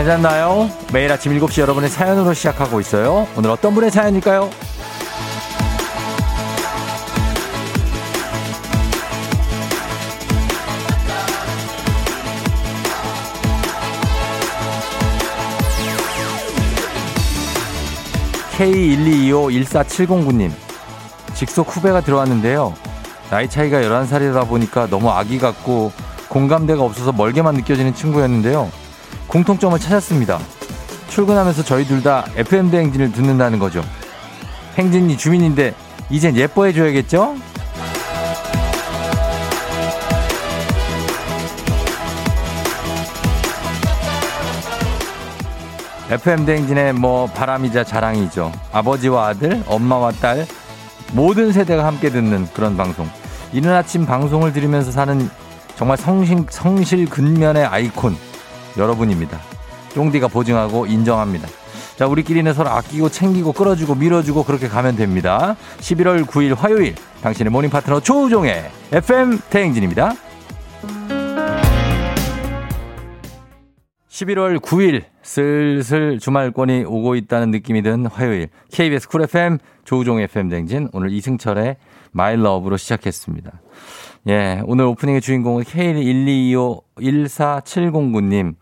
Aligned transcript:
잘 0.00 0.06
잤나요? 0.06 0.70
매일 0.94 1.12
아침 1.12 1.38
7시 1.38 1.60
여러분의 1.60 1.90
사연으로 1.90 2.32
시작하고 2.32 2.80
있어요. 2.80 3.28
오늘 3.36 3.50
어떤 3.50 3.74
분의 3.74 3.90
사연일까요? 3.90 4.48
K122514709님 18.56 20.50
직속 21.34 21.76
후배가 21.76 22.00
들어왔는데요. 22.00 22.72
나이 23.28 23.50
차이가 23.50 23.82
11살이다 23.82 24.48
보니까 24.48 24.86
너무 24.86 25.10
아기 25.10 25.38
같고 25.38 25.92
공감대가 26.30 26.82
없어서 26.82 27.12
멀게만 27.12 27.54
느껴지는 27.56 27.92
친구였는데요. 27.94 28.79
공통점을 29.30 29.78
찾았습니다. 29.78 30.38
출근하면서 31.08 31.62
저희 31.64 31.84
둘 31.84 32.02
다 32.02 32.24
FM 32.36 32.70
대행진을 32.70 33.12
듣는다는 33.12 33.58
거죠. 33.58 33.82
행진이 34.76 35.16
주민인데 35.16 35.74
이젠 36.08 36.36
예뻐해 36.36 36.72
줘야겠죠? 36.72 37.36
FM 46.10 46.44
대행진의 46.44 46.94
뭐 46.94 47.26
바람이자 47.26 47.84
자랑이죠. 47.84 48.50
아버지와 48.72 49.28
아들, 49.28 49.62
엄마와 49.66 50.10
딸 50.12 50.46
모든 51.12 51.52
세대가 51.52 51.86
함께 51.86 52.10
듣는 52.10 52.48
그런 52.52 52.76
방송. 52.76 53.08
이른 53.52 53.72
아침 53.72 54.06
방송을 54.06 54.52
들으면서 54.52 54.90
사는 54.90 55.28
정말 55.76 55.96
성실, 55.96 56.46
성실 56.50 57.06
근면의 57.08 57.64
아이콘 57.64 58.16
여러분입니다. 58.76 59.38
쫑디가 59.94 60.28
보증하고 60.28 60.86
인정합니다. 60.86 61.48
자, 61.96 62.06
우리끼리는 62.06 62.52
서로 62.54 62.70
아끼고 62.70 63.10
챙기고 63.10 63.52
끌어주고 63.52 63.94
밀어주고 63.94 64.44
그렇게 64.44 64.68
가면 64.68 64.96
됩니다. 64.96 65.56
11월 65.80 66.24
9일 66.24 66.56
화요일 66.56 66.94
당신의 67.22 67.50
morning 67.50 67.70
파트너 67.70 68.00
조우종의 68.00 68.70
FM 68.92 69.38
대행진입니다. 69.50 70.14
11월 74.08 74.58
9일 74.60 75.04
슬슬 75.22 76.18
주말권이 76.18 76.84
오고 76.86 77.14
있다는 77.16 77.50
느낌이 77.50 77.82
든 77.82 78.06
화요일 78.06 78.48
KBS 78.72 79.08
쿨 79.08 79.22
FM 79.22 79.58
조우종 79.84 80.20
FM 80.20 80.48
대행진 80.48 80.88
오늘 80.92 81.10
이승철의 81.12 81.76
My 82.12 82.36
Love로 82.36 82.76
시작했습니다. 82.76 83.50
예, 84.28 84.60
오늘 84.66 84.84
오프닝의 84.84 85.22
주인공은 85.22 85.64
K122547009님. 85.64 88.54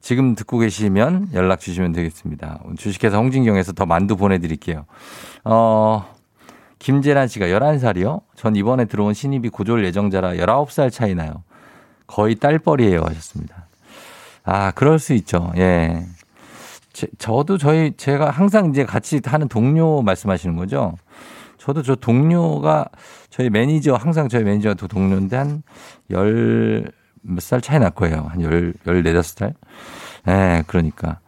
지금 0.00 0.34
듣고 0.34 0.56
계시면 0.58 1.28
연락 1.34 1.60
주시면 1.60 1.92
되겠습니다. 1.92 2.62
주식회사 2.78 3.18
홍진경에서 3.18 3.72
더 3.72 3.84
만두 3.84 4.16
보내드릴게요. 4.16 4.86
어, 5.44 6.06
김재란 6.78 7.28
씨가 7.28 7.44
11살이요? 7.46 8.22
전 8.34 8.56
이번에 8.56 8.86
들어온 8.86 9.12
신입이 9.12 9.50
고졸 9.50 9.84
예정자라 9.84 10.32
19살 10.34 10.90
차이 10.90 11.14
나요. 11.14 11.42
거의 12.06 12.36
딸뻘이에요 12.36 13.02
하셨습니다. 13.02 13.66
아, 14.44 14.70
그럴 14.70 14.98
수 14.98 15.12
있죠. 15.14 15.52
예. 15.56 16.06
제, 16.94 17.08
저도 17.18 17.58
저희, 17.58 17.92
제가 17.96 18.30
항상 18.30 18.70
이제 18.70 18.84
같이 18.84 19.20
하는 19.24 19.48
동료 19.48 20.00
말씀하시는 20.00 20.56
거죠? 20.56 20.94
저도 21.64 21.82
저 21.82 21.94
동료가 21.94 22.86
저희 23.30 23.48
매니저, 23.48 23.94
항상 23.94 24.28
저희 24.28 24.44
매니저가 24.44 24.74
동료인데 24.86 25.36
한 25.36 25.62
열 26.10 26.84
몇 27.26 27.40
살 27.40 27.62
차이 27.62 27.78
날 27.78 27.90
거예요. 27.90 28.26
한 28.28 28.42
열, 28.42 28.74
열네 28.86 29.14
다섯 29.14 29.38
살? 29.38 29.54
예, 30.28 30.62
그러니까. 30.66 31.20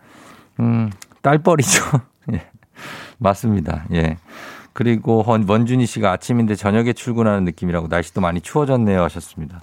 음, 0.60 0.91
딸뻘이죠. 1.22 1.82
예. 2.34 2.42
맞습니다. 3.16 3.86
예. 3.94 4.19
그리고 4.74 5.24
원준희 5.26 5.86
씨가 5.86 6.12
아침인데 6.12 6.54
저녁에 6.54 6.92
출근하는 6.92 7.44
느낌이라고 7.47 7.88
날씨도 7.88 8.20
많이 8.20 8.42
추워졌네요 8.42 9.03
하셨습니다. 9.04 9.62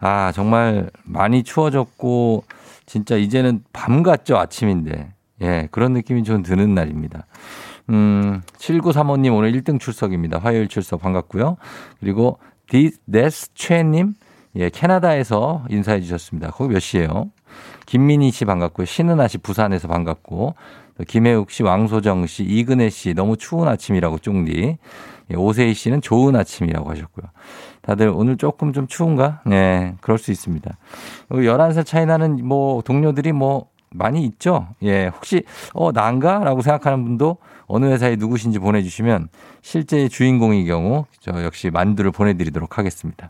아, 0.00 0.32
정말 0.32 0.88
많이 1.04 1.42
추워졌고 1.42 2.44
진짜 2.86 3.16
이제는 3.16 3.62
밤 3.74 4.02
같죠 4.02 4.38
아침인데. 4.38 5.12
예, 5.42 5.68
그런 5.70 5.92
느낌이 5.92 6.24
좀 6.24 6.42
드는 6.42 6.74
날입니다. 6.74 7.26
음, 7.90 8.42
7935님 8.58 9.34
오늘 9.36 9.52
1등 9.52 9.80
출석입니다. 9.80 10.38
화요일 10.38 10.68
출석 10.68 11.00
반갑고요. 11.00 11.56
그리고 12.00 12.38
디데스 12.68 13.54
최님, 13.54 14.14
예, 14.56 14.68
캐나다에서 14.68 15.64
인사해 15.70 16.00
주셨습니다. 16.00 16.50
거기 16.50 16.72
몇 16.74 16.80
시예요? 16.80 17.30
김민희 17.86 18.30
씨 18.30 18.44
반갑고요. 18.44 18.84
신은아 18.84 19.28
씨 19.28 19.38
부산에서 19.38 19.88
반갑고 19.88 20.54
김혜욱 21.06 21.50
씨, 21.50 21.62
왕소정 21.62 22.26
씨, 22.26 22.42
이근혜 22.42 22.90
씨 22.90 23.14
너무 23.14 23.36
추운 23.36 23.68
아침이라고 23.68 24.18
쫑디. 24.18 24.78
예, 25.30 25.36
오세희 25.36 25.74
씨는 25.74 26.00
좋은 26.00 26.34
아침이라고 26.36 26.90
하셨고요. 26.90 27.26
다들 27.82 28.08
오늘 28.08 28.36
조금 28.36 28.72
좀 28.72 28.86
추운가? 28.86 29.40
네, 29.46 29.94
그럴 30.00 30.18
수 30.18 30.30
있습니다. 30.32 30.70
11살 31.30 31.86
차이 31.86 32.04
나는 32.06 32.46
뭐 32.46 32.82
동료들이 32.82 33.32
뭐 33.32 33.68
많이 33.90 34.24
있죠? 34.24 34.68
예, 34.82 35.06
혹시 35.06 35.44
어, 35.72 35.92
난가? 35.92 36.40
라고 36.40 36.62
생각하는 36.62 37.04
분도 37.04 37.38
어느 37.68 37.86
회사에 37.86 38.16
누구신지 38.16 38.58
보내주시면 38.58 39.28
실제 39.62 40.08
주인공의 40.08 40.64
경우 40.64 41.04
저 41.20 41.44
역시 41.44 41.70
만두를 41.70 42.10
보내드리도록 42.10 42.78
하겠습니다. 42.78 43.28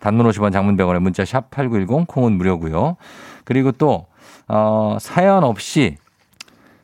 단문 0.00 0.26
50원 0.28 0.52
장문 0.52 0.76
100원에 0.76 0.98
문자 0.98 1.24
샵 1.24 1.50
8910 1.50 2.06
콩은 2.08 2.32
무료고요. 2.32 2.96
그리고 3.44 3.72
또 3.72 4.06
어, 4.48 4.96
사연 5.00 5.44
없이 5.44 5.96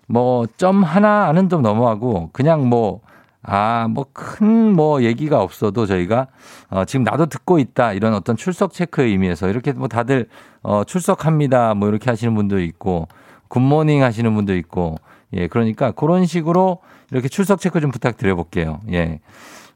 뭐 0.07 0.47
점 0.57 0.83
하나는 0.83 1.49
좀 1.49 1.63
넘어가고 1.63 2.31
그냥 2.33 2.69
뭐 2.69 3.01
아, 3.43 3.89
뭐, 3.89 4.05
큰, 4.13 4.75
뭐, 4.75 5.03
얘기가 5.03 5.41
없어도 5.41 5.87
저희가, 5.87 6.27
어, 6.69 6.85
지금 6.85 7.05
나도 7.05 7.25
듣고 7.27 7.59
있다, 7.59 7.95
이런 7.95 8.13
어떤 8.13 8.37
출석 8.37 8.75
체크의 8.75 9.13
의미에서 9.13 9.49
이렇게 9.49 9.73
뭐 9.73 9.89
다들, 9.89 10.29
어, 10.63 10.85
출석합니다, 10.85 11.73
뭐, 11.75 11.89
이렇게 11.89 12.11
하시는 12.11 12.35
분도 12.35 12.61
있고, 12.61 13.09
굿모닝 13.49 14.03
하시는 14.03 14.35
분도 14.35 14.55
있고, 14.57 14.97
예, 15.35 15.47
그러니까 15.47 15.93
그런 15.93 16.27
식으로 16.27 16.79
이렇게 17.11 17.29
출석 17.29 17.61
체크 17.61 17.81
좀 17.81 17.91
부탁드려 17.91 18.35
볼게요. 18.35 18.81
예. 18.93 19.21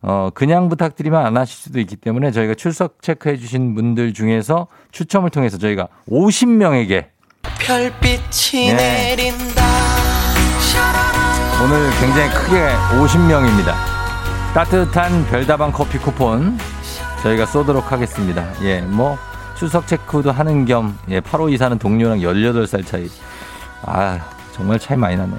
어, 0.03 0.28
그냥 0.34 0.69
부탁드리면 0.69 1.25
안 1.25 1.37
하실 1.37 1.56
수도 1.56 1.81
있기 1.81 1.97
때문에 1.97 2.31
저희가 2.31 2.54
출석 2.54 3.00
체크해 3.00 3.37
주신 3.38 3.75
분들 3.75 4.12
중에서 4.12 4.66
추첨을 4.93 5.31
통해서 5.31 5.56
저희가 5.56 5.88
50명에게 6.09 7.06
별빛이 7.59 8.69
예. 8.69 8.75
내린다. 8.75 9.62
오늘 11.64 11.91
굉장히 12.00 12.31
크게 12.34 12.60
50명입니다. 13.00 13.75
따뜻한 14.54 15.26
별다방 15.28 15.72
커피 15.72 15.98
쿠폰 15.98 16.59
저희가 17.22 17.47
쏘도록 17.47 17.91
하겠습니다. 17.91 18.47
예, 18.62 18.82
뭐 18.82 19.16
출석 19.56 19.87
체크도 19.87 20.31
하는 20.31 20.66
겸 20.66 20.98
예, 21.09 21.20
8호 21.20 21.50
이사는 21.53 21.78
동료랑 21.78 22.19
18살 22.19 22.84
차이. 22.87 23.09
아, 23.82 24.20
정말 24.54 24.78
차이 24.78 24.97
많이 24.97 25.16
나네. 25.16 25.32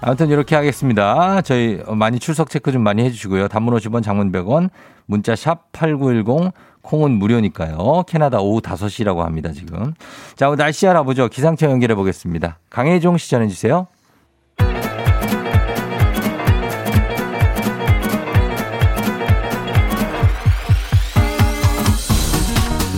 아무튼 0.00 0.30
이렇게 0.30 0.54
하겠습니다. 0.54 1.42
저희 1.42 1.80
많이 1.88 2.18
출석 2.18 2.48
체크 2.48 2.70
좀 2.72 2.82
많이 2.82 3.02
해주시고요. 3.04 3.48
단문 3.48 3.74
50원, 3.74 4.02
장문 4.02 4.30
100원, 4.32 4.70
문자 5.06 5.34
샵 5.34 5.70
8910, 5.72 6.52
콩은 6.82 7.10
무료니까요. 7.12 8.04
캐나다 8.06 8.40
오후 8.40 8.60
5시라고 8.60 9.18
합니다, 9.18 9.50
지금. 9.52 9.94
자, 10.36 10.48
오늘 10.48 10.58
날씨 10.58 10.86
알아보죠. 10.86 11.28
기상청 11.28 11.70
연결해 11.72 11.94
보겠습니다. 11.94 12.58
강혜종 12.70 13.18
시 13.18 13.30
전해 13.30 13.48
주세요. 13.48 13.88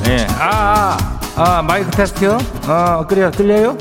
예, 0.09 0.27
아, 0.38 0.97
아, 1.37 1.59
아, 1.59 1.62
마이크 1.62 1.91
테스트요? 1.91 2.38
어, 2.69 3.06
그래요. 3.06 3.31
들려요? 3.31 3.77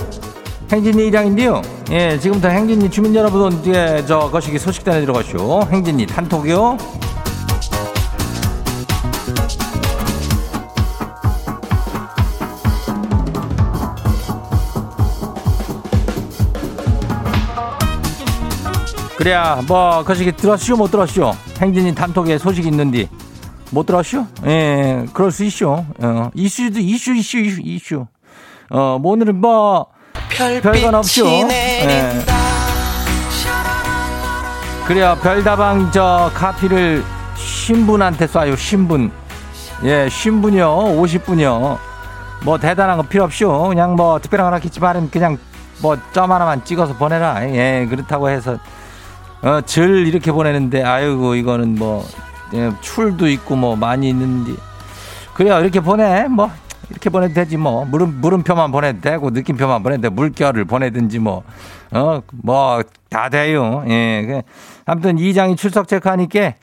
행진이 0.71 1.07
이장인데요. 1.07 1.61
예, 1.91 2.17
지금부터 2.17 2.47
행진이 2.47 2.89
주민 2.89 3.13
여러분, 3.13 3.61
예, 3.67 4.03
저, 4.07 4.29
거시기 4.31 4.57
소식 4.57 4.83
전해 4.85 5.01
들어가시오. 5.01 5.63
행진이 5.69 6.07
단톡이요. 6.07 6.77
그래야, 19.17 19.61
뭐, 19.67 20.03
거시기 20.03 20.31
들었슈, 20.31 20.75
못 20.75 20.89
들었슈? 20.89 21.31
행진이 21.61 21.93
단톡에 21.95 22.37
소식 22.37 22.65
있는디. 22.65 23.07
못 23.71 23.85
들었슈? 23.85 24.25
예, 24.45 25.05
그럴 25.13 25.31
수 25.31 25.43
있슈. 25.43 25.69
어, 25.69 26.31
이슈도 26.33 26.79
이슈, 26.79 27.13
이슈, 27.13 27.37
이슈, 27.37 27.61
이슈. 27.63 28.05
어, 28.69 28.97
뭐 28.99 29.13
오늘은 29.13 29.39
뭐, 29.39 29.87
별건 30.61 30.95
없죠. 30.95 31.25
예. 31.27 32.11
그래요. 34.87 35.17
별다방 35.21 35.91
저 35.91 36.29
카피를 36.33 37.03
신분한테 37.35 38.27
쏴요. 38.27 38.57
신분. 38.57 39.11
예, 39.83 40.07
신분이요. 40.09 40.67
50분이요. 41.01 41.77
뭐 42.43 42.57
대단한 42.57 42.97
거 42.97 43.03
필요 43.03 43.23
없쇼. 43.23 43.69
그냥 43.69 43.95
뭐 43.95 44.19
특별한 44.19 44.45
건 44.47 44.53
하겠지만 44.53 45.09
그냥 45.09 45.37
뭐 45.81 45.97
점 46.13 46.31
하나만 46.31 46.63
찍어서 46.65 46.93
보내라. 46.95 47.47
예, 47.49 47.85
그렇다고 47.89 48.29
해서 48.29 48.57
어, 49.41 49.61
절 49.65 50.07
이렇게 50.07 50.31
보내는데 50.31 50.83
아이고 50.83 51.35
이거는 51.35 51.75
뭐 51.77 52.05
예, 52.53 52.71
출도 52.81 53.27
있고 53.29 53.55
뭐 53.55 53.75
많이 53.75 54.09
있는데 54.09 54.53
그래요 55.33 55.59
이렇게 55.59 55.79
보내 55.79 56.27
뭐 56.27 56.49
이렇게 56.93 57.09
보내도 57.09 57.33
되지 57.33 57.57
뭐. 57.57 57.83
물음 57.85 58.21
물음표만 58.21 58.71
보내도 58.71 59.01
되고 59.01 59.29
느낌표만 59.31 59.83
보내도 59.83 60.03
돼 60.03 60.09
물결을 60.09 60.65
보내든지 60.65 61.19
뭐. 61.19 61.43
어 61.91 62.21
뭐 62.43 62.81
다 63.09 63.29
돼요. 63.29 63.83
예 63.87 64.23
그, 64.25 64.41
아무튼 64.85 65.17
이장이 65.19 65.55
출석 65.55 65.87
체크하니까 65.87 66.53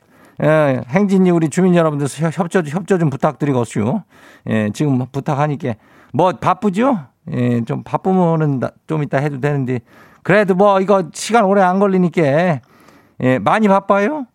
예, 0.43 0.81
행진이 0.89 1.29
우리 1.31 1.49
주민 1.49 1.75
여러분들 1.75 2.07
협조 2.33 2.61
협조 2.65 2.97
좀 2.97 3.09
부탁드리겠슈. 3.09 4.01
예 4.49 4.69
지금 4.73 5.05
부탁하니까 5.11 5.75
뭐 6.13 6.31
바쁘죠? 6.33 6.99
예 7.31 7.61
좀 7.65 7.83
바쁘면은 7.83 8.59
좀 8.87 9.03
이따 9.03 9.17
해도 9.19 9.39
되는데. 9.39 9.79
그래도 10.23 10.53
뭐 10.55 10.79
이거 10.81 11.03
시간 11.13 11.45
오래 11.45 11.61
안 11.61 11.79
걸리니까 11.79 12.21
예 13.23 13.39
많이 13.39 13.67
바빠요 13.67 14.25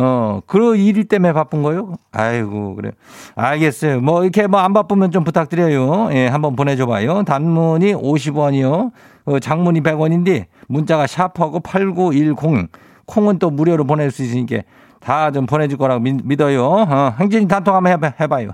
어, 0.00 0.40
그일 0.46 1.04
때문에 1.08 1.32
바쁜 1.32 1.62
거요? 1.62 1.94
아이고, 2.12 2.76
그래. 2.76 2.92
알겠어요. 3.34 4.00
뭐, 4.00 4.22
이렇게 4.22 4.46
뭐 4.46 4.60
안 4.60 4.72
바쁘면 4.72 5.10
좀 5.10 5.24
부탁드려요. 5.24 6.10
예, 6.12 6.28
한번 6.28 6.54
보내줘봐요. 6.54 7.24
단문이 7.24 7.94
50원이요. 7.94 8.92
어, 9.24 9.38
장문이 9.40 9.80
100원인데, 9.82 10.46
문자가 10.68 11.06
샤프하고 11.08 11.60
8910. 11.60 12.68
콩은 13.06 13.38
또 13.40 13.50
무료로 13.50 13.84
보낼 13.84 14.10
수 14.10 14.22
있으니까 14.22 14.58
다 15.00 15.30
좀 15.32 15.46
보내줄 15.46 15.78
거라고 15.78 16.00
믿, 16.00 16.40
어요 16.42 16.64
어, 16.64 17.14
행진이 17.18 17.48
단톡 17.48 17.74
한번 17.74 17.92
해봐, 17.92 18.12
해봐요. 18.20 18.50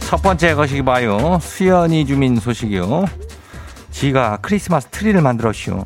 첫 0.00 0.22
번째 0.22 0.54
거시기 0.54 0.82
봐요. 0.82 1.38
수연이 1.40 2.04
주민 2.06 2.36
소식이요. 2.36 3.06
지가 3.90 4.38
크리스마스 4.42 4.86
트리를 4.88 5.20
만들었슈. 5.20 5.82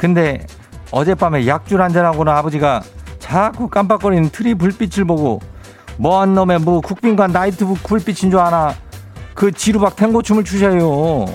근데 0.00 0.46
어젯밤에 0.92 1.46
약줄 1.46 1.82
한잔하고는 1.82 2.32
아버지가 2.32 2.80
자꾸 3.18 3.68
깜빡거리는 3.68 4.30
트리 4.30 4.54
불빛을 4.54 5.04
보고 5.04 5.40
뭐한 5.98 6.34
놈의 6.34 6.60
뭐 6.60 6.80
국빈관 6.80 7.32
나이트 7.32 7.66
불빛인 7.66 8.30
줄 8.30 8.40
아나 8.40 8.74
그 9.34 9.52
지루박 9.52 9.96
탱고춤을 9.96 10.44
추셔요. 10.44 11.26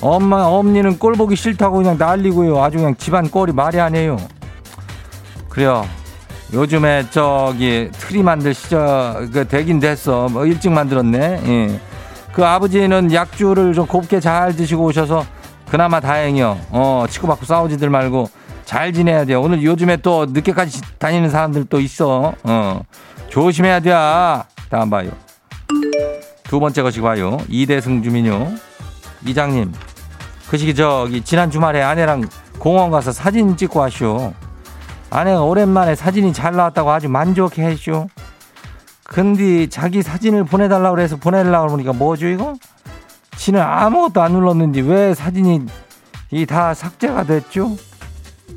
엄마 0.00 0.44
엄니는 0.44 0.98
꼴 0.98 1.12
보기 1.12 1.36
싫다고 1.36 1.76
그냥 1.76 1.98
난리고요. 1.98 2.62
아주 2.62 2.78
그냥 2.78 2.96
집안 2.96 3.30
꼴이 3.30 3.52
말이 3.52 3.78
아니에요. 3.78 4.16
그래요. 5.50 5.86
요즘에 6.54 7.08
저기 7.10 7.90
트리 7.92 8.22
만들 8.22 8.54
시절 8.54 9.30
그 9.30 9.46
되긴 9.46 9.80
됐어. 9.80 10.30
뭐 10.30 10.46
일찍 10.46 10.72
만들었네. 10.72 11.42
예. 11.46 11.80
그 12.32 12.42
아버지는 12.42 13.12
약주를 13.12 13.74
좀 13.74 13.86
곱게 13.86 14.18
잘 14.18 14.56
드시고 14.56 14.82
오셔서 14.84 15.26
그나마 15.68 16.00
다행이요. 16.00 16.58
어, 16.70 17.06
치고받고 17.08 17.44
싸우지들 17.44 17.90
말고 17.90 18.30
잘 18.64 18.92
지내야 18.92 19.24
돼요. 19.24 19.40
오늘 19.40 19.62
요즘에 19.62 19.98
또 19.98 20.26
늦게까지 20.26 20.80
다니는 20.98 21.30
사람들 21.30 21.66
또 21.66 21.80
있어. 21.80 22.34
어, 22.42 22.80
조심해야 23.28 23.80
돼. 23.80 23.90
다음 24.70 24.90
봐요. 24.90 25.10
두 26.44 26.60
번째 26.60 26.82
거시기 26.82 27.00
봐요. 27.00 27.38
이대승 27.48 28.02
주민요. 28.02 28.52
이장님, 29.24 29.72
거시기 30.48 30.74
저기 30.74 31.22
지난 31.22 31.50
주말에 31.50 31.82
아내랑 31.82 32.24
공원 32.58 32.90
가서 32.90 33.12
사진 33.12 33.56
찍고 33.56 33.80
왔쇼. 33.80 34.32
아내가 35.10 35.42
오랜만에 35.42 35.94
사진이 35.94 36.32
잘 36.32 36.54
나왔다고 36.54 36.90
아주 36.90 37.08
만족해 37.08 37.62
했쇼. 37.62 38.08
근데 39.04 39.68
자기 39.68 40.02
사진을 40.02 40.44
보내달라고 40.44 40.96
그래서 40.96 41.16
보내려고 41.16 41.68
그러니까 41.68 41.92
뭐죠 41.92 42.26
이거? 42.26 42.54
지는 43.36 43.60
아무것도 43.60 44.22
안 44.22 44.32
눌렀는지 44.32 44.80
왜 44.82 45.14
사진이 45.14 45.66
이 46.32 46.46
다 46.46 46.74
삭제가 46.74 47.24
됐죠? 47.24 47.76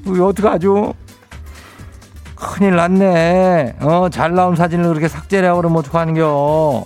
이거 0.06 0.28
어떡하죠? 0.28 0.94
큰일 2.36 2.76
났네. 2.78 3.76
어, 3.82 4.08
잘 4.10 4.34
나온 4.34 4.56
사진을 4.56 4.88
그렇게 4.90 5.08
삭제를 5.08 5.50
하고 5.50 5.58
그러면 5.62 5.80
어떡하는겨. 5.80 6.86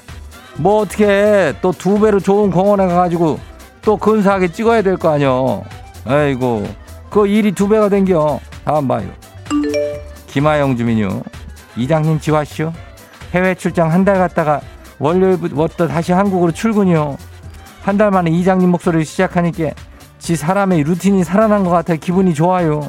뭐 0.58 0.82
어떻게 0.82 1.54
또 1.62 1.72
두 1.72 2.00
배로 2.00 2.20
좋은 2.20 2.52
공원에 2.52 2.88
가가지고 2.88 3.40
또 3.84 3.98
근사하게 3.98 4.52
찍어야 4.52 4.82
될 4.82 4.98
거 4.98 5.10
아니여. 5.12 5.64
아이고, 6.06 6.68
그 7.10 7.28
일이 7.28 7.52
두 7.52 7.70
배가 7.70 7.88
된겨. 7.90 8.40
다음 8.66 8.88
봐요. 8.88 9.08
김하영 10.28 10.76
주민요. 10.76 11.22
이장님 11.76 12.20
지화시오. 12.20 12.74
해외 13.34 13.56
출장 13.56 13.92
한 13.92 14.04
달 14.06 14.18
갔다가 14.18 14.60
월요일부터 15.00 15.88
다시 15.88 16.12
한국으로 16.12 16.52
출근이요. 16.52 17.18
한 17.84 17.98
달 17.98 18.12
만에 18.12 18.32
이장님 18.32 18.70
목소리를 18.72 19.06
시작하니까 19.06 19.72
지 20.20 20.36
사람의 20.36 20.84
루틴이 20.84 21.24
살아난 21.24 21.64
것 21.64 21.70
같아 21.70 21.96
기분이 21.96 22.34
좋아요. 22.34 22.88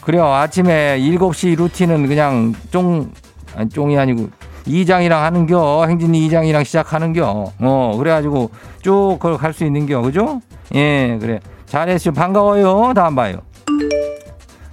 그래요. 0.00 0.26
아침에 0.26 0.98
7시 0.98 1.56
루틴은 1.56 2.08
그냥 2.08 2.52
쫑, 2.72 3.12
아니, 3.54 3.68
쫑이 3.70 3.96
아니고 3.96 4.28
이장이랑 4.66 5.22
하는겨. 5.22 5.86
행진이 5.86 6.26
이장이랑 6.26 6.64
시작하는겨. 6.64 7.52
어, 7.60 7.94
그래가지고 7.96 8.50
쭉 8.82 9.16
그걸 9.20 9.36
갈 9.38 9.52
수 9.52 9.64
있는겨. 9.64 10.02
그죠? 10.02 10.40
예, 10.74 11.16
그래. 11.20 11.38
잘했어. 11.66 12.10
반가워요. 12.10 12.92
다음 12.94 13.14
봐요. 13.14 13.36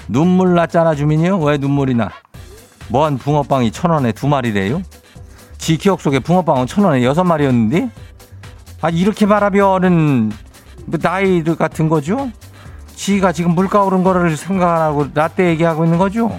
눈물 0.07 0.55
났잖아, 0.55 0.95
주민이요? 0.95 1.37
왜 1.39 1.57
눈물이 1.57 1.93
나? 1.93 2.09
뭔 2.87 3.19
붕어빵이 3.19 3.71
천 3.71 3.91
원에 3.91 4.11
두 4.11 4.27
마리래요? 4.27 4.81
지 5.59 5.77
기억 5.77 6.01
속에 6.01 6.17
붕어빵은 6.19 6.65
천 6.65 6.83
원에 6.85 7.03
여섯 7.03 7.23
마리였는데? 7.23 7.89
아, 8.81 8.89
이렇게 8.89 9.25
말하면은 9.25 10.31
뭐 10.85 10.99
나이 10.99 11.43
같은 11.43 11.89
거죠? 11.89 12.31
지가 12.95 13.31
지금 13.31 13.51
물가 13.51 13.83
오른 13.83 14.03
거를 14.03 14.35
생각하고 14.35 15.07
라떼 15.13 15.47
얘기하고 15.49 15.85
있는 15.85 15.97
거죠? 15.97 16.37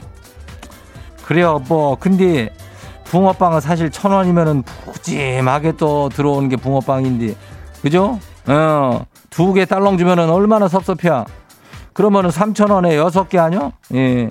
그래요, 1.25 1.63
뭐, 1.69 1.97
근데 1.99 2.51
붕어빵은 3.05 3.61
사실 3.61 3.91
천 3.91 4.13
원이면은 4.13 4.63
푸짐하게 4.63 5.73
또 5.77 6.09
들어오는 6.09 6.49
게 6.49 6.57
붕어빵인데, 6.57 7.35
그죠? 7.83 8.19
어, 8.47 9.05
두 9.31 9.53
개 9.55 9.65
딸렁 9.65 9.97
주면은 9.99 10.29
얼마나 10.31 10.67
섭섭해. 10.69 11.09
그러면은 11.93 12.31
삼천 12.31 12.71
원에 12.71 12.97
여섯 12.97 13.29
개 13.29 13.39
아니요? 13.39 13.73
예. 13.95 14.29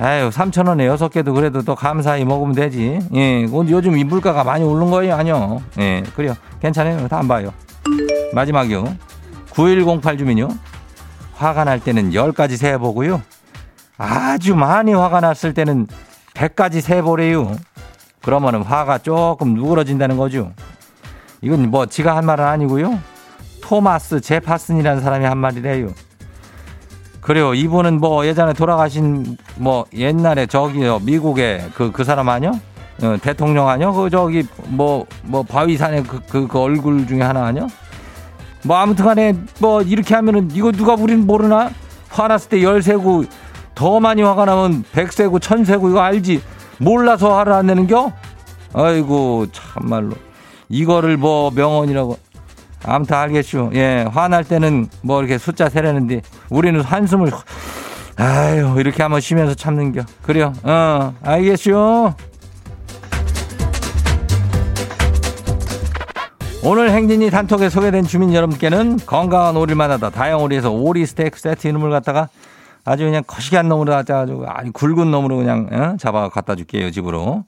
아유, 0.00 0.28
3천 0.28 0.66
원에 0.68 0.88
6개도 0.88 1.34
그래도 1.34 1.62
또 1.62 1.74
감사히 1.74 2.24
먹으면 2.24 2.54
되지. 2.54 2.98
예, 3.14 3.42
요즘 3.44 3.96
이 3.96 4.02
물가가 4.04 4.42
많이 4.42 4.64
오른 4.64 4.90
거예요? 4.90 5.14
아니요. 5.14 5.62
예, 5.78 6.02
그래요. 6.16 6.34
괜찮아요. 6.60 7.06
다 7.08 7.18
안 7.18 7.28
봐요. 7.28 7.52
마지막이요. 8.32 8.96
9108 9.50 10.18
주민요. 10.18 10.48
화가 11.34 11.64
날 11.64 11.78
때는 11.78 12.10
10가지 12.10 12.56
세보고요. 12.56 13.22
아주 13.96 14.56
많이 14.56 14.92
화가 14.92 15.20
났을 15.20 15.54
때는 15.54 15.86
100가지 16.34 16.80
세보래요. 16.80 17.54
그러면은 18.22 18.62
화가 18.62 18.98
조금 18.98 19.54
누그러진다는 19.54 20.16
거죠. 20.16 20.52
이건 21.40 21.70
뭐 21.70 21.86
지가 21.86 22.16
한 22.16 22.26
말은 22.26 22.44
아니고요. 22.44 22.98
토마스 23.62 24.20
제파슨이라는 24.20 25.02
사람이 25.02 25.24
한 25.24 25.38
말이래요. 25.38 25.90
그래요. 27.24 27.54
이분은 27.54 28.00
뭐 28.00 28.26
예전에 28.26 28.52
돌아가신 28.52 29.38
뭐 29.56 29.86
옛날에 29.94 30.44
저기요 30.44 30.98
미국의 31.00 31.70
그그 31.72 31.90
그 31.90 32.04
사람 32.04 32.28
아니요? 32.28 32.52
어, 33.02 33.16
대통령 33.22 33.66
아니요? 33.66 33.94
그 33.94 34.10
저기 34.10 34.44
뭐뭐 34.66 35.06
뭐 35.22 35.42
바위산의 35.42 36.04
그, 36.04 36.20
그, 36.28 36.46
그 36.46 36.58
얼굴 36.60 37.06
중에 37.06 37.22
하나 37.22 37.46
아니요? 37.46 37.68
뭐 38.62 38.76
아무튼간에 38.76 39.32
뭐 39.58 39.80
이렇게 39.80 40.14
하면은 40.14 40.50
이거 40.52 40.70
누가 40.70 40.94
우린 40.94 41.26
모르나? 41.26 41.70
화났을 42.10 42.50
때 42.50 42.62
열세고 42.62 43.24
더 43.74 44.00
많이 44.00 44.20
화가 44.20 44.44
나면 44.44 44.84
백세고 44.92 45.38
천세고 45.38 45.88
이거 45.88 46.00
알지? 46.00 46.42
몰라서 46.78 47.38
화를 47.38 47.54
안 47.54 47.66
내는겨? 47.66 48.12
아이고 48.74 49.46
참말로 49.50 50.12
이거를 50.68 51.16
뭐 51.16 51.50
명언이라고 51.54 52.18
아무 52.86 53.06
튼 53.06 53.16
알겠슈. 53.16 53.70
예, 53.74 54.06
화날 54.10 54.44
때는 54.44 54.88
뭐 55.02 55.20
이렇게 55.20 55.38
숫자 55.38 55.68
세려는데 55.68 56.22
우리는 56.50 56.80
한숨을 56.80 57.30
아유 58.16 58.74
이렇게 58.78 59.02
한번 59.02 59.20
쉬면서 59.20 59.54
참는겨. 59.54 60.02
그래요. 60.22 60.52
어, 60.62 61.14
알겠슈. 61.22 62.12
오늘 66.66 66.90
행진이 66.92 67.28
단톡에 67.30 67.68
소개된 67.68 68.04
주민 68.04 68.32
여러분께는 68.32 69.00
건강한 69.04 69.54
오리를 69.56 69.76
만나다 69.76 70.08
다양오리에서 70.08 70.70
오리 70.70 71.04
스테이크 71.04 71.38
세트 71.38 71.68
이름을 71.68 71.90
갖다가 71.90 72.28
아주 72.86 73.04
그냥 73.04 73.22
거시기한 73.26 73.68
놈으로 73.68 73.92
갖다가지고 73.92 74.46
아주 74.48 74.72
굵은 74.72 75.10
놈으로 75.10 75.36
그냥 75.36 75.68
어? 75.72 75.96
잡아 75.98 76.28
갖다 76.28 76.54
줄게요 76.54 76.90
집으로. 76.90 77.44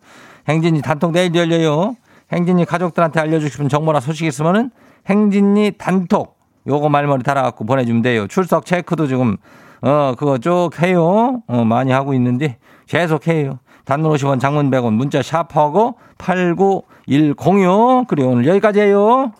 행진이 0.48 0.82
단톡 0.82 1.12
내일 1.12 1.34
열려요. 1.34 1.96
행진이 2.32 2.64
가족들한테 2.64 3.20
알려주고 3.20 3.50
싶은 3.50 3.68
정보나 3.68 4.00
소식 4.00 4.26
있으면은 4.26 4.70
행진리 5.06 5.72
단톡 5.78 6.36
요거 6.66 6.88
말머리 6.88 7.22
달아갖고 7.22 7.64
보내주면 7.64 8.02
돼요. 8.02 8.26
출석 8.26 8.66
체크도 8.66 9.06
지금 9.06 9.36
어 9.82 10.14
그거 10.18 10.38
쭉 10.38 10.70
해요. 10.82 11.42
어 11.46 11.64
많이 11.64 11.92
하고 11.92 12.12
있는데 12.14 12.58
계속 12.88 13.28
해요. 13.28 13.58
단문 13.84 14.12
50원 14.12 14.40
장문 14.40 14.70
100원 14.70 14.94
문자 14.94 15.22
샵하고 15.22 15.98
8910요. 16.18 18.06
그리고 18.08 18.30
오늘 18.30 18.46
여기까지예요. 18.46 19.32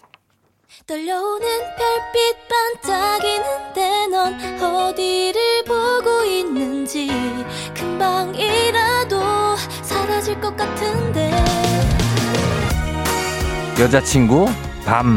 떨려오는 0.86 1.46
별빛 1.76 2.82
반짝이는데 2.82 4.06
넌 4.08 4.34
어디를 4.62 5.64
보고 5.64 6.24
있는지 6.24 7.08
금방이라도 7.74 9.20
사라질 9.82 10.40
것 10.40 10.56
같은데 10.56 11.32
여자친구 13.80 14.46
밤 14.84 15.16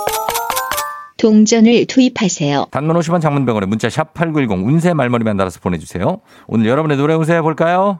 동전을 1.21 1.85
투입하세요. 1.85 2.65
단문 2.71 2.97
50원 2.97 3.21
장문병원에 3.21 3.67
문자 3.67 3.91
샵 3.91 4.15
8910 4.15 4.65
운세 4.67 4.95
말머리만 4.95 5.37
달아서 5.37 5.59
보내주세요. 5.59 6.19
오늘 6.47 6.65
여러분의 6.65 6.97
노래 6.97 7.13
운세 7.13 7.35
해볼까요? 7.35 7.99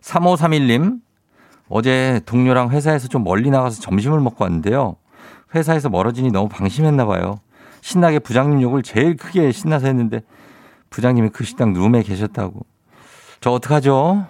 3531님. 0.00 1.00
어제 1.68 2.22
동료랑 2.24 2.70
회사에서 2.70 3.06
좀 3.08 3.22
멀리 3.22 3.50
나가서 3.50 3.82
점심을 3.82 4.18
먹고 4.20 4.44
왔는데요. 4.44 4.96
회사에서 5.54 5.90
멀어지니 5.90 6.30
너무 6.30 6.48
방심했나 6.48 7.04
봐요. 7.04 7.40
신나게 7.82 8.18
부장님 8.18 8.62
욕을 8.62 8.82
제일 8.82 9.16
크게 9.16 9.52
신나서 9.52 9.88
했는데 9.88 10.22
부장님이 10.88 11.30
그 11.34 11.44
식당 11.44 11.74
룸에 11.74 12.02
계셨다고. 12.02 12.64
저 13.42 13.50
어떡하죠? 13.50 14.26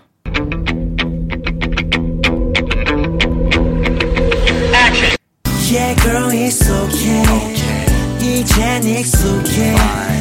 Yeah, 5.74 5.92
girl, 6.04 6.30
it's 6.30 6.70
okay. 6.70 7.22
okay. 7.22 7.84
이젠 8.20 8.84
익숙해. 8.84 9.74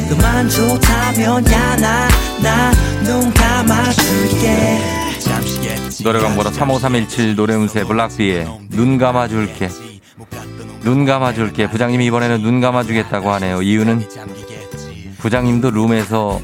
그만 0.08 0.48
좋다면 0.48 1.46
야나 1.46 2.08
나눈 2.42 3.32
감아줄게. 3.32 4.80
노래방 6.02 6.34
보러 6.34 6.50
35317 6.50 7.36
노래운세 7.36 7.84
블락비의 7.84 8.48
눈 8.70 8.98
감아줄게. 8.98 9.68
눈 10.82 11.04
감아줄게. 11.04 11.70
부장님이 11.70 12.06
이번에는 12.06 12.42
눈 12.42 12.60
감아주겠다고 12.60 13.30
하네요. 13.34 13.62
이유는 13.62 14.08
부장님도 15.18 15.70
룸에서 15.70 16.40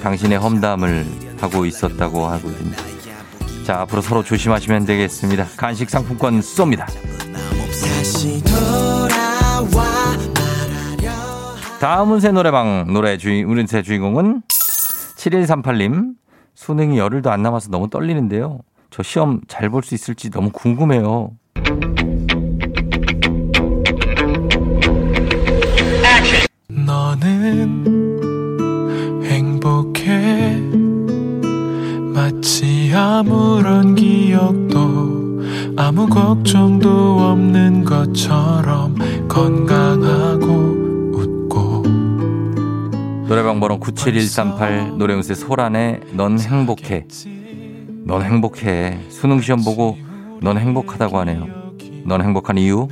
당신의 0.00 0.38
험담을 0.38 1.04
하고 1.40 1.66
있었다고 1.66 2.24
하거든요. 2.28 2.76
자, 3.66 3.80
앞으로 3.80 4.00
서로 4.00 4.22
조심하시면 4.22 4.86
되겠습니다. 4.86 5.48
간식 5.56 5.90
상품권 5.90 6.40
쏩니다. 6.40 6.86
다음 11.80 12.12
운세 12.12 12.32
노래방 12.32 12.92
노래 12.92 13.16
주인, 13.18 13.46
운세 13.46 13.82
주인공은 13.82 14.42
7138님. 15.16 16.14
수능이 16.54 16.98
열흘도 16.98 17.30
안 17.30 17.42
남아서 17.42 17.70
너무 17.70 17.90
떨리는데요. 17.90 18.60
저 18.90 19.02
시험 19.02 19.40
잘 19.48 19.68
볼 19.70 19.82
수 19.82 19.94
있을지 19.94 20.30
너무 20.30 20.50
궁금해요. 20.50 21.32
너는 26.68 27.84
마치 32.14 32.92
아무런 32.94 33.94
기억도 33.94 34.73
아무 35.76 36.06
걱정도 36.06 37.18
없는 37.18 37.84
것처럼 37.84 38.96
건강하고 39.28 40.46
웃고. 41.12 41.82
노래방 43.26 43.58
번호 43.58 43.80
97138 43.80 44.96
노래운세 44.96 45.34
소란에 45.34 46.00
넌 46.12 46.38
행복해. 46.38 47.06
넌 48.06 48.22
행복해. 48.22 49.00
수능 49.08 49.40
시험 49.40 49.64
보고 49.64 49.96
넌 50.40 50.58
행복하다고 50.58 51.18
하네요. 51.20 51.46
넌 52.06 52.22
행복한 52.22 52.58
이유? 52.58 52.86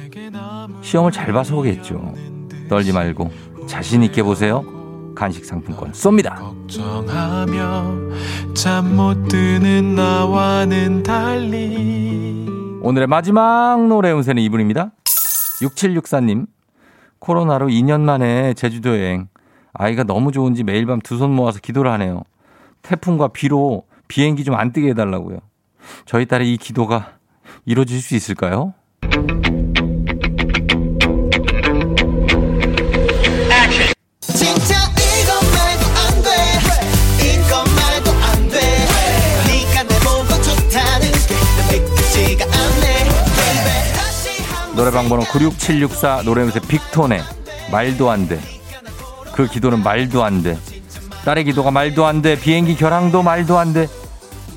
시험을 0.80 1.12
잘 1.12 1.32
봐서 1.32 1.56
오겠죠. 1.56 2.14
떨지 2.68 2.92
말고 2.92 3.30
자신 3.66 4.02
있게 4.02 4.22
보세요. 4.22 4.64
간식 5.14 5.44
상품권 5.44 5.92
쏩니다. 5.92 6.52
오늘의 12.84 13.06
마지막 13.06 13.86
노래 13.86 14.10
운세는 14.10 14.42
이분입니다. 14.42 14.90
6764님. 15.62 16.46
코로나로 17.20 17.68
2년 17.68 18.00
만에 18.00 18.54
제주도 18.54 18.90
여행. 18.98 19.28
아이가 19.72 20.02
너무 20.02 20.32
좋은지 20.32 20.64
매일 20.64 20.86
밤 20.86 21.00
두 21.00 21.16
손 21.16 21.30
모아서 21.30 21.60
기도를 21.60 21.90
하네요. 21.92 22.22
태풍과 22.82 23.28
비로 23.28 23.84
비행기 24.08 24.42
좀 24.44 24.56
안 24.56 24.72
뜨게 24.72 24.88
해달라고요. 24.90 25.38
저희 26.06 26.26
딸의 26.26 26.52
이 26.52 26.56
기도가 26.56 27.12
이루어질 27.64 28.00
수 28.00 28.16
있을까요? 28.16 28.74
노래방 44.82 45.08
번호 45.08 45.22
96764 45.22 46.22
노래면서 46.24 46.58
빅톤의 46.58 47.22
말도 47.70 48.10
안 48.10 48.26
돼. 48.26 48.40
그 49.32 49.46
기도는 49.46 49.80
말도 49.80 50.24
안 50.24 50.42
돼. 50.42 50.58
딸의 51.24 51.44
기도가 51.44 51.70
말도 51.70 52.04
안 52.04 52.20
돼. 52.20 52.36
비행기 52.36 52.74
결항도 52.74 53.22
말도 53.22 53.58
안 53.60 53.72
돼. 53.72 53.86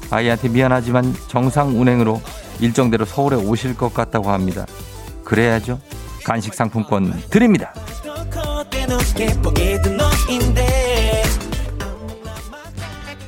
아이한테 0.10 0.50
미안하지만 0.50 1.16
정상 1.28 1.80
운행으로 1.80 2.24
일정대로 2.60 3.06
서울에 3.06 3.36
오실 3.36 3.78
것 3.78 3.94
같다고 3.94 4.32
합니다. 4.32 4.66
그래야죠. 5.24 5.80
간식 6.24 6.56
상품권 6.56 7.14
드립니다. 7.30 7.76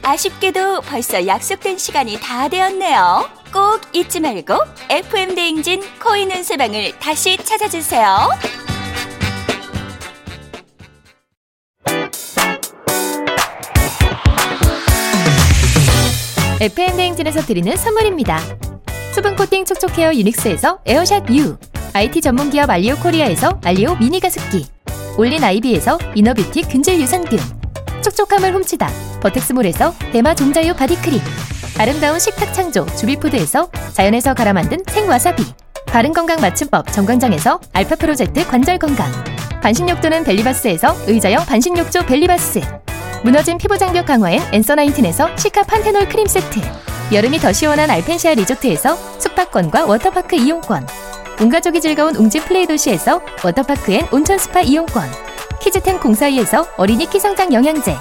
아쉽게도 0.01 0.81
벌써 0.81 1.27
약속된 1.27 1.77
시간이 1.77 2.19
다 2.19 2.47
되었네요. 2.47 3.36
꼭 3.51 3.81
잊지 3.93 4.19
말고 4.19 4.53
FM 4.89 5.35
대행진 5.35 5.81
코인 6.03 6.31
은 6.31 6.43
세방을 6.43 6.97
다시 6.99 7.37
찾아주세요. 7.37 8.29
FM 16.59 16.97
대행진에서 16.97 17.41
드리는 17.41 17.75
선물입니다. 17.75 18.39
수분 19.13 19.35
코팅 19.35 19.65
촉촉 19.65 19.97
헤어 19.97 20.13
유닉스에서 20.13 20.79
에어샷 20.85 21.29
U, 21.29 21.57
IT 21.93 22.21
전문 22.21 22.49
기업 22.49 22.69
알리오 22.69 22.95
코리아에서 22.95 23.59
알리오 23.63 23.95
미니 23.95 24.19
가습기, 24.19 24.65
올린 25.17 25.43
아이비에서 25.43 25.97
inner 26.15 26.37
beauty 26.37 26.63
균질 26.63 26.99
유산균, 26.99 27.39
촉촉함을 28.03 28.53
훔치다 28.53 28.89
버텍스몰에서 29.21 29.93
대마 30.11 30.33
종자유 30.35 30.73
body 30.75 30.95
cream 30.95 31.19
아름다운 31.79 32.19
식탁 32.19 32.53
창조 32.53 32.85
주비푸드에서 32.95 33.69
자연에서 33.93 34.33
갈아 34.33 34.51
만든 34.51 34.79
생와사비 34.87 35.43
바른 35.85 36.11
건강 36.11 36.41
맞춤법 36.41 36.91
정관장에서 36.91 37.59
알파 37.71 37.95
프로젝트 37.95 38.45
관절 38.47 38.79
건강 38.79 39.11
반신욕조는 39.61 40.23
벨리바스에서 40.23 40.95
의자형 41.05 41.45
반신욕조 41.45 42.05
벨리바스 42.07 42.61
무너진 43.23 43.57
피부 43.59 43.77
장벽 43.77 44.07
강화엔 44.07 44.41
엔서 44.53 44.73
나인틴에서 44.73 45.35
시카 45.37 45.63
판테놀 45.63 46.09
크림 46.09 46.25
세트 46.25 46.59
여름이 47.11 47.37
더 47.37 47.53
시원한 47.53 47.89
알펜시아 47.91 48.33
리조트에서 48.33 48.95
숙박권과 49.19 49.85
워터파크 49.85 50.35
이용권 50.35 50.85
온가족이 51.39 51.79
즐거운 51.79 52.15
웅진 52.15 52.41
플레이 52.41 52.65
도시에서 52.65 53.21
워터파크 53.43 53.91
and 53.91 54.07
온천 54.11 54.39
스파 54.39 54.61
이용권 54.61 55.03
키즈텐 55.61 55.99
공사이에서 55.99 56.67
어린이 56.77 57.05
키성장 57.07 57.53
영양제 57.53 57.95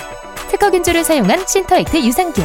특허균주를 0.48 1.04
사용한 1.04 1.46
신터액트 1.46 1.98
유산균 1.98 2.44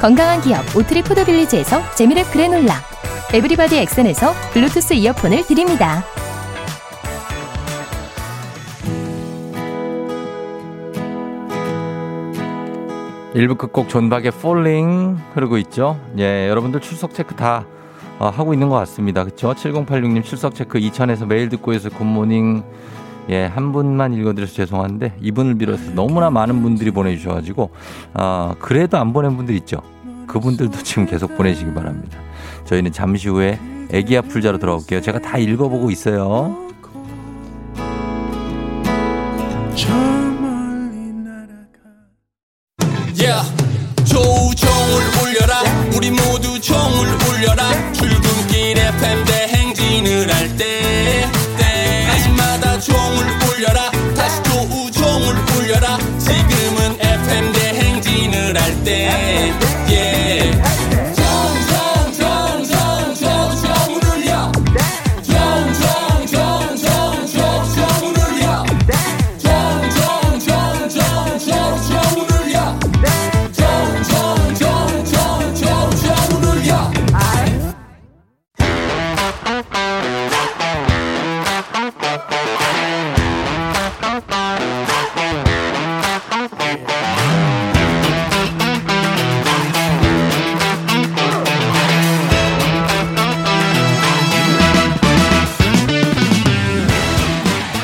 건강한 0.00 0.40
기업 0.40 0.60
오트리 0.76 1.02
푸드빌리지에서 1.02 1.80
재미랩 1.94 2.30
그래놀라 2.30 2.74
에브리바디 3.32 3.78
엑센에서 3.78 4.32
블루투스 4.52 4.94
이어폰을 4.94 5.44
드립니다. 5.46 6.04
일부 13.34 13.54
끝곡 13.54 13.90
존박의 13.90 14.32
Falling 14.34 15.20
흐르고 15.34 15.58
있죠. 15.58 16.00
예, 16.18 16.48
여러분들 16.48 16.80
출석 16.80 17.12
체크 17.12 17.34
다 17.34 17.66
어, 18.18 18.30
하고 18.30 18.54
있는 18.54 18.70
것 18.70 18.76
같습니다. 18.76 19.24
그렇죠? 19.24 19.52
7086님 19.52 20.24
출석 20.24 20.54
체크 20.54 20.78
2000에서 20.78 21.26
매일 21.26 21.50
듣고 21.50 21.74
해서 21.74 21.90
굿모닝 21.90 22.64
예, 23.28 23.44
한 23.44 23.72
분만 23.72 24.14
읽어드려서 24.14 24.54
죄송한데 24.54 25.16
이분을 25.20 25.56
빌어서 25.56 25.90
너무나 25.94 26.30
많은 26.30 26.62
분들이 26.62 26.90
보내주셔가지고 26.90 27.70
어, 28.14 28.54
그래도 28.58 28.98
안 28.98 29.12
보낸 29.12 29.36
분들 29.36 29.54
있죠. 29.56 29.78
그분들도 30.26 30.78
지금 30.82 31.06
계속 31.06 31.36
보내시기 31.36 31.72
바랍니다. 31.74 32.18
저희는 32.64 32.92
잠시 32.92 33.28
후에 33.28 33.58
애기야 33.90 34.22
풀자로 34.22 34.58
돌아올게요. 34.58 35.00
제가 35.00 35.20
다 35.20 35.38
읽어보고 35.38 35.90
있어요. 35.90 36.65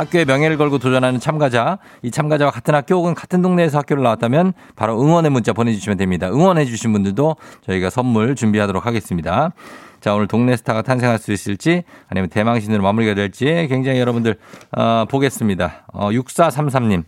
학교의 0.00 0.24
명예를 0.24 0.56
걸고 0.56 0.78
도전하는 0.78 1.20
참가자, 1.20 1.78
이 2.02 2.10
참가자와 2.10 2.50
같은 2.50 2.74
학교 2.74 2.94
혹은 2.94 3.14
같은 3.14 3.42
동네에서 3.42 3.78
학교를 3.78 4.02
나왔다면 4.02 4.54
바로 4.76 5.00
응원의 5.00 5.30
문자 5.30 5.52
보내주시면 5.52 5.98
됩니다. 5.98 6.28
응원해주신 6.28 6.92
분들도 6.92 7.36
저희가 7.66 7.90
선물 7.90 8.34
준비하도록 8.34 8.86
하겠습니다. 8.86 9.52
자, 10.00 10.14
오늘 10.14 10.26
동네 10.26 10.56
스타가 10.56 10.80
탄생할 10.80 11.18
수 11.18 11.32
있을지 11.32 11.84
아니면 12.08 12.30
대망신으로 12.30 12.82
마무리가 12.82 13.14
될지 13.14 13.44
굉장히 13.68 14.00
여러분들, 14.00 14.38
어, 14.72 15.04
보겠습니다. 15.10 15.84
어, 15.92 16.08
6433님. 16.10 17.04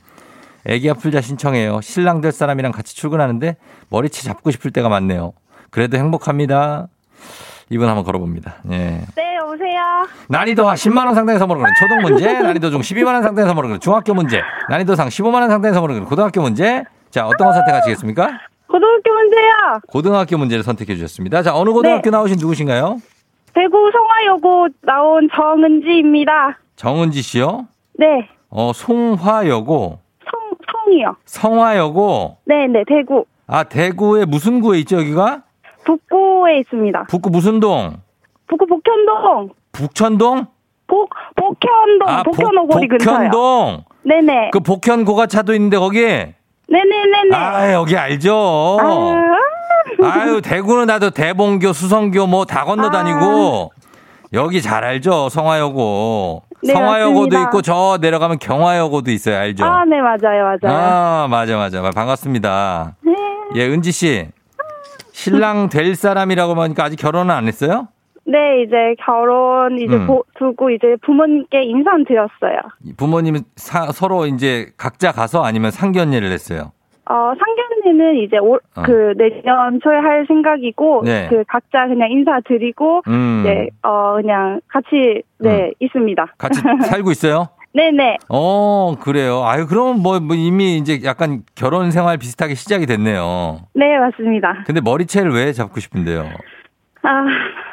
애기 0.67 0.91
아플자 0.91 1.21
신청해요. 1.21 1.81
신랑 1.81 2.21
될 2.21 2.31
사람이랑 2.31 2.73
같이 2.73 2.95
출근하는데 2.95 3.57
머리채 3.89 4.23
잡고 4.23 4.51
싶을 4.51 4.71
때가 4.71 4.89
많네요. 4.89 5.33
그래도 5.71 5.97
행복합니다. 5.97 6.89
이분 7.73 7.89
한번 7.89 8.05
걸어봅니다. 8.05 8.57
예. 8.71 9.01
네, 9.17 9.37
여보세요. 9.41 9.81
난이도 10.29 10.63
10만 10.63 11.07
원 11.07 11.15
상당의 11.15 11.39
선물을 11.39 11.63
거는 11.63 11.75
초등 11.81 12.03
문제, 12.03 12.31
난이도 12.39 12.71
중 12.71 12.81
12만 12.83 13.15
원 13.15 13.23
상당의 13.23 13.49
선물을 13.49 13.69
거는 13.71 13.81
중학교 13.81 14.13
문제, 14.13 14.43
난이도 14.69 14.95
상 14.95 15.09
15만 15.09 15.41
원 15.41 15.49
상당의 15.49 15.73
선물을 15.73 15.95
거는 15.95 16.07
고등학교 16.09 16.43
문제. 16.43 16.85
자, 17.09 17.27
어떤 17.27 17.47
거 17.49 17.55
선택하시겠습니까? 17.55 18.29
고등학교 18.69 19.13
문제요. 19.15 19.51
고등학교 19.89 20.37
문제를 20.37 20.63
선택해 20.63 20.95
주셨습니다. 20.97 21.43
자, 21.43 21.57
어느 21.57 21.71
고등학교 21.71 22.11
나오신 22.11 22.37
누구신가요? 22.39 22.99
대구 23.55 23.91
성화여고 23.91 24.69
나온 24.83 25.29
정은지입니다. 25.35 26.59
정은지 26.77 27.23
씨요? 27.23 27.67
네, 27.99 28.29
어, 28.51 28.73
송화여고, 28.75 29.99
성, 30.25 30.41
성이요. 30.73 31.17
성화여고. 31.25 32.37
네네, 32.45 32.85
대구. 32.87 33.25
아, 33.47 33.65
대구의 33.65 34.27
무슨 34.27 34.61
구에 34.61 34.79
있죠, 34.81 34.99
여기가? 34.99 35.43
북구에 35.85 36.59
있습니다. 36.61 37.05
북구 37.09 37.31
무슨 37.31 37.61
동? 37.61 37.99
북구 38.47 38.67
복현동. 38.67 39.51
북천동? 39.73 40.47
복, 40.87 41.11
복현동. 41.37 42.09
아, 42.09 42.23
복현오거리 42.23 42.89
근처요. 42.89 43.17
복현동. 43.31 43.85
네네. 44.05 44.51
그 44.53 44.61
복현 44.61 45.05
고가차도 45.05 45.55
있는데 45.55 45.79
거기? 45.79 46.01
네네네네. 46.01 47.35
아, 47.35 47.73
여기 47.73 47.97
알죠. 47.97 48.79
아, 48.81 50.09
아유, 50.09 50.41
대구는 50.43 50.87
나도 50.87 51.11
대봉교, 51.11 51.73
수성교 51.73 52.27
뭐 52.27 52.45
다 52.45 52.65
건너 52.65 52.91
다니고 52.91 53.73
여기 54.35 54.61
잘 54.63 54.85
알죠. 54.85 55.29
성화여고. 55.29 56.43
네, 56.65 56.73
성화여고도 56.75 57.21
맞습니다. 57.21 57.43
있고 57.45 57.63
저 57.63 57.99
내려가면 58.01 58.39
경화여고도 58.39 59.11
있어요. 59.11 59.37
알죠? 59.39 59.65
아, 59.65 59.85
네, 59.85 60.01
맞아요, 60.01 60.57
맞아요. 60.63 60.77
아, 60.79 61.27
맞아, 61.29 61.57
맞아. 61.57 61.83
반갑습니다. 61.91 62.97
네. 63.05 63.13
예, 63.57 63.67
은지 63.67 63.91
씨. 63.93 64.29
신랑 65.13 65.69
될 65.69 65.95
사람이라고 65.95 66.55
하니까 66.55 66.85
아직 66.85 66.97
결혼은 66.97 67.35
안 67.35 67.47
했어요? 67.47 67.89
네, 68.25 68.63
이제 68.63 68.95
결혼 69.05 69.79
이제 69.79 69.97
음. 69.97 70.07
보- 70.07 70.25
두고 70.39 70.71
이제 70.71 70.97
부모님께 71.05 71.63
인사는 71.63 72.05
드렸어요. 72.05 72.61
부모님 72.97 73.37
사- 73.57 73.91
서로 73.93 74.27
이제 74.27 74.69
각자 74.77 75.11
가서 75.13 75.43
아니면 75.45 75.71
상견례를 75.73 76.31
했어요. 76.31 76.73
어, 77.11 77.33
상견례는 77.37 78.23
이제 78.23 78.39
올, 78.39 78.61
어. 78.77 78.83
그 78.83 79.13
내년 79.19 79.81
초에 79.83 79.97
할 79.99 80.25
생각이고, 80.29 81.03
네. 81.05 81.27
그 81.29 81.43
각자 81.49 81.89
그냥 81.89 82.13
인사드리고, 82.13 83.03
음. 83.09 83.43
네, 83.45 83.69
어, 83.83 84.15
그냥 84.15 84.61
같이, 84.69 85.23
네, 85.41 85.67
음. 85.67 85.73
있습니다. 85.81 86.27
같이 86.39 86.61
살고 87.03 87.11
있어요? 87.11 87.49
네네. 87.75 88.19
어, 88.29 88.95
그래요. 89.01 89.43
아유, 89.45 89.67
그럼 89.67 90.01
뭐, 90.01 90.21
뭐 90.21 90.37
이미 90.37 90.77
이제 90.77 91.01
약간 91.05 91.43
결혼 91.55 91.91
생활 91.91 92.19
비슷하게 92.19 92.55
시작이 92.55 92.87
됐네요. 92.87 93.61
네, 93.75 93.99
맞습니다. 93.99 94.65
근데 94.67 94.81
머리채를 94.81 95.33
왜 95.33 95.53
잡고 95.53 95.81
싶은데요? 95.81 96.29
아, 97.03 97.27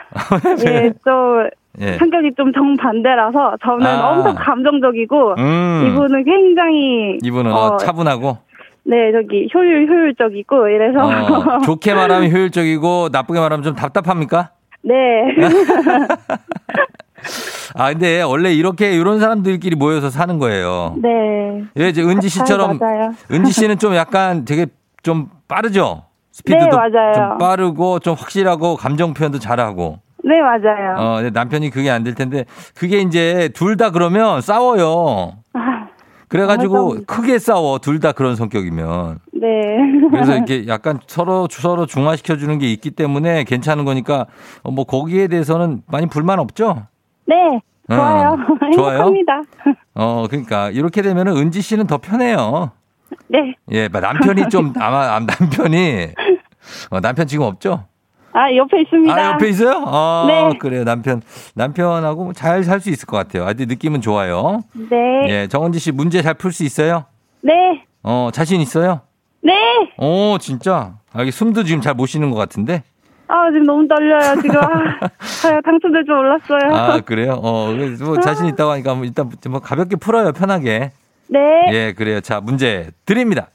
예, 0.66 0.92
또, 1.06 1.50
예. 1.82 1.94
성격이 1.98 2.34
좀 2.36 2.52
정반대라서, 2.54 3.58
저는 3.64 3.86
아. 3.86 4.10
엄청 4.10 4.36
감정적이고, 4.36 5.36
음. 5.38 5.90
이분은 5.92 6.24
굉장히, 6.24 7.18
이분은 7.22 7.52
어, 7.52 7.56
어, 7.56 7.78
차분하고 7.78 8.50
네, 8.90 9.12
저기 9.12 9.48
효율 9.54 9.88
효율적이고 9.88 10.68
이래서 10.70 11.00
어, 11.00 11.60
좋게 11.60 11.94
말하면 11.94 12.32
효율적이고 12.32 13.10
나쁘게 13.12 13.40
말하면 13.40 13.64
좀 13.64 13.76
답답합니까? 13.76 14.50
네. 14.82 14.96
아 17.76 17.92
근데 17.92 18.22
원래 18.22 18.54
이렇게 18.54 18.94
이런 18.94 19.20
사람들끼리 19.20 19.76
모여서 19.76 20.10
사는 20.10 20.38
거예요. 20.40 20.96
네. 21.02 21.10
예, 21.80 21.90
이제 21.90 22.02
은지 22.02 22.30
씨처럼 22.30 22.78
맞아요. 22.80 23.12
은지 23.32 23.52
씨는 23.52 23.78
좀 23.80 23.96
약간 23.96 24.46
되게 24.46 24.68
좀 25.04 25.30
빠르죠. 25.48 26.04
스피드도 26.32 26.66
네, 26.66 26.72
맞아요. 26.72 27.14
좀 27.14 27.38
빠르고 27.38 28.00
좀 28.00 28.16
확실하고 28.16 28.76
감정 28.78 29.14
표현도 29.14 29.40
잘하고. 29.40 30.00
네, 30.24 30.42
맞아요. 30.42 30.96
어, 30.98 31.22
남편이 31.34 31.70
그게 31.70 31.90
안 31.90 32.04
될 32.04 32.14
텐데 32.16 32.46
그게 32.76 33.00
이제 33.00 33.50
둘 33.54 33.78
다 33.78 33.90
그러면 33.92 34.42
싸워요. 34.42 35.34
아, 35.54 35.88
그래가지고. 36.28 37.06
크게 37.08 37.40
싸워 37.40 37.80
둘 37.80 38.00
다 38.00 38.12
그런 38.12 38.36
성격이면. 38.36 39.20
네. 39.34 39.48
그래서 40.12 40.36
이렇게 40.36 40.66
약간 40.68 41.00
서로 41.08 41.48
서로 41.50 41.86
중화시켜 41.86 42.36
주는 42.38 42.58
게 42.60 42.70
있기 42.72 42.92
때문에 42.92 43.44
괜찮은 43.46 43.86
거니까 43.86 44.26
어, 44.64 44.72
뭐 44.72 44.84
거기에 44.86 45.28
대해서는 45.28 45.82
많이 45.88 46.08
불만 46.08 46.40
없죠. 46.40 46.86
네. 47.30 47.62
좋아요. 47.90 48.30
어, 48.34 48.38
좋아요? 48.74 48.92
행복합니다. 48.98 49.42
어, 49.96 50.26
그러니까 50.30 50.70
이렇게 50.72 51.02
되면은 51.02 51.38
은지 51.38 51.62
씨는 51.62 51.88
더 51.88 51.98
편해요. 51.98 52.72
네. 53.28 53.56
예, 53.72 53.88
남편이 53.88 54.50
좀 54.50 54.74
아마 54.82 55.16
아, 55.16 55.20
남편이 55.20 56.08
어, 56.92 57.00
남편 57.00 57.28
지금 57.28 57.46
없죠? 57.46 57.86
아, 58.32 58.54
옆에 58.56 58.82
있습니다. 58.82 59.14
아 59.16 59.32
옆에 59.34 59.50
있어요? 59.50 59.84
어, 59.88 60.26
네. 60.28 60.58
그래요. 60.60 60.84
남편 60.84 61.22
남편하고 61.56 62.34
잘 62.34 62.64
살 62.64 62.80
수 62.80 62.90
있을 62.90 63.08
것 63.08 63.18
같아요. 63.18 63.46
아직 63.46 63.68
느낌은 63.68 64.02
좋아요. 64.02 64.62
네. 64.74 64.98
예, 65.30 65.48
정은지 65.48 65.80
씨 65.80 65.92
문제 65.92 66.22
잘 66.22 66.36
풀 66.36 66.52
수 66.52 66.64
있어요? 66.64 67.06
네. 67.42 67.54
어, 68.04 68.30
자신 68.32 68.62
있어요? 68.62 69.02
네. 69.42 69.54
오, 69.98 70.38
진짜. 70.40 70.94
아, 71.12 71.22
이게 71.24 71.32
숨도 71.32 71.64
지금 71.64 71.82
잘 71.82 71.94
못 71.96 72.06
쉬는 72.06 72.30
것 72.32 72.38
같은데. 72.38 72.84
아, 73.30 73.52
지금 73.52 73.64
너무 73.64 73.88
떨려요. 73.88 74.42
지금. 74.42 74.58
아, 74.58 75.00
아, 75.06 75.62
당첨될 75.64 76.04
줄 76.06 76.16
몰랐어요. 76.16 76.74
아, 76.74 77.00
그래요? 77.00 77.40
어, 77.42 77.72
뭐 78.02 78.20
자신 78.20 78.48
있다고 78.48 78.72
하니까 78.72 78.96
뭐 78.96 79.06
일단 79.06 79.30
뭐 79.50 79.60
가볍게 79.60 79.96
풀어요, 79.96 80.32
편하게. 80.32 80.92
네. 81.28 81.40
예, 81.72 81.94
그래요. 81.94 82.22
자, 82.22 82.42
문제 82.42 82.90
드립니다. 83.06 83.50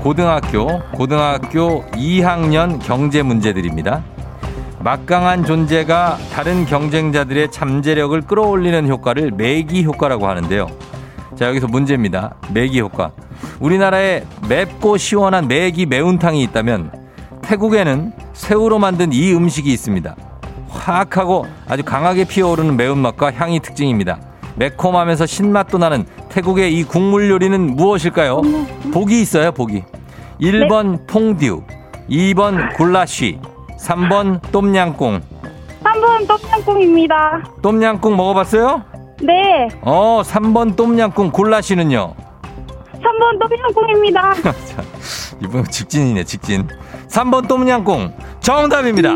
고등학교, 0.00 0.80
고등학교 0.92 1.84
2학년 1.90 2.80
경제 2.80 3.22
문제들입니다. 3.22 4.04
막강한 4.80 5.44
존재가 5.44 6.18
다른 6.32 6.64
경쟁자들의 6.64 7.50
잠재력을 7.50 8.20
끌어올리는 8.22 8.88
효과를 8.88 9.32
매기 9.32 9.84
효과라고 9.84 10.28
하는데요. 10.28 10.68
자, 11.36 11.48
여기서 11.48 11.66
문제입니다. 11.66 12.34
매기 12.52 12.80
효과. 12.80 13.12
우리나라에 13.60 14.22
맵고 14.48 14.96
시원한 14.98 15.48
매기 15.48 15.86
매운탕이 15.86 16.42
있다면 16.44 17.01
태국에는 17.42 18.12
새우로 18.32 18.78
만든 18.78 19.12
이 19.12 19.32
음식이 19.34 19.70
있습니다. 19.72 20.16
화학하고 20.68 21.46
아주 21.68 21.82
강하게 21.84 22.24
피어오르는 22.24 22.76
매운맛과 22.76 23.32
향이 23.32 23.60
특징입니다. 23.60 24.18
매콤하면서 24.56 25.26
신맛도 25.26 25.78
나는 25.78 26.06
태국의 26.28 26.76
이 26.78 26.84
국물 26.84 27.30
요리는 27.30 27.74
무엇일까요? 27.76 28.42
보기 28.92 29.20
있어요, 29.20 29.52
보기. 29.52 29.82
1번 30.40 31.06
퐁듀, 31.06 31.62
2번 32.10 32.74
굴라쉬, 32.76 33.38
3번 33.78 34.40
똠양꿍. 34.50 35.20
3번 35.84 36.26
똠양꿍입니다. 36.26 37.42
똠양꿍 37.62 38.16
먹어봤어요? 38.16 38.82
네. 39.22 39.68
어, 39.82 40.22
3번 40.24 40.74
똠양꿍 40.76 41.30
굴라쉬는요? 41.30 42.14
3번 42.94 43.38
똠양꿍입니다. 43.38 44.34
자, 44.42 44.82
이분 45.40 45.64
직진이네, 45.64 46.24
직진. 46.24 46.68
3번 47.12 47.46
똠양꿍 47.46 48.12
정답입니다. 48.40 49.10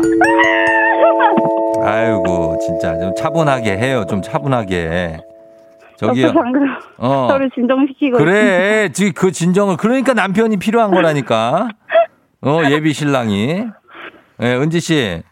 아이고, 1.81 2.57
진짜 2.61 2.97
좀 2.99 3.13
차분하게 3.15 3.77
해요. 3.77 4.05
좀 4.07 4.21
차분하게. 4.21 5.17
저기요. 5.97 6.31
방금 6.33 6.61
어. 6.97 7.27
저를 7.29 7.49
진정시키고. 7.55 8.17
그래. 8.19 8.89
지금 8.93 9.13
그 9.13 9.31
진정을 9.31 9.77
그러니까 9.77 10.13
남편이 10.13 10.57
필요한 10.57 10.91
거라니까. 10.91 11.69
어, 12.41 12.61
예비 12.69 12.93
신랑이. 12.93 13.65
예, 14.41 14.55
은지 14.55 14.79
씨. 14.79 15.23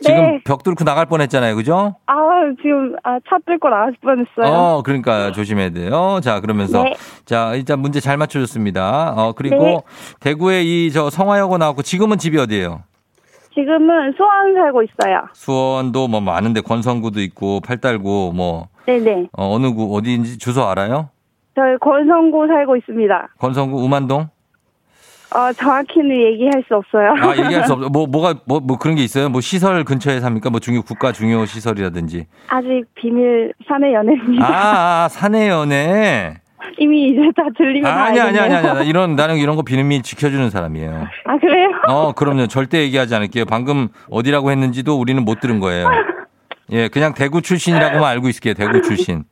지금 0.00 0.16
네. 0.16 0.40
벽 0.44 0.62
뚫고 0.62 0.82
나갈 0.84 1.04
뻔했잖아요. 1.06 1.54
그죠? 1.56 1.96
아, 2.06 2.14
지금, 2.62 2.94
아, 3.02 3.18
차 3.28 3.36
뚫고 3.46 3.68
나갈 3.68 3.92
뻔했어요. 4.02 4.46
어, 4.56 4.82
그러니까 4.82 5.32
조심해야 5.32 5.70
돼요. 5.70 6.20
자, 6.22 6.40
그러면서 6.40 6.82
네. 6.82 6.94
자, 7.24 7.54
일단 7.54 7.78
문제 7.80 8.00
잘 8.00 8.16
맞춰 8.16 8.40
줬습니다. 8.40 9.14
어, 9.16 9.32
그리고 9.36 9.64
네. 9.64 9.78
대구에 10.20 10.62
이 10.62 10.90
저 10.92 11.10
성화여고 11.10 11.58
나왔고 11.58 11.82
지금은 11.82 12.18
집이 12.18 12.38
어디예요? 12.38 12.82
지금은 13.54 14.12
수원 14.16 14.54
살고 14.54 14.82
있어요. 14.82 15.26
수원도 15.32 16.08
뭐 16.08 16.20
많은데 16.20 16.60
권성구도 16.60 17.20
있고 17.20 17.60
팔달구 17.60 18.32
뭐 18.34 18.68
네네. 18.86 19.28
어, 19.36 19.54
어느 19.54 19.72
구 19.72 19.96
어디인지 19.96 20.38
주소 20.38 20.64
알아요? 20.66 21.08
저희 21.54 21.76
권성구 21.80 22.46
살고 22.48 22.76
있습니다. 22.76 23.28
권성구 23.38 23.78
우만동? 23.84 24.28
어, 25.34 25.52
정확히는 25.52 26.10
얘기할 26.32 26.62
수 26.68 26.76
없어요. 26.76 27.14
아, 27.20 27.30
얘기할 27.36 27.64
수 27.66 27.72
없어. 27.74 27.88
뭐 27.88 28.06
뭐가 28.06 28.34
뭐 28.46 28.60
뭐 28.60 28.78
그런 28.78 28.96
게 28.96 29.02
있어요? 29.02 29.28
뭐 29.28 29.40
시설 29.40 29.84
근처에 29.84 30.20
삽니까? 30.20 30.50
뭐 30.50 30.60
중요 30.60 30.82
국가 30.82 31.12
중요 31.12 31.44
시설이라든지. 31.46 32.26
아직 32.48 32.84
비밀 32.94 33.52
사내 33.68 33.92
연애입니다. 33.94 34.46
아, 34.46 35.04
아 35.04 35.08
사내 35.08 35.48
연애. 35.48 36.36
이미 36.78 37.08
이제 37.08 37.20
다 37.36 37.42
들리면 37.58 37.82
다 37.82 38.04
아니 38.04 38.18
아니 38.20 38.38
아니. 38.38 38.54
아니. 38.54 38.88
이런 38.88 39.16
나는 39.16 39.36
이런 39.36 39.54
거 39.56 39.62
비밀 39.62 40.02
지켜주는 40.02 40.48
사람이에요. 40.50 41.06
아, 41.26 41.38
그래요? 41.38 41.68
어, 41.88 42.12
그럼요. 42.12 42.46
절대 42.46 42.78
얘기하지 42.82 43.14
않을게요. 43.14 43.44
방금 43.44 43.88
어디라고 44.10 44.50
했는지도 44.50 44.98
우리는 44.98 45.22
못 45.24 45.40
들은 45.40 45.60
거예요. 45.60 45.88
예, 46.72 46.88
그냥 46.88 47.12
대구 47.12 47.42
출신이라고만 47.42 48.04
알고 48.04 48.28
있을게요. 48.28 48.54
대구 48.54 48.80
출신. 48.80 49.24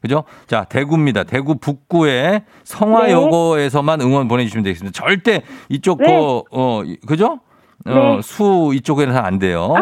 그죠? 0.00 0.24
자, 0.46 0.64
대구입니다. 0.64 1.24
대구 1.24 1.56
북구의 1.56 2.44
성화여고에서만 2.64 4.00
응원 4.00 4.28
보내주시면 4.28 4.64
되겠습니다. 4.64 4.98
절대 4.98 5.42
이쪽, 5.68 5.98
네. 5.98 6.06
거, 6.06 6.44
어, 6.50 6.82
그죠? 7.06 7.40
어, 7.86 8.16
네. 8.16 8.22
수 8.22 8.72
이쪽에는 8.74 9.16
안 9.16 9.38
돼요. 9.38 9.74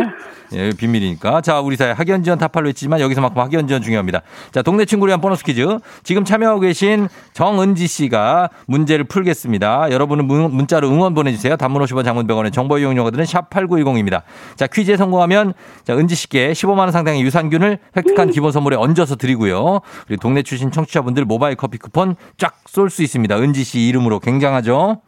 예, 0.52 0.70
비밀이니까. 0.70 1.40
자, 1.40 1.61
우리 1.61 1.76
사회 1.76 1.90
학연 1.90 2.22
지원 2.22 2.38
타팔로 2.38 2.68
했지만 2.68 3.00
여기서만큼 3.00 3.42
학연 3.42 3.66
지원 3.66 3.82
중요합니다. 3.82 4.22
자, 4.52 4.62
동네 4.62 4.85
친구를 4.85 5.11
위한 5.11 5.20
보너스 5.20 5.42
퀴즈. 5.42 5.66
지금 6.04 6.24
참여하고 6.24 6.61
계신 6.61 7.09
정은지 7.32 7.88
씨가 7.88 8.50
문제를 8.66 9.04
풀겠습니다. 9.04 9.90
여러분은 9.90 10.26
문, 10.26 10.54
문자로 10.54 10.88
응원 10.88 11.14
보내주세요. 11.14 11.56
단문 11.56 11.82
50원 11.82 12.04
장문 12.04 12.28
100원의 12.28 12.52
정보 12.52 12.78
이용료들은 12.78 13.24
샵8910입니다. 13.24 14.22
자, 14.54 14.68
퀴즈에 14.68 14.96
성공하면 14.96 15.52
자, 15.82 15.96
은지 15.96 16.14
씨께 16.14 16.52
15만원 16.52 16.92
상당의 16.92 17.22
유산균을 17.22 17.78
획득한 17.96 18.30
기본 18.30 18.52
선물에 18.52 18.76
얹어서 18.76 19.16
드리고요. 19.16 19.80
그리고 20.06 20.20
동네 20.20 20.42
출신 20.42 20.70
청취자분들 20.70 21.24
모바일 21.24 21.56
커피 21.56 21.78
쿠폰 21.78 22.14
쫙 22.38 22.54
쏠 22.68 22.88
수 22.90 23.02
있습니다. 23.02 23.37
은지 23.38 23.64
씨 23.64 23.80
이름으로 23.88 24.20
굉장하죠? 24.20 25.00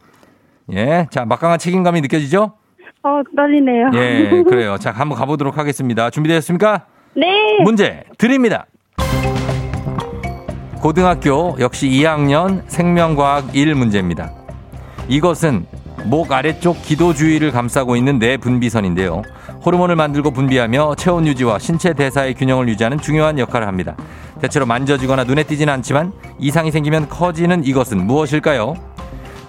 예. 0.73 1.07
자, 1.11 1.23
막강한 1.23 1.59
책임감이 1.59 2.01
느껴지죠? 2.01 2.53
어, 3.03 3.21
떨리네요. 3.35 3.91
예, 3.95 4.43
그래요. 4.43 4.77
자, 4.77 4.91
한번 4.91 5.17
가보도록 5.17 5.57
하겠습니다. 5.57 6.09
준비되셨습니까? 6.09 6.85
네. 7.15 7.25
문제 7.63 8.03
드립니다. 8.17 8.65
고등학교 10.81 11.55
역시 11.59 11.89
2학년 11.89 12.63
생명과학 12.67 13.55
1 13.55 13.75
문제입니다. 13.75 14.31
이것은 15.09 15.65
목 16.05 16.31
아래쪽 16.31 16.81
기도 16.81 17.13
주위를 17.13 17.51
감싸고 17.51 17.97
있는 17.97 18.19
뇌 18.19 18.37
분비선인데요. 18.37 19.21
호르몬을 19.65 19.97
만들고 19.97 20.31
분비하며 20.31 20.95
체온 20.95 21.27
유지와 21.27 21.59
신체 21.59 21.93
대사의 21.93 22.35
균형을 22.35 22.69
유지하는 22.69 22.97
중요한 22.99 23.37
역할을 23.39 23.67
합니다. 23.67 23.95
대체로 24.39 24.65
만져지거나 24.65 25.25
눈에 25.25 25.43
띄지는 25.43 25.73
않지만 25.73 26.13
이상이 26.39 26.71
생기면 26.71 27.09
커지는 27.09 27.65
이것은 27.65 28.05
무엇일까요? 28.07 28.75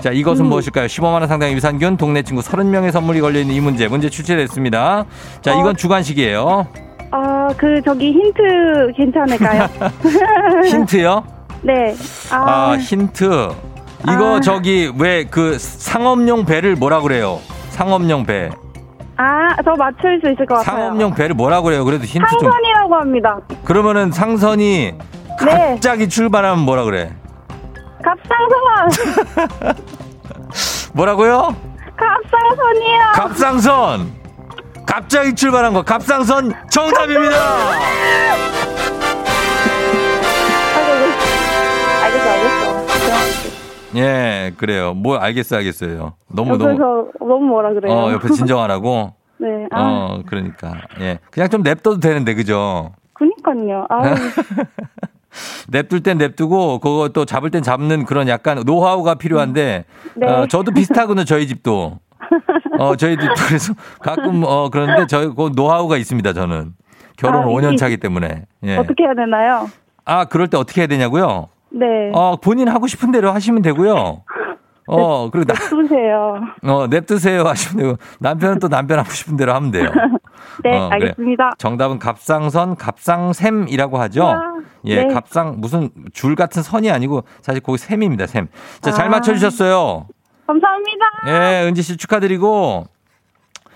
자, 0.01 0.11
이것은 0.11 0.47
무엇일까요? 0.47 0.87
15만원 0.87 1.27
상당의 1.29 1.55
유산균, 1.55 1.97
동네 1.97 2.23
친구 2.23 2.43
30명의 2.43 2.91
선물이 2.91 3.21
걸려있는 3.21 3.55
이 3.55 3.61
문제. 3.61 3.87
문제 3.89 4.09
출제됐습니다. 4.09 5.05
자, 5.43 5.53
이건 5.53 5.69
어. 5.69 5.73
주관식이에요. 5.75 6.67
아, 7.11 7.49
그, 7.57 7.83
저기 7.85 8.13
힌트 8.13 8.93
괜찮을까요? 8.97 9.69
힌트요? 10.65 11.25
네. 11.63 11.95
아, 12.31 12.71
아, 12.73 12.77
힌트. 12.79 13.25
이거 14.05 14.37
아. 14.37 14.41
저기 14.41 14.91
왜 14.99 15.25
그 15.31 15.59
상업용 15.59 16.47
배를 16.47 16.77
뭐라 16.77 17.01
그래요? 17.03 17.39
상업용 17.71 18.25
배. 18.25 18.49
아, 19.17 19.55
저 19.63 19.73
맞출 19.77 20.19
수 20.25 20.33
있을 20.33 20.47
것 20.47 20.55
같아요. 20.55 20.85
상업용 20.87 21.15
배를 21.15 21.35
뭐라 21.35 21.61
그래요? 21.61 21.85
그래도 21.85 22.05
힌트 22.05 22.27
좀. 22.31 22.41
상선이라고 22.41 22.95
합니다. 22.95 23.39
그러면은 23.65 24.11
상선이 24.11 24.95
네. 25.45 25.69
갑자기 25.75 26.09
출발하면 26.09 26.65
뭐라 26.65 26.85
그래? 26.85 27.11
갑상선! 28.31 29.75
뭐라고요? 30.95 31.55
갑상선이요! 31.97 32.99
갑상선. 33.15 34.21
갑자기 34.87 35.35
출발한 35.35 35.73
거 35.73 35.83
갑상선 35.83 36.53
정답입니다. 36.71 37.37
알겠어, 42.03 42.31
알겠어. 42.31 42.81
예, 43.97 44.53
그래요. 44.57 44.95
뭐 44.95 45.17
알겠어요, 45.19 45.59
알겠어요. 45.59 46.15
너무 46.29 46.57
너무 46.57 47.09
너무 47.19 47.41
뭐라 47.47 47.73
그래요. 47.73 47.93
어, 47.93 48.13
옆에 48.13 48.29
진정하라고. 48.31 49.15
네. 49.39 49.67
아, 49.73 49.81
어, 49.83 50.23
그러니까. 50.27 50.75
예. 51.01 51.19
그냥 51.31 51.49
좀 51.49 51.63
냅둬도 51.63 51.99
되는데 52.01 52.35
그죠? 52.35 52.93
그니까요. 53.15 53.87
아우, 53.89 54.03
냅둘 55.69 56.03
땐 56.03 56.19
냅두고 56.19 56.79
그거 56.81 57.09
또 57.13 57.25
잡을 57.25 57.51
땐 57.51 57.63
잡는 57.63 58.05
그런 58.05 58.29
약간 58.29 58.63
노하우가 58.67 59.15
필요한데 59.17 59.85
네. 60.17 60.27
어, 60.27 60.47
저도 60.47 60.73
비슷하거든요, 60.73 61.25
저희 61.25 61.47
집도. 61.47 61.99
어, 62.79 62.97
저희 62.97 63.17
집도 63.17 63.35
그래서 63.47 63.75
가끔 64.01 64.43
어 64.45 64.69
그런데 64.71 65.07
저희 65.07 65.29
그 65.35 65.51
노하우가 65.55 65.97
있습니다, 65.97 66.33
저는. 66.33 66.73
결혼 67.17 67.43
아, 67.43 67.47
5년 67.47 67.75
이- 67.75 67.77
차기 67.77 67.97
때문에. 67.99 68.45
예. 68.65 68.77
어떻게 68.77 69.05
해야 69.05 69.15
되나요? 69.15 69.69
아, 70.05 70.25
그럴 70.25 70.49
때 70.49 70.57
어떻게 70.57 70.81
해야 70.81 70.89
되냐고요? 70.89 71.49
네. 71.73 71.87
어, 72.15 72.37
본인 72.37 72.69
하고 72.69 72.87
싶은 72.87 73.13
대로 73.13 73.31
하시면 73.33 73.63
되고요. 73.63 74.23
어, 74.93 75.31
그리고 75.31 75.53
나, 75.53 75.55
쏘세요. 75.61 76.41
어, 76.65 76.87
냅두세요 76.89 77.45
하시면 77.45 77.85
되고, 77.85 77.99
남편은 78.19 78.59
또 78.59 78.69
남편 78.69 78.99
하고 78.99 79.11
싶은 79.11 79.37
대로 79.37 79.55
하면 79.55 79.71
돼요. 79.71 79.91
네, 80.65 80.77
어, 80.77 80.89
그래. 80.89 81.09
알겠습니다. 81.09 81.53
정답은 81.59 81.99
갑상선, 82.01 82.75
갑상샘이라고 82.77 83.99
하죠? 83.99 84.25
와, 84.25 84.41
예, 84.87 85.05
네. 85.05 85.15
갑상, 85.15 85.57
무슨 85.59 85.91
줄 86.13 86.35
같은 86.35 86.63
선이 86.63 86.91
아니고, 86.91 87.23
사실 87.41 87.63
거기 87.63 87.79
샘입니다, 87.79 88.27
샘. 88.27 88.49
자, 88.81 88.91
잘 88.91 89.07
아. 89.07 89.11
맞춰주셨어요. 89.11 90.07
감사합니다. 90.47 91.07
예, 91.29 91.67
은지 91.69 91.83
씨 91.83 91.97
축하드리고, 91.97 92.87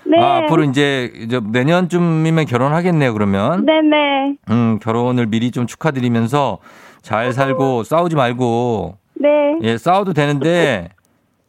네. 0.07 0.21
아, 0.21 0.37
앞으로 0.43 0.63
이제, 0.63 1.11
이제 1.15 1.39
내년쯤이면 1.39 2.45
결혼하겠네요, 2.45 3.13
그러면. 3.13 3.65
네네. 3.65 4.35
음, 4.49 4.79
결혼을 4.81 5.27
미리 5.27 5.51
좀 5.51 5.65
축하드리면서 5.65 6.59
잘 7.01 7.31
살고 7.31 7.83
싸우지 7.83 8.15
말고, 8.17 8.97
네. 9.13 9.29
예, 9.61 9.77
싸워도 9.77 10.13
되는데, 10.13 10.89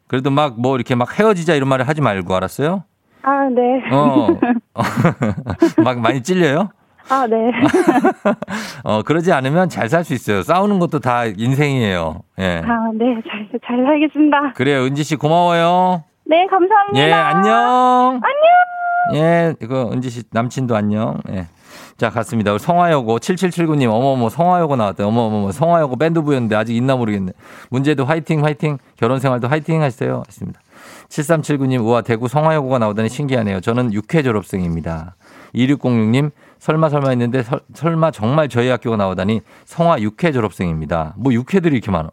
그래도 0.08 0.30
막 0.30 0.54
뭐 0.58 0.76
이렇게 0.76 0.94
막 0.94 1.18
헤어지자 1.18 1.54
이런 1.54 1.68
말을 1.68 1.88
하지 1.88 2.00
말고, 2.00 2.34
알았어요? 2.34 2.84
아, 3.22 3.48
네. 3.50 3.82
어. 3.92 4.28
막 5.82 5.98
많이 6.00 6.22
찔려요? 6.22 6.68
아, 7.08 7.26
네. 7.26 7.36
어, 8.84 9.02
그러지 9.02 9.32
않으면 9.32 9.68
잘 9.68 9.88
살 9.88 10.04
수 10.04 10.14
있어요. 10.14 10.42
싸우는 10.42 10.78
것도 10.78 10.98
다 11.00 11.24
인생이에요. 11.24 12.22
예. 12.38 12.62
아, 12.64 12.90
네. 12.94 13.20
잘, 13.28 13.48
잘 13.66 13.84
살겠습니다. 13.84 14.52
그래요. 14.54 14.84
은지 14.84 15.02
씨 15.04 15.16
고마워요. 15.16 16.04
네, 16.24 16.46
감사합니다. 16.46 16.98
예, 16.98 17.12
안녕. 17.12 18.20
안녕. 18.22 19.14
예, 19.14 19.54
이거 19.62 19.90
은지 19.92 20.10
씨 20.10 20.22
남친도 20.32 20.74
안녕. 20.76 21.18
예. 21.30 21.46
자, 21.96 22.10
갔습니다. 22.10 22.56
성화여고 22.58 23.18
7779님, 23.18 23.88
어머어머, 23.90 24.28
성화여고 24.28 24.76
나왔대. 24.76 25.02
어머어머, 25.02 25.50
성화여고 25.50 25.96
밴드 25.96 26.20
부였는데 26.20 26.54
아직 26.54 26.76
있나 26.76 26.94
모르겠네. 26.94 27.32
문제도 27.70 28.04
화이팅, 28.04 28.44
화이팅. 28.44 28.78
결혼 28.96 29.18
생활도 29.18 29.48
화이팅 29.48 29.82
하세요. 29.82 30.22
했습니다. 30.26 30.60
7379님, 31.08 31.80
우와, 31.82 32.02
대구 32.02 32.28
성화여고가 32.28 32.78
나오다니 32.78 33.08
신기하네요. 33.08 33.60
저는 33.60 33.92
6회 33.92 34.24
졸업생입니다. 34.24 35.14
2606님, 35.54 36.32
설마 36.58 36.90
설마 36.90 37.08
했는데 37.10 37.42
설, 37.42 37.60
설마 37.72 38.10
정말 38.10 38.50
저희 38.50 38.68
학교가 38.68 38.98
나오다니 38.98 39.40
성화 39.64 39.96
6회 39.96 40.34
졸업생입니다. 40.34 41.14
뭐 41.16 41.32
6회들이 41.32 41.72
이렇게 41.72 41.90
많아. 41.90 42.10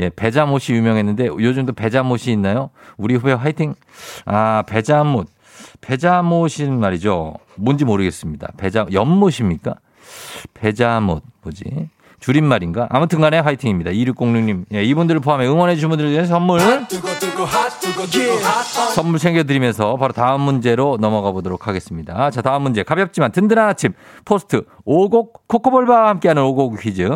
예, 0.00 0.10
배자못이 0.10 0.74
유명했는데 0.74 1.26
요즘도 1.26 1.74
배자못이 1.74 2.32
있나요? 2.32 2.70
우리 2.96 3.14
후배 3.14 3.32
화이팅. 3.32 3.74
아, 4.24 4.64
배자못. 4.66 5.28
배자못인 5.80 6.78
말이죠. 6.80 7.34
뭔지 7.56 7.84
모르겠습니다. 7.84 8.48
배자, 8.56 8.86
연못입니까? 8.92 9.74
배자못, 10.54 11.22
뭐지? 11.42 11.90
줄임말인가? 12.24 12.86
아무튼 12.90 13.20
간에 13.20 13.38
화이팅입니다. 13.38 13.90
2606님. 13.90 14.64
예, 14.72 14.82
이분들을 14.82 15.20
포함해 15.20 15.46
응원해주신 15.46 15.90
분들을 15.90 16.10
위해 16.10 16.24
선물. 16.24 16.58
선물 18.94 19.18
챙겨드리면서 19.18 19.96
바로 19.98 20.14
다음 20.14 20.40
문제로 20.40 20.96
넘어가 20.98 21.32
보도록 21.32 21.68
하겠습니다. 21.68 22.30
자, 22.30 22.40
다음 22.40 22.62
문제. 22.62 22.82
가볍지만 22.82 23.30
든든한 23.30 23.68
아침. 23.68 23.92
포스트 24.24 24.64
오곡 24.86 25.48
코코볼바와 25.48 26.08
함께하는 26.08 26.42
오곡 26.44 26.80
퀴즈. 26.80 27.10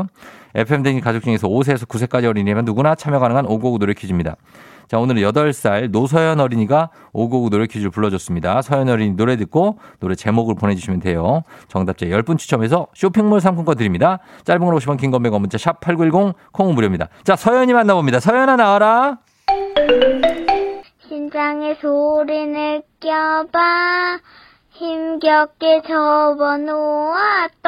FM댕진 0.54 1.00
가족 1.00 1.22
중에서 1.22 1.48
5세에서 1.48 1.86
9세까지 1.86 2.26
어린이면 2.26 2.66
누구나 2.66 2.94
참여 2.94 3.18
가능한 3.18 3.46
오곡 3.46 3.78
노래 3.78 3.94
퀴즈입니다. 3.94 4.36
자, 4.88 4.98
오늘은 4.98 5.20
8살 5.22 5.90
노서연 5.90 6.40
어린이가 6.40 6.88
오곡 7.12 7.50
노래 7.50 7.66
퀴즈를 7.66 7.90
불러줬습니다. 7.90 8.62
서연 8.62 8.88
어린이 8.88 9.14
노래 9.16 9.36
듣고 9.36 9.78
노래 10.00 10.14
제목을 10.14 10.54
보내주시면 10.54 11.00
돼요. 11.00 11.42
정답자 11.68 12.06
10분 12.06 12.38
추첨해서 12.38 12.86
쇼핑몰 12.94 13.42
상품권 13.42 13.76
드립니다. 13.76 14.20
짧은 14.44 14.64
걸 14.64 14.74
50원, 14.76 14.98
긴건 14.98 15.22
100원, 15.22 15.40
문자 15.40 15.58
샵 15.58 15.80
8910, 15.80 16.34
콩은 16.52 16.74
무료입니다. 16.74 17.08
자, 17.22 17.36
서연이 17.36 17.74
만나봅니다. 17.74 18.18
서연아 18.20 18.56
나와라. 18.56 19.18
심장의 21.06 21.76
소리 21.80 22.46
느껴봐 22.46 24.18
힘겹게 24.70 25.82
접어놓았던 25.86 27.66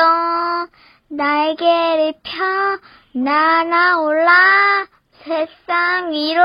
날개를 1.09 2.14
펴 2.22 2.80
날아올라 3.12 4.87
세상 5.30 6.10
위로 6.10 6.42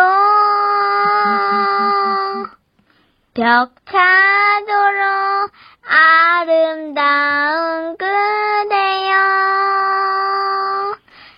벽 3.34 3.74
차도록 3.88 5.50
아름다운 5.82 7.98
그대여 7.98 9.16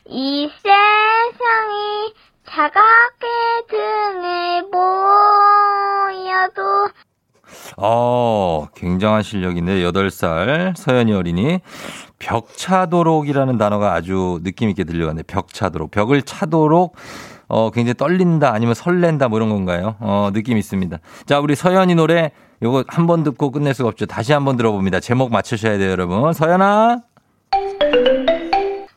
이 0.09 0.51
세상이 0.61 2.13
차갑게 2.43 3.27
등을 3.69 4.69
보여도 4.69 6.89
어, 7.77 8.67
굉장한 8.75 9.23
실력인데 9.23 9.83
8살 9.83 10.75
서연이 10.75 11.13
어린이 11.13 11.61
벽차도록이라는 12.19 13.57
단어가 13.57 13.93
아주 13.93 14.41
느낌 14.43 14.69
있게 14.69 14.83
들려가네. 14.83 15.23
벽차도록. 15.23 15.91
벽을 15.91 16.23
차도록 16.23 16.97
어, 17.47 17.71
굉장히 17.71 17.93
떨린다 17.95 18.53
아니면 18.53 18.73
설렌다 18.75 19.27
뭐 19.29 19.39
이런 19.39 19.49
건가요? 19.49 19.95
어, 19.99 20.29
느낌 20.33 20.57
있습니다. 20.57 20.97
자, 21.25 21.39
우리 21.39 21.55
서연이 21.55 21.95
노래 21.95 22.31
요거 22.61 22.85
한 22.87 23.05
번 23.07 23.23
듣고 23.23 23.51
끝낼 23.51 23.73
수가 23.73 23.89
없죠. 23.89 24.05
다시 24.05 24.33
한 24.33 24.43
번 24.45 24.57
들어봅니다. 24.57 24.99
제목 24.99 25.31
맞추셔야 25.31 25.77
돼요, 25.77 25.91
여러분. 25.91 26.33
서연아. 26.33 27.01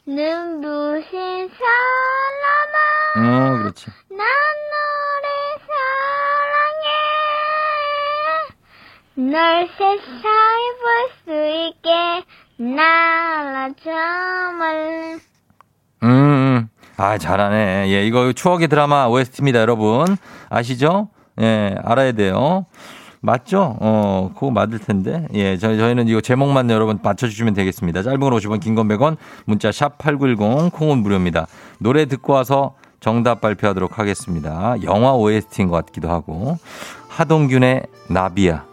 눈부신 0.07 1.49
사람아 3.15 3.55
어, 3.55 3.59
그렇지. 3.59 3.87
난 4.11 4.19
너를 4.73 5.29
사랑해 9.15 9.31
널 9.33 9.69
세상에 9.77 10.63
볼 10.81 10.91
수 11.25 11.31
있게 11.69 12.25
음, 12.61 12.77
음. 12.77 12.77
아, 17.03 17.17
잘하네. 17.17 17.87
예, 17.89 18.07
이거 18.07 18.31
추억의 18.35 18.69
드라마 18.69 19.07
OST입니다, 19.07 19.59
여러분. 19.61 20.05
아시죠? 20.51 21.09
예, 21.41 21.75
알아야 21.83 22.13
돼요. 22.13 22.67
맞죠? 23.23 23.77
어, 23.81 24.31
그거 24.35 24.51
맞을 24.51 24.79
텐데. 24.79 25.27
예, 25.33 25.57
저희, 25.57 25.79
저희는 25.79 26.09
이거 26.09 26.21
제목만 26.21 26.69
여러분 26.69 26.99
맞춰주시면 27.03 27.55
되겠습니다. 27.55 28.03
짧은 28.03 28.21
걸 28.21 28.33
50원, 28.35 28.61
긴 28.61 28.75
건 28.75 28.87
100원, 28.89 29.17
문자 29.47 29.73
샵 29.73 29.97
8910, 29.97 30.71
콩은 30.73 30.99
무료입니다. 30.99 31.47
노래 31.79 32.05
듣고 32.05 32.35
와서 32.35 32.75
정답 33.01 33.41
발표하도록 33.41 33.99
하겠습니다. 33.99 34.75
영화 34.85 35.15
OST인 35.15 35.69
것 35.69 35.87
같기도 35.87 36.11
하고. 36.11 36.59
하동균의 37.09 37.85
나비야. 38.09 38.70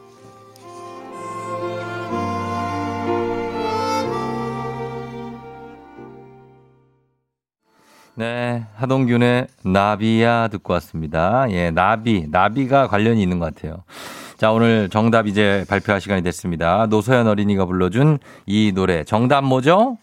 네, 8.17 8.63
하동균의 8.77 9.45
나비야 9.63 10.47
듣고 10.47 10.73
왔습니다. 10.73 11.45
예, 11.51 11.69
나비, 11.69 12.25
나비가 12.27 12.87
관련이 12.87 13.21
있는 13.21 13.37
것 13.37 13.53
같아요. 13.53 13.83
자, 14.37 14.51
오늘 14.51 14.89
정답 14.89 15.27
이제 15.27 15.65
발표할 15.69 16.01
시간이 16.01 16.23
됐습니다. 16.23 16.87
노소연 16.87 17.27
어린이가 17.27 17.65
불러준 17.65 18.17
이 18.47 18.71
노래. 18.73 19.03
정답 19.03 19.43
뭐죠? 19.43 19.99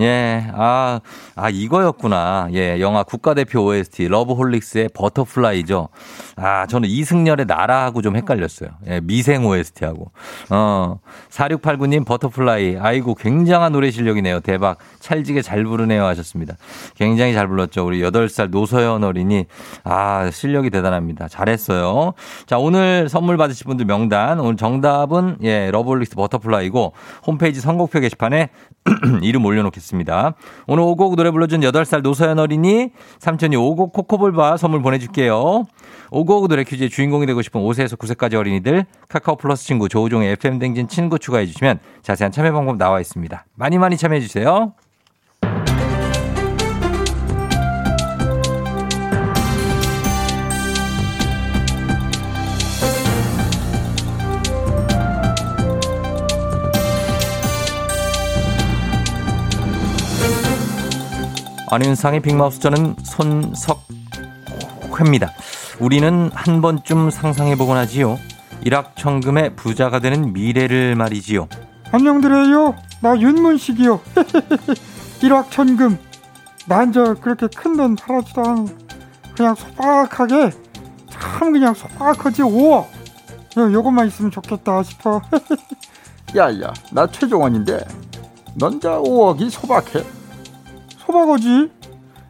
예, 0.00 0.50
아, 0.52 1.00
아, 1.38 1.50
이거였구나. 1.50 2.48
예, 2.54 2.80
영화 2.80 3.02
국가대표 3.02 3.62
OST, 3.66 4.08
러브홀릭스의 4.08 4.88
Butterfly죠. 4.94 5.88
아, 6.36 6.66
저는 6.66 6.88
이승열의 6.88 7.44
날아하고 7.44 8.00
좀 8.00 8.16
헷갈렸어요. 8.16 8.70
예, 8.86 9.00
미생 9.02 9.44
OST하고. 9.44 10.10
어, 10.48 10.98
4689님 11.28 12.06
Butterfly. 12.06 12.78
아이고, 12.80 13.14
굉장한 13.14 13.72
노래 13.72 13.90
실력이네요. 13.90 14.40
대박. 14.40 14.78
찰지게 15.00 15.42
잘 15.42 15.62
부르네요. 15.64 16.06
하셨습니다. 16.06 16.56
굉장히 16.94 17.34
잘 17.34 17.46
불렀죠. 17.48 17.84
우리 17.84 18.00
8살 18.00 18.48
노서연 18.48 19.04
어린이. 19.04 19.44
아, 19.84 20.30
실력이 20.30 20.70
대단합니다. 20.70 21.28
잘했어요. 21.28 22.14
자, 22.46 22.56
오늘 22.56 23.10
선물 23.10 23.36
받으실 23.36 23.66
분들 23.66 23.84
명단. 23.84 24.40
오늘 24.40 24.56
정답은, 24.56 25.36
예, 25.42 25.70
러브홀릭스 25.70 26.16
Butterfly고, 26.16 26.94
홈페이지 27.26 27.60
선곡표 27.60 28.00
게시판에 28.00 28.48
이름 29.22 29.44
올려놓겠습니다. 29.44 30.34
오늘 30.66 30.82
오곡 30.82 31.16
노래 31.16 31.25
불러준 31.32 31.60
8살 31.60 32.02
노서연 32.02 32.38
어린이 32.38 32.90
삼촌이 33.18 33.56
오곡 33.56 33.92
코코볼바 33.92 34.56
선물 34.56 34.82
보내줄게요. 34.82 35.64
오곡 36.10 36.48
노래 36.48 36.64
퀴즈의 36.64 36.90
주인공이 36.90 37.26
되고 37.26 37.42
싶은 37.42 37.60
5세에서 37.60 37.98
9세까지 37.98 38.34
어린이들 38.34 38.86
카카오 39.08 39.36
플러스 39.36 39.64
친구 39.64 39.88
조우종의 39.88 40.32
FM 40.32 40.58
댕진 40.58 40.88
친구 40.88 41.18
추가해 41.18 41.46
주시면 41.46 41.80
자세한 42.02 42.32
참여 42.32 42.52
방법 42.52 42.76
나와 42.76 43.00
있습니다. 43.00 43.44
많이 43.54 43.78
많이 43.78 43.96
참여해 43.96 44.20
주세요. 44.20 44.72
안윤상의 61.76 62.22
빅마우스 62.22 62.58
저는 62.58 62.96
손석회입니다. 63.04 65.30
우리는 65.78 66.30
한 66.32 66.62
번쯤 66.62 67.10
상상해보곤 67.10 67.76
하지요. 67.76 68.18
일확천금의 68.62 69.56
부자가 69.56 69.98
되는 69.98 70.32
미래를 70.32 70.94
말이지요. 70.94 71.48
안녕드려요. 71.92 72.74
나 73.02 73.14
윤문식이요. 73.20 74.00
일확천금. 75.22 75.98
난 76.66 76.92
저 76.92 77.12
그렇게 77.12 77.46
큰 77.54 77.76
돈 77.76 77.94
팔아주도 77.94 78.40
않고 78.42 78.74
그냥 79.36 79.54
소박하게 79.54 80.52
참 81.10 81.52
그냥 81.52 81.74
소박하지 81.74 82.40
5억. 82.40 82.86
요, 83.58 83.72
요것만 83.72 84.06
있으면 84.06 84.30
좋겠다 84.30 84.82
싶어. 84.82 85.20
야야 86.34 86.72
나 86.90 87.06
최종원인데 87.06 87.80
넌저 88.54 89.02
5억이 89.02 89.50
소박해 89.50 90.15
소박하지. 91.06 91.70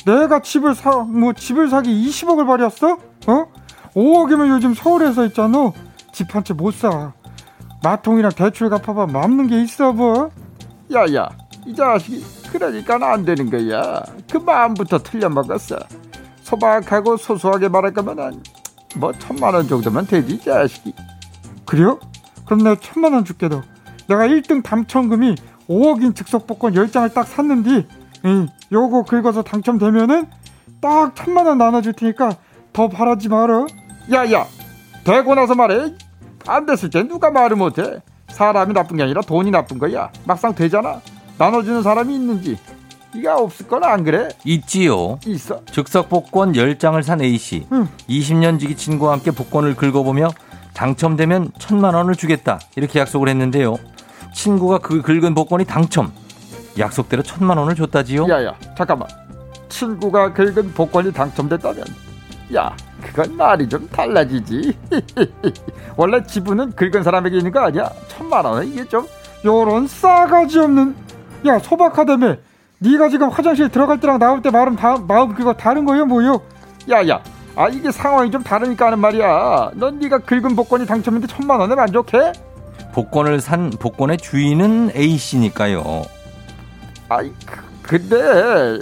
내가 0.04 0.40
집을 0.40 0.74
사, 0.74 0.90
뭐 0.98 1.32
집을 1.32 1.68
사기 1.68 1.90
20억을 2.08 2.46
발휘했어? 2.46 2.98
어? 3.26 3.46
5억이면 3.94 4.48
요즘 4.50 4.74
서울에서 4.74 5.24
있잖아. 5.26 5.72
집 6.12 6.28
한 6.34 6.44
채 6.44 6.54
못 6.54 6.72
사. 6.74 7.12
마통이랑 7.82 8.32
대출 8.32 8.68
갚아봐 8.70 9.06
남는 9.06 9.48
게 9.48 9.62
있어 9.62 9.92
뭐. 9.92 10.30
야 10.92 11.00
야 11.14 11.28
이 11.66 11.74
자식이 11.74 12.24
그러니까 12.52 12.94
안 13.12 13.24
되는 13.24 13.50
거야 13.50 14.00
그 14.30 14.36
마음부터 14.38 14.98
틀려먹었어 15.02 15.76
소박하고 16.42 17.16
소소하게 17.16 17.68
말할 17.68 17.92
거면은 17.92 18.40
뭐 18.96 19.12
천만 19.18 19.52
원 19.54 19.66
정도면 19.66 20.06
되지 20.06 20.34
이 20.34 20.40
자식이 20.40 20.94
그래요? 21.66 21.98
그럼 22.44 22.62
내가 22.62 22.76
천만 22.80 23.12
원 23.14 23.24
줄게 23.24 23.48
너. 23.48 23.62
내가 24.06 24.28
1등 24.28 24.62
당첨금이 24.62 25.34
5억인 25.68 26.14
즉석복권 26.14 26.74
10장을 26.74 27.12
딱 27.12 27.26
샀는데 27.26 27.86
응, 28.26 28.48
요거 28.72 29.04
긁어서 29.04 29.42
당첨되면은 29.42 30.26
딱 30.80 31.14
천만 31.16 31.46
원 31.46 31.58
나눠줄 31.58 31.94
테니까 31.94 32.36
더 32.72 32.88
바라지 32.88 33.28
마라. 33.28 33.66
야야 34.12 34.46
되고 35.04 35.34
나서 35.34 35.54
말해 35.54 35.92
안 36.46 36.66
됐을 36.66 36.90
때 36.90 37.02
누가 37.02 37.30
말을 37.30 37.56
못해 37.56 38.00
사람이 38.28 38.74
나쁜 38.74 38.96
게 38.96 39.02
아니라 39.02 39.20
돈이 39.22 39.50
나쁜 39.50 39.78
거야 39.78 40.10
막상 40.24 40.54
되잖아 40.54 41.00
나눠주는 41.38 41.82
사람이 41.82 42.14
있는지 42.14 42.58
네가 43.14 43.36
없을 43.38 43.66
건안 43.66 44.04
그래 44.04 44.28
있지요. 44.44 45.18
있어 45.26 45.64
즉석 45.66 46.08
복권 46.08 46.52
10장을 46.52 47.02
산 47.02 47.20
A씨. 47.22 47.66
응. 47.72 47.88
20년 48.08 48.60
지기 48.60 48.76
친구와 48.76 49.12
함께 49.12 49.30
복권을 49.30 49.74
긁어보며 49.74 50.28
당첨되면 50.74 51.52
천만 51.58 51.94
원을 51.94 52.14
주겠다. 52.14 52.60
이렇게 52.76 53.00
약속을 53.00 53.28
했는데요. 53.28 53.76
친구가 54.34 54.78
그 54.78 55.00
긁은 55.00 55.34
복권이 55.34 55.64
당첨. 55.64 56.12
약속대로 56.78 57.22
천만 57.22 57.58
원을 57.58 57.74
줬다지요. 57.74 58.28
야야 58.28 58.54
잠깐만 58.76 59.08
친구가 59.68 60.32
긁은 60.32 60.72
복권이 60.74 61.12
당첨됐다면 61.12 61.84
야 62.54 62.74
그건 63.02 63.36
말이 63.36 63.68
좀 63.68 63.88
달라지지 63.88 64.76
원래 65.96 66.22
지분은 66.24 66.72
긁은 66.76 67.02
사람에게 67.02 67.38
있는 67.38 67.50
거 67.50 67.60
아니야 67.60 67.90
천만 68.08 68.44
원은 68.44 68.68
이게 68.68 68.84
좀 68.88 69.06
요런 69.44 69.86
싸가지 69.86 70.58
없는 70.60 70.94
야 71.46 71.58
소박하다며 71.58 72.36
네가 72.78 73.08
지금 73.08 73.28
화장실 73.28 73.68
들어갈 73.68 74.00
때랑 74.00 74.18
나올 74.18 74.42
때 74.42 74.50
마음 74.50 74.76
다 74.76 74.96
마음 74.98 75.34
그거 75.34 75.52
다른 75.54 75.84
거예요 75.84 76.06
뭐요? 76.06 76.40
야야 76.88 77.20
아 77.56 77.68
이게 77.68 77.90
상황이 77.90 78.30
좀 78.30 78.42
다르니까 78.42 78.86
하는 78.86 78.98
말이야 78.98 79.72
넌 79.74 79.98
네가 79.98 80.18
긁은 80.18 80.54
복권이 80.56 80.86
당첨인데 80.86 81.26
천만 81.26 81.58
원에 81.60 81.74
만족해? 81.74 82.32
복권을 82.92 83.40
산 83.40 83.70
복권의 83.70 84.16
주인은 84.18 84.92
A씨니까요. 84.96 86.02
아이 87.09 87.33
그- 87.47 87.62
근데 87.83 88.79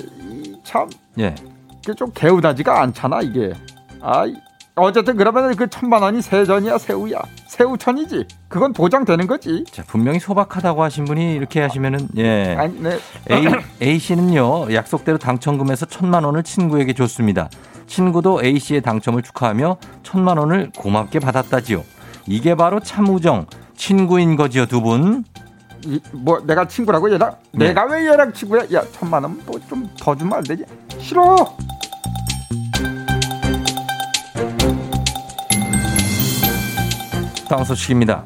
참 0.63 0.89
예. 1.19 1.35
이게 1.83 1.93
좀 1.95 2.11
개운하지가 2.15 2.81
않잖아 2.83 3.21
이게 3.21 3.53
아이 4.01 4.35
어쨌든 4.77 5.17
그러면 5.17 5.55
그 5.55 5.69
천만 5.69 6.03
원이 6.03 6.21
세전이야 6.23 6.79
새우야 6.79 7.19
새우천이지 7.47 8.27
그건 8.49 8.73
보장되는 8.73 9.27
거지 9.27 9.65
자, 9.71 9.85
분명히 9.87 10.19
소박하다고 10.19 10.83
하신 10.83 11.05
분이 11.05 11.35
이렇게 11.35 11.61
하시면은 11.61 12.09
예. 12.17 12.57
아니 12.59 12.81
네 12.81 12.99
A, 13.31 13.47
A 13.83 13.99
씨는요 13.99 14.73
약속대로 14.75 15.19
당첨금에서 15.19 15.87
천만 15.87 16.25
원을 16.25 16.43
친구에게 16.43 16.93
줬습니다. 16.95 17.49
친구도 17.87 18.43
A 18.43 18.59
씨의 18.59 18.81
당첨을 18.81 19.23
축하하며 19.23 19.77
천만 20.03 20.39
원을 20.39 20.71
고맙게 20.77 21.21
받았다지요. 21.21 21.85
이게 22.27 22.55
바로 22.55 22.81
참우정 22.81 23.47
친구인 23.77 24.35
거지요 24.37 24.67
두 24.67 24.81
분. 24.81 25.25
이, 25.87 26.01
뭐 26.13 26.41
내가 26.47 26.67
친구라고 26.67 27.13
얘랑 27.13 27.37
네. 27.53 27.69
내가 27.69 27.85
왜 27.85 28.07
얘랑 28.07 28.33
친구야 28.33 28.63
야 28.73 28.83
천만 28.93 29.23
원 29.25 29.39
뭐 29.47 29.59
좀 29.69 29.89
더 29.99 30.15
주면 30.17 30.39
안 30.39 30.45
되지 30.45 30.65
싫어. 30.99 31.37
다음 37.49 37.65
소식입니다. 37.65 38.25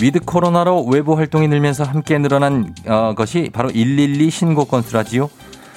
with 0.00 0.20
코로나로 0.20 0.84
외부 0.84 1.16
활동이 1.16 1.48
늘면서 1.48 1.84
함께 1.84 2.18
늘어난 2.18 2.72
어, 2.86 3.14
것이 3.16 3.50
바로 3.52 3.68
112 3.70 4.30
신고 4.30 4.64
건수라지요. 4.64 5.28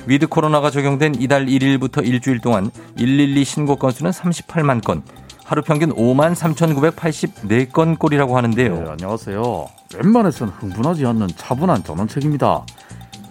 with 0.05 0.27
코로나가 0.27 0.69
적용된 0.69 1.15
이달 1.19 1.45
1일부터 1.45 2.05
일주일 2.05 2.39
동안 2.39 2.69
112 2.97 3.43
신고 3.45 3.75
건수는 3.77 4.11
38만 4.11 4.83
건, 4.83 5.03
하루 5.51 5.61
평균 5.63 5.93
5만 5.93 6.33
3,984건 6.33 7.99
꼴이라고 7.99 8.37
하는데요. 8.37 8.73
네, 8.73 8.89
안녕하세요. 8.91 9.67
웬만해서는 10.01 10.53
흥분하지 10.53 11.05
않는 11.05 11.27
차분한 11.35 11.83
전원책입니다. 11.83 12.61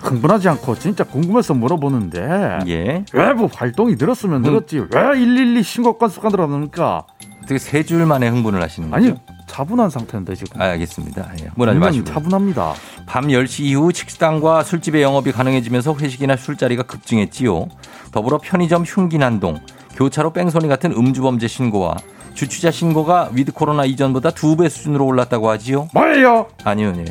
흥분하지 0.01 0.51
않고 0.51 0.75
진짜 0.79 1.03
궁금해서 1.03 1.55
물어보는데 1.55 2.59
예. 2.69 3.05
외부 3.15 3.49
활동이 3.51 3.95
늘었으면 3.99 4.43
늘었지 4.43 4.81
왜112 4.91 5.63
신고 5.65 5.97
건수가 5.97 6.29
늘어납니까? 6.29 7.07
어떻게 7.43 7.57
세 7.59 7.83
줄 7.85 8.05
만에 8.05 8.29
흥분을 8.29 8.61
하시는 8.63 8.91
거죠? 8.91 9.07
아니 9.07 9.15
차분한 9.47 9.89
상태인데 9.89 10.35
지금 10.35 10.61
아, 10.61 10.67
알겠습니다. 10.67 11.27
예. 11.41 11.49
분명히 11.57 11.79
마시고. 11.79 12.05
차분합니다. 12.05 12.75
밤 13.07 13.29
10시 13.29 13.61
이후 13.65 13.91
식당과 13.95 14.63
술집의 14.65 15.01
영업이 15.03 15.33
가능해지면서 15.33 15.95
회식이나 15.95 16.37
술자리가 16.37 16.83
급증했지요. 16.83 17.67
더불어 18.13 18.39
편의점 18.39 18.85
흉기 18.85 19.19
난동, 19.19 19.59
교차로 19.97 20.33
뺑소니 20.33 20.69
같은 20.69 20.93
음주 20.93 21.21
범죄 21.23 21.47
신고와 21.49 21.97
주취자 22.35 22.71
신고가 22.71 23.31
with 23.33 23.53
코로나 23.53 23.85
이전보다 23.85 24.31
두 24.31 24.57
배 24.57 24.69
수준으로 24.69 25.05
올랐다고 25.07 25.49
하지요. 25.51 25.89
뭐예요? 25.95 26.47
아니요, 26.65 26.93
예. 26.99 27.05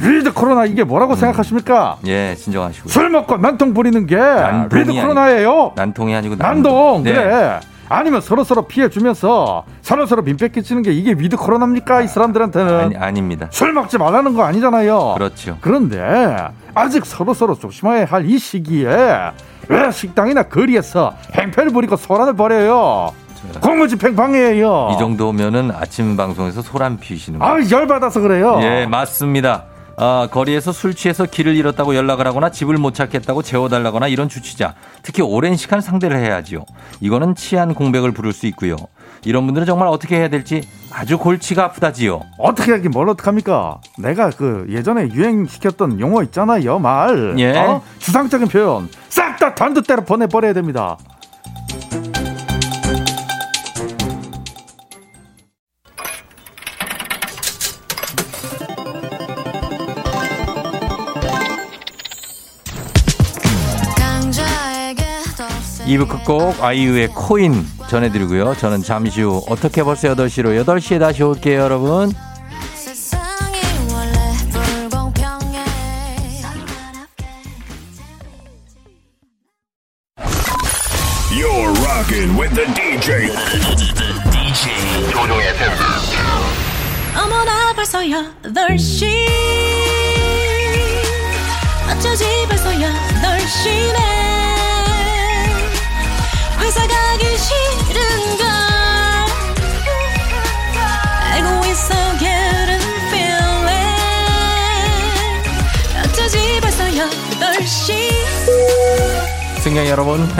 with 0.00 0.32
코로나 0.32 0.64
이게 0.64 0.84
뭐라고 0.84 1.14
생각하십니까? 1.14 1.98
예, 2.06 2.34
진정하시고. 2.36 2.88
술 2.88 3.10
먹고 3.10 3.36
난통 3.36 3.74
부리는 3.74 4.06
게 4.06 4.16
with 4.16 4.92
코로나예요. 4.92 5.72
난통이 5.76 6.14
아니고 6.14 6.36
난동 6.36 7.02
네. 7.04 7.12
그래. 7.12 7.60
아니면 7.88 8.22
서로 8.22 8.42
서로 8.42 8.62
피해 8.62 8.88
주면서 8.88 9.64
서로 9.82 10.06
서로 10.06 10.22
민폐 10.24 10.38
끼치는 10.38 10.82
게 10.82 10.92
이게 10.92 11.12
with 11.12 11.36
코로나입니까 11.36 12.00
이 12.00 12.08
사람들한테는 12.08 12.74
아니, 12.80 12.96
아닙니다. 12.96 13.48
술 13.50 13.72
먹지 13.74 13.98
말라는 13.98 14.32
거 14.34 14.44
아니잖아요. 14.44 15.12
그렇죠. 15.18 15.58
그런데 15.60 16.36
아직 16.74 17.04
서로 17.04 17.34
서로 17.34 17.54
조심해야 17.54 18.06
할 18.06 18.24
이 18.24 18.38
시기에 18.38 18.86
왜 19.68 19.90
식당이나 19.92 20.44
거리에서 20.44 21.14
행패를 21.34 21.70
부리고 21.72 21.96
소란을 21.96 22.34
벌여요? 22.34 23.12
공무집행 23.60 24.16
방해예요. 24.16 24.90
이 24.94 24.98
정도면은 24.98 25.70
아침 25.74 26.16
방송에서 26.16 26.62
소란 26.62 26.98
피우시는 26.98 27.38
거. 27.38 27.44
아 27.44 27.58
열받아서 27.70 28.20
그래요. 28.20 28.58
예, 28.62 28.86
맞습니다. 28.86 29.64
아, 29.96 30.26
거리에서 30.30 30.72
술 30.72 30.94
취해서 30.94 31.26
길을 31.26 31.54
잃었다고 31.54 31.94
연락을 31.94 32.26
하거나 32.26 32.50
집을 32.50 32.76
못 32.76 32.94
찾겠다고 32.94 33.42
재워달라거나 33.42 34.08
이런 34.08 34.28
주취자. 34.28 34.74
특히 35.02 35.22
오랜 35.22 35.54
시간 35.56 35.80
상대를 35.80 36.16
해야지요. 36.18 36.64
이거는 37.00 37.34
치안 37.34 37.74
공백을 37.74 38.12
부를 38.12 38.32
수 38.32 38.46
있고요. 38.46 38.76
이런 39.24 39.44
분들은 39.44 39.66
정말 39.66 39.88
어떻게 39.88 40.16
해야 40.16 40.28
될지 40.28 40.66
아주 40.92 41.18
골치가 41.18 41.64
아프다지요. 41.64 42.20
어떻게 42.38 42.72
하긴 42.72 42.90
뭘 42.90 43.08
어떡합니까? 43.10 43.78
내가 43.98 44.30
그 44.30 44.66
예전에 44.70 45.08
유행시켰던 45.12 46.00
용어 46.00 46.22
있잖아요, 46.24 46.78
말. 46.78 47.34
예. 47.38 47.56
어? 47.58 47.82
주상적인 47.98 48.48
표현. 48.48 48.88
싹 49.08 49.32
다 49.38 49.54
단두 49.54 49.82
때려 49.82 50.02
보내버려야 50.04 50.52
됩니다. 50.52 50.96
2부 65.92 66.08
끝곡 66.08 66.62
아이유의 66.62 67.08
코인 67.08 67.66
전해드리고요. 67.88 68.54
저는 68.56 68.82
잠시 68.82 69.20
후 69.20 69.44
어떻게 69.48 69.82
벌써 69.82 70.14
8시로 70.14 70.64
8시에 70.64 70.98
다시 70.98 71.22
올게요, 71.22 71.60
여러분. 71.60 72.12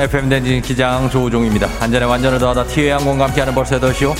FM 0.02 0.28
댄진 0.28 0.60
기장 0.60 1.08
조우종입니다. 1.08 1.68
안전에 1.80 2.04
완전을 2.04 2.40
더하다 2.40 2.64
티웨이 2.64 2.90
항공과 2.90 3.26
함께하는 3.26 3.54
벌써 3.54 3.78
8시요. 3.78 4.14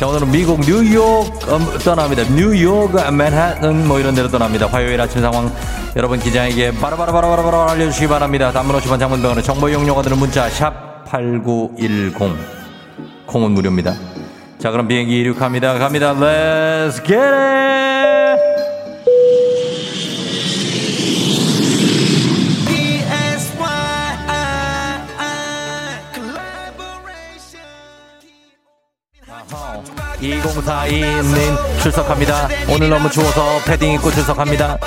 자, 0.00 0.08
오늘은 0.08 0.30
미국 0.32 0.60
뉴욕 0.60 1.24
음, 1.48 1.78
떠납니다. 1.84 2.24
뉴욕, 2.34 2.90
맨하튼 3.12 3.86
뭐 3.86 4.00
이런 4.00 4.12
데로 4.12 4.28
떠납니다. 4.28 4.66
화요일 4.66 5.00
아침 5.00 5.20
상황 5.20 5.52
여러분 5.94 6.18
기장에게 6.18 6.72
바로바로바로바로 6.72 7.70
알려주시기 7.70 8.08
바랍니다. 8.08 8.50
단문 8.50 8.76
50원 8.76 8.98
장문병원의 8.98 9.44
정보 9.44 9.68
이용료가 9.68 10.02
드는 10.02 10.18
문자 10.18 10.48
샵 10.48 11.04
8910 11.04 12.16
콩은 13.26 13.52
무료입니다. 13.52 13.94
자, 14.58 14.72
그럼 14.72 14.88
비행기 14.88 15.20
이륙합니다. 15.20 15.78
갑니다. 15.78 16.12
Let's 16.12 17.04
get 17.06 17.14
it! 17.14 17.59
2042님 30.20 31.80
출석합니다. 31.82 32.48
오늘 32.68 32.90
너무 32.90 33.10
추워서 33.10 33.58
패딩 33.66 33.92
입고 33.94 34.10
출석합니다. 34.10 34.78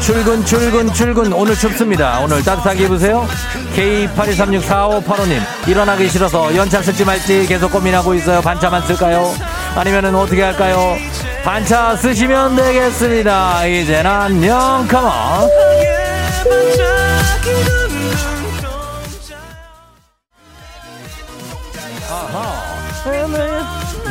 출근 0.00 0.44
출근 0.44 0.92
출근 0.92 1.32
오늘 1.32 1.54
춥습니다. 1.56 2.20
오늘 2.20 2.42
따뜻하게 2.42 2.84
입으세요. 2.84 3.26
K82364585님 3.74 5.40
일어나기 5.66 6.08
싫어서 6.08 6.54
연차 6.56 6.82
쓸지 6.82 7.04
말지 7.04 7.46
계속 7.46 7.72
고민하고 7.72 8.14
있어요. 8.14 8.40
반차만 8.40 8.86
쓸까요? 8.86 9.34
아니면은 9.74 10.14
어떻게 10.14 10.42
할까요? 10.42 10.96
반차 11.44 11.96
쓰시면 11.96 12.56
되겠습니다. 12.56 13.66
이젠 13.66 14.06
안녕 14.06 14.86
컴온. 14.88 15.48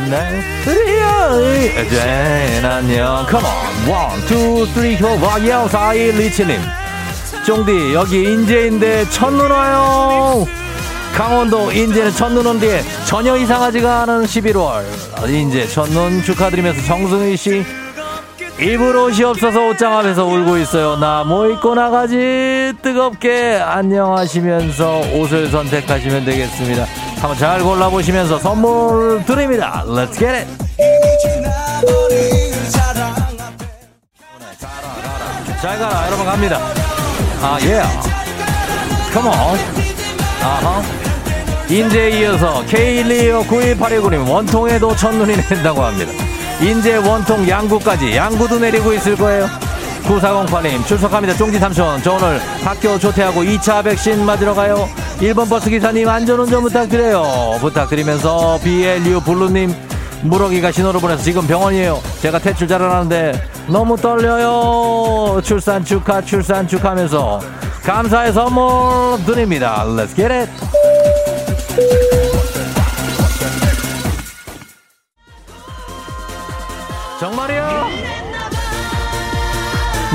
네, 0.05 1.85
이젠 1.85 2.65
안녕. 2.65 3.25
Come 3.25 3.37
on 3.37 3.43
one, 3.89 4.21
two, 4.27 4.65
three, 4.67 4.95
four, 4.97 5.19
와요, 5.19 5.67
사일, 5.71 6.15
리치님. 6.15 6.61
쫑디 7.45 7.93
여기 7.93 8.23
인제인데 8.23 9.09
첫눈 9.09 9.49
와요. 9.49 10.45
강원도 11.15 11.71
인제는 11.71 12.11
첫눈 12.11 12.45
온 12.45 12.59
뒤에 12.59 12.83
전혀 13.05 13.35
이상하지가 13.35 14.03
않은 14.03 14.25
11월. 14.25 14.83
인제 15.27 15.67
첫눈 15.67 16.21
축하드리면서 16.23 16.83
정승희 16.85 17.35
씨 17.35 17.65
입을 18.59 18.95
옷이 18.95 19.23
없어서 19.23 19.67
옷장 19.67 19.95
앞에서 19.99 20.25
울고 20.25 20.57
있어요. 20.57 20.95
나 20.97 21.23
뭐 21.23 21.47
입고 21.47 21.75
나가지? 21.75 22.73
뜨겁게 22.81 23.59
안녕하시면서 23.63 25.01
옷을 25.13 25.49
선택하시면 25.49 26.25
되겠습니다. 26.25 26.85
한번 27.19 27.37
잘 27.37 27.61
골라보시면서 27.61 28.39
선물 28.39 29.23
드립니다. 29.25 29.83
Let's 29.85 30.13
get 30.17 30.25
it! 30.25 30.47
잘 35.61 35.77
가라. 35.79 36.05
여러분 36.07 36.25
갑니다. 36.25 36.59
아, 37.41 37.57
예. 37.61 37.81
Come 39.11 39.27
on. 39.29 39.59
아하. 40.41 40.81
인제에 41.69 42.19
이어서 42.21 42.63
K1259189님 42.65 44.29
원통에도 44.29 44.95
첫눈이 44.95 45.35
낸다고 45.49 45.81
합니다. 45.83 46.26
인제 46.61 46.97
원통 46.97 47.47
양구까지 47.47 48.15
양구도 48.15 48.59
내리고 48.59 48.93
있을 48.93 49.15
거예요. 49.15 49.47
9408님 50.03 50.85
출석합니다. 50.85 51.35
쫑지 51.35 51.59
삼촌 51.59 52.01
저 52.01 52.13
오늘 52.13 52.39
학교 52.63 52.97
조퇴하고 52.97 53.43
2차 53.43 53.83
백신 53.83 54.25
맞으러 54.25 54.53
가요. 54.53 54.87
1번 55.19 55.49
버스 55.49 55.69
기사님 55.69 56.07
안전운전 56.07 56.63
부탁드려요. 56.63 57.57
부탁드리면서 57.59 58.59
BLU 58.63 59.21
블루님 59.21 59.73
무럭이가 60.23 60.71
신호를 60.71 60.99
보내서 60.99 61.21
지금 61.21 61.45
병원이에요. 61.45 61.99
제가 62.21 62.39
퇴출 62.39 62.67
잘하는데 62.67 63.39
너무 63.67 63.95
떨려요. 63.97 65.41
출산 65.43 65.83
축하 65.83 66.21
출산 66.21 66.67
축하하면서 66.67 67.39
감사의 67.83 68.33
선물 68.33 69.23
드립니다. 69.25 69.83
Let's 69.85 70.15
get 70.15 70.33
it. 70.33 70.51
정말이야? 77.19 77.87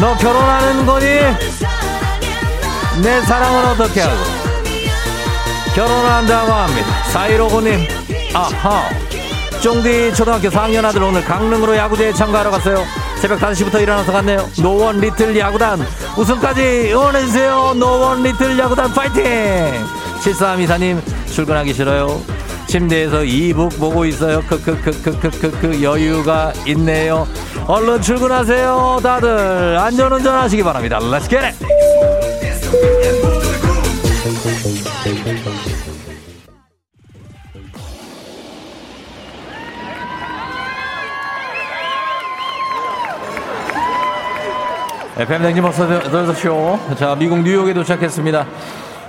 너 0.01 0.17
결혼하는 0.17 0.87
거니? 0.87 1.07
내 3.03 3.21
사랑은 3.23 3.65
어떻게 3.71 4.01
하고? 4.03 4.17
결혼한다고 5.75 6.53
합니다. 6.53 6.89
4159님, 7.13 7.89
아하. 8.35 8.89
쫑디 9.61 10.15
초등학교 10.15 10.49
4학년 10.49 10.85
아들 10.85 11.03
오늘 11.03 11.25
강릉으로 11.25 11.77
야구대회 11.77 12.13
참가하러 12.13 12.51
갔어요. 12.51 12.85
새벽 13.21 13.39
5시부터 13.41 13.81
일어나서 13.81 14.13
갔네요. 14.13 14.49
노원 14.61 14.99
리틀 14.99 15.37
야구단 15.39 15.85
우승까지 16.17 16.91
응원해주세요. 16.93 17.75
노원 17.75 18.23
리틀 18.23 18.59
야구단 18.59 18.93
파이팅! 18.93 19.23
7324님 20.23 21.01
출근하기 21.27 21.73
싫어요. 21.75 22.21
침대에서 22.73 23.23
이북 23.23 23.79
보고 23.79 24.07
있어요. 24.07 24.41
크크크크크크크 24.47 25.83
여유가 25.83 26.55
있네요. 26.69 27.27
얼른 27.67 28.01
출근하세요. 28.01 29.01
다들 29.03 29.77
안전운전 29.79 30.35
하시기 30.35 30.63
바랍니다. 30.63 30.99
Let's 30.99 31.29
get 31.29 31.45
it! 31.45 31.55
FM 45.19 45.43
대행진 45.43 45.61
버스 45.61 46.35
쇼. 46.41 46.79
자, 46.99 47.15
미국 47.17 47.43
뉴욕에 47.43 47.75
도착했습니다. 47.75 48.47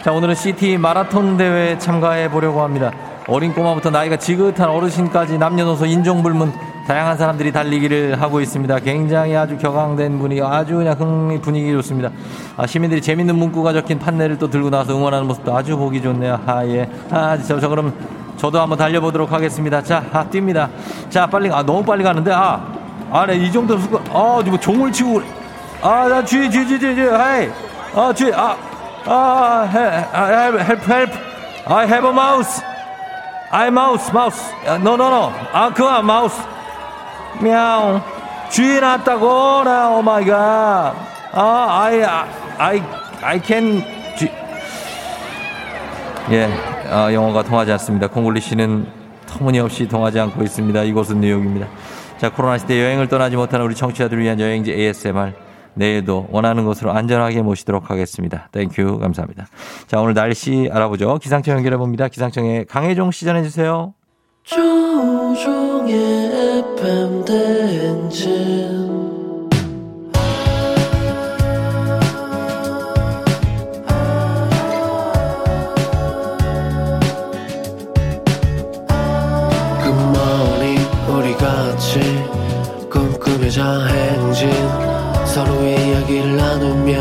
자, 0.03 0.11
오늘은 0.11 0.35
city 0.35 0.77
마라톤 0.77 1.37
대회에 1.37 1.77
참가해 1.77 2.29
보려고 2.29 2.61
합니다. 2.61 2.91
어린 3.25 3.53
꼬마부터 3.53 3.89
나이가 3.89 4.17
지긋한 4.17 4.69
어르신까지 4.69 5.37
남녀노소 5.37 5.85
인종불문 5.85 6.51
다양한 6.85 7.17
사람들이 7.17 7.53
달리기를 7.53 8.21
하고 8.21 8.41
있습니다. 8.41 8.79
굉장히 8.79 9.33
아주 9.33 9.57
격앙된 9.57 10.19
분위기, 10.19 10.41
아주 10.41 10.75
그냥 10.75 10.95
흥미 10.99 11.39
분위기 11.39 11.71
좋습니다. 11.71 12.09
아, 12.57 12.67
시민들이 12.67 13.01
재밌는 13.01 13.33
문구가 13.33 13.71
적힌 13.71 13.97
판넬을 13.97 14.39
또 14.39 14.49
들고 14.49 14.69
나와서 14.69 14.93
응원하는 14.93 15.25
모습도 15.25 15.55
아주 15.55 15.77
보기 15.77 16.01
좋네요. 16.01 16.37
아, 16.45 16.65
예. 16.65 16.89
아, 17.09 17.37
저, 17.37 17.57
저 17.61 17.69
그럼 17.69 17.93
저도 18.35 18.59
한번 18.59 18.77
달려보도록 18.77 19.31
하겠습니다. 19.31 19.81
자, 19.81 20.03
아, 20.11 20.25
뜁니다. 20.25 20.67
자, 21.09 21.25
빨리, 21.27 21.49
아, 21.49 21.63
너무 21.63 21.81
빨리 21.81 22.03
가는데, 22.03 22.29
아, 22.33 22.61
아, 23.09 23.25
네, 23.25 23.37
이 23.37 23.49
정도, 23.49 23.77
수고, 23.77 23.99
아, 24.09 24.41
뭐 24.45 24.59
종을 24.59 24.91
치고. 24.91 25.21
아, 25.81 26.09
나 26.09 26.25
쥐, 26.25 26.51
쥐, 26.51 26.67
쥐, 26.67 26.77
쥐, 26.77 26.93
쥐, 26.93 27.01
hey. 27.03 27.49
아, 27.95 28.11
쥐, 28.13 28.29
아, 28.33 28.57
아, 29.05 29.69
헬, 29.71 30.05
아, 30.13 30.25
헬p, 30.25 30.59
헬p, 30.59 30.91
헬p. 30.91 31.11
I 31.65 31.85
have 31.85 32.05
a 32.05 32.11
mouse. 32.11 32.63
I 33.51 33.67
mouse, 33.67 34.09
mouse. 34.11 34.53
No, 34.65 34.93
no, 34.93 35.07
no. 35.07 35.31
아, 35.51 35.69
그거 35.73 36.01
마우스. 36.01 36.41
미야옹. 37.41 38.01
쥐 38.49 38.79
났다고, 38.79 39.63
나, 39.63 39.89
oh 39.89 40.01
my 40.01 40.25
god. 40.25 40.93
아, 41.33 41.81
I, 41.83 42.03
I, 42.57 42.83
I 43.21 43.41
can, 43.43 43.83
쥐. 44.17 44.31
예, 46.31 46.49
아, 46.89 47.11
영어가 47.11 47.43
통하지 47.43 47.71
않습니다. 47.73 48.07
콩글리시는 48.07 48.87
터무니없이 49.25 49.87
통하지 49.87 50.19
않고 50.19 50.43
있습니다. 50.43 50.83
이곳은 50.83 51.19
뉴욕입니다. 51.19 51.67
자, 52.17 52.29
코로나 52.31 52.57
시대 52.57 52.81
여행을 52.81 53.07
떠나지 53.07 53.35
못하는 53.35 53.65
우리 53.65 53.75
청취자들을 53.75 54.21
위한 54.23 54.39
여행지 54.39 54.71
ASMR. 54.71 55.33
내일도 55.75 56.27
원하는 56.31 56.65
곳으로 56.65 56.91
안전하게 56.91 57.41
모시도록 57.41 57.89
하겠습니다. 57.89 58.49
Thank 58.51 58.78
you. 58.78 58.99
감사합니다. 58.99 59.47
자, 59.87 59.99
오늘 59.99 60.13
날씨 60.13 60.69
알아보죠. 60.71 61.17
기상청 61.19 61.57
연결해 61.57 61.77
봅니다. 61.77 62.07
기상청에 62.07 62.65
강혜종 62.65 63.11
FM 65.89 67.25
대행진 67.25 69.03
굿모닝 79.81 80.77
우리 81.09 81.33
같이 81.35 81.99
꿈꾸며자 82.89 83.85
행진 83.87 84.02
서로의 85.33 85.87
이야기를 85.87 86.35
나누며 86.37 86.99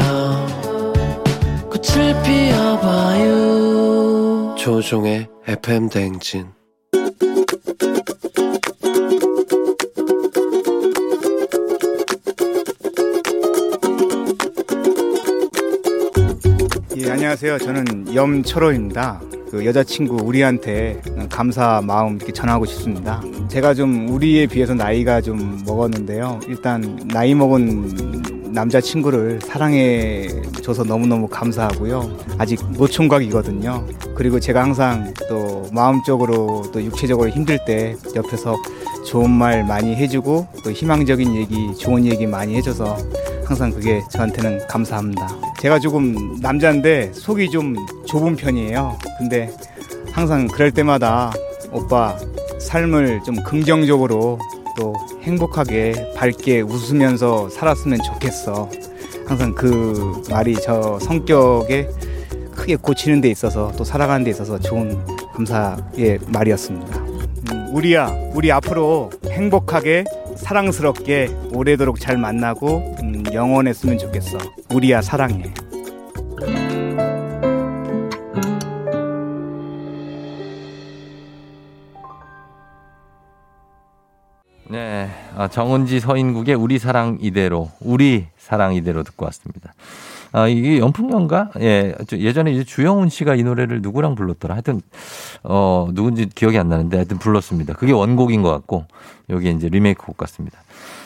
꽃을 1.69 2.23
피워봐요 2.23 3.35
조종의 4.57 5.29
FM 5.47 5.91
대행진 5.91 6.47
예, 16.97 17.11
안녕하세요. 17.11 17.59
저는 17.59 18.15
염철호입니다. 18.15 19.21
그 19.53 19.67
여자친구 19.67 20.17
우리한테 20.25 21.03
감사 21.29 21.83
마음 21.85 22.17
이렇게 22.17 22.33
전하고 22.33 22.65
싶습니다. 22.65 23.23
제가 23.49 23.75
좀 23.75 24.09
우리에 24.09 24.47
비해서 24.47 24.73
나이가 24.73 25.21
좀 25.21 25.63
먹었는데요. 25.67 26.41
일단 26.49 26.99
나이 27.13 27.35
먹은 27.35 28.51
남자친구를 28.55 29.41
사랑해 29.43 30.27
줘서 30.63 30.85
너무너무 30.85 31.29
감사하고요. 31.29 32.17
아직 32.39 32.61
노총각이거든요. 32.79 33.87
그리고 34.15 34.41
제가 34.41 34.63
항상 34.63 35.13
또 35.29 35.69
마음적으로 35.71 36.63
또 36.73 36.83
육체적으로 36.83 37.29
힘들 37.29 37.59
때 37.67 37.95
옆에서 38.17 38.57
좋은 39.07 39.31
말 39.31 39.65
많이 39.65 39.95
해주고 39.95 40.49
또 40.65 40.73
희망적인 40.73 41.35
얘기, 41.35 41.75
좋은 41.77 42.07
얘기 42.07 42.27
많이 42.27 42.57
해줘서 42.57 42.97
항상 43.45 43.71
그게 43.71 44.01
저한테는 44.11 44.67
감사합니다. 44.67 45.52
제가 45.63 45.79
조금 45.79 46.41
남자인데 46.41 47.13
속이 47.13 47.51
좀 47.51 47.77
좁은 48.05 48.35
편이에요. 48.35 48.99
근데 49.17 49.49
항상 50.11 50.49
그럴 50.49 50.73
때마다 50.73 51.33
오빠 51.71 52.19
삶을 52.59 53.21
좀 53.25 53.37
긍정적으로 53.45 54.41
또 54.77 54.93
행복하게 55.23 56.15
밝게 56.17 56.63
웃으면서 56.63 57.49
살았으면 57.49 58.01
좋겠어. 58.03 58.69
항상 59.25 59.55
그 59.55 60.21
말이 60.29 60.57
저 60.57 60.99
성격에 60.99 61.89
크게 62.57 62.75
고치는 62.75 63.21
데 63.21 63.31
있어서 63.31 63.71
또 63.79 63.85
살아가는 63.85 64.25
데 64.25 64.33
있어서 64.33 64.59
좋은 64.59 64.99
감사의 65.33 66.19
말이었습니다. 66.27 66.97
음, 66.97 67.69
우리야, 67.71 68.09
우리 68.35 68.51
앞으로 68.51 69.11
행복하게 69.31 70.03
사랑스럽게 70.43 71.29
오래도록 71.53 72.01
잘 72.01 72.19
만나고 72.19 72.97
음, 73.03 73.23
영원했으면 73.33 73.99
좋겠어. 73.99 74.39
우리야 74.75 75.01
사랑해. 75.01 75.55
네. 84.69 85.11
아, 85.37 85.49
정은지 85.49 86.01
서인국의 86.01 86.55
우리 86.55 86.79
사랑 86.79 87.19
이대로, 87.21 87.71
우리 87.81 88.27
사랑 88.39 88.75
이대로 88.75 89.03
듣고 89.03 89.27
왔습니다. 89.27 89.75
아, 90.33 90.49
이게 90.49 90.79
연풍연가? 90.79 91.51
예. 91.61 91.95
저 92.07 92.17
예전에 92.17 92.53
이제 92.53 92.65
주영훈 92.65 93.11
씨가 93.11 93.35
이 93.35 93.43
노래를 93.43 93.83
누구랑 93.83 94.15
불렀더라. 94.15 94.55
하여튼, 94.55 94.81
어, 95.43 95.89
누군지 95.93 96.27
기억이 96.27 96.59
안 96.59 96.71
나는데 96.71 96.97
하여튼 96.97 97.19
불렀습니다. 97.19 97.75
그게 97.75 97.93
원곡인 97.93 98.41
것 98.43 98.51
같고, 98.51 98.87
여기 99.33 99.51
이제 99.51 99.69
리메이크 99.69 100.05
곡 100.05 100.17
같습니다. 100.17 100.61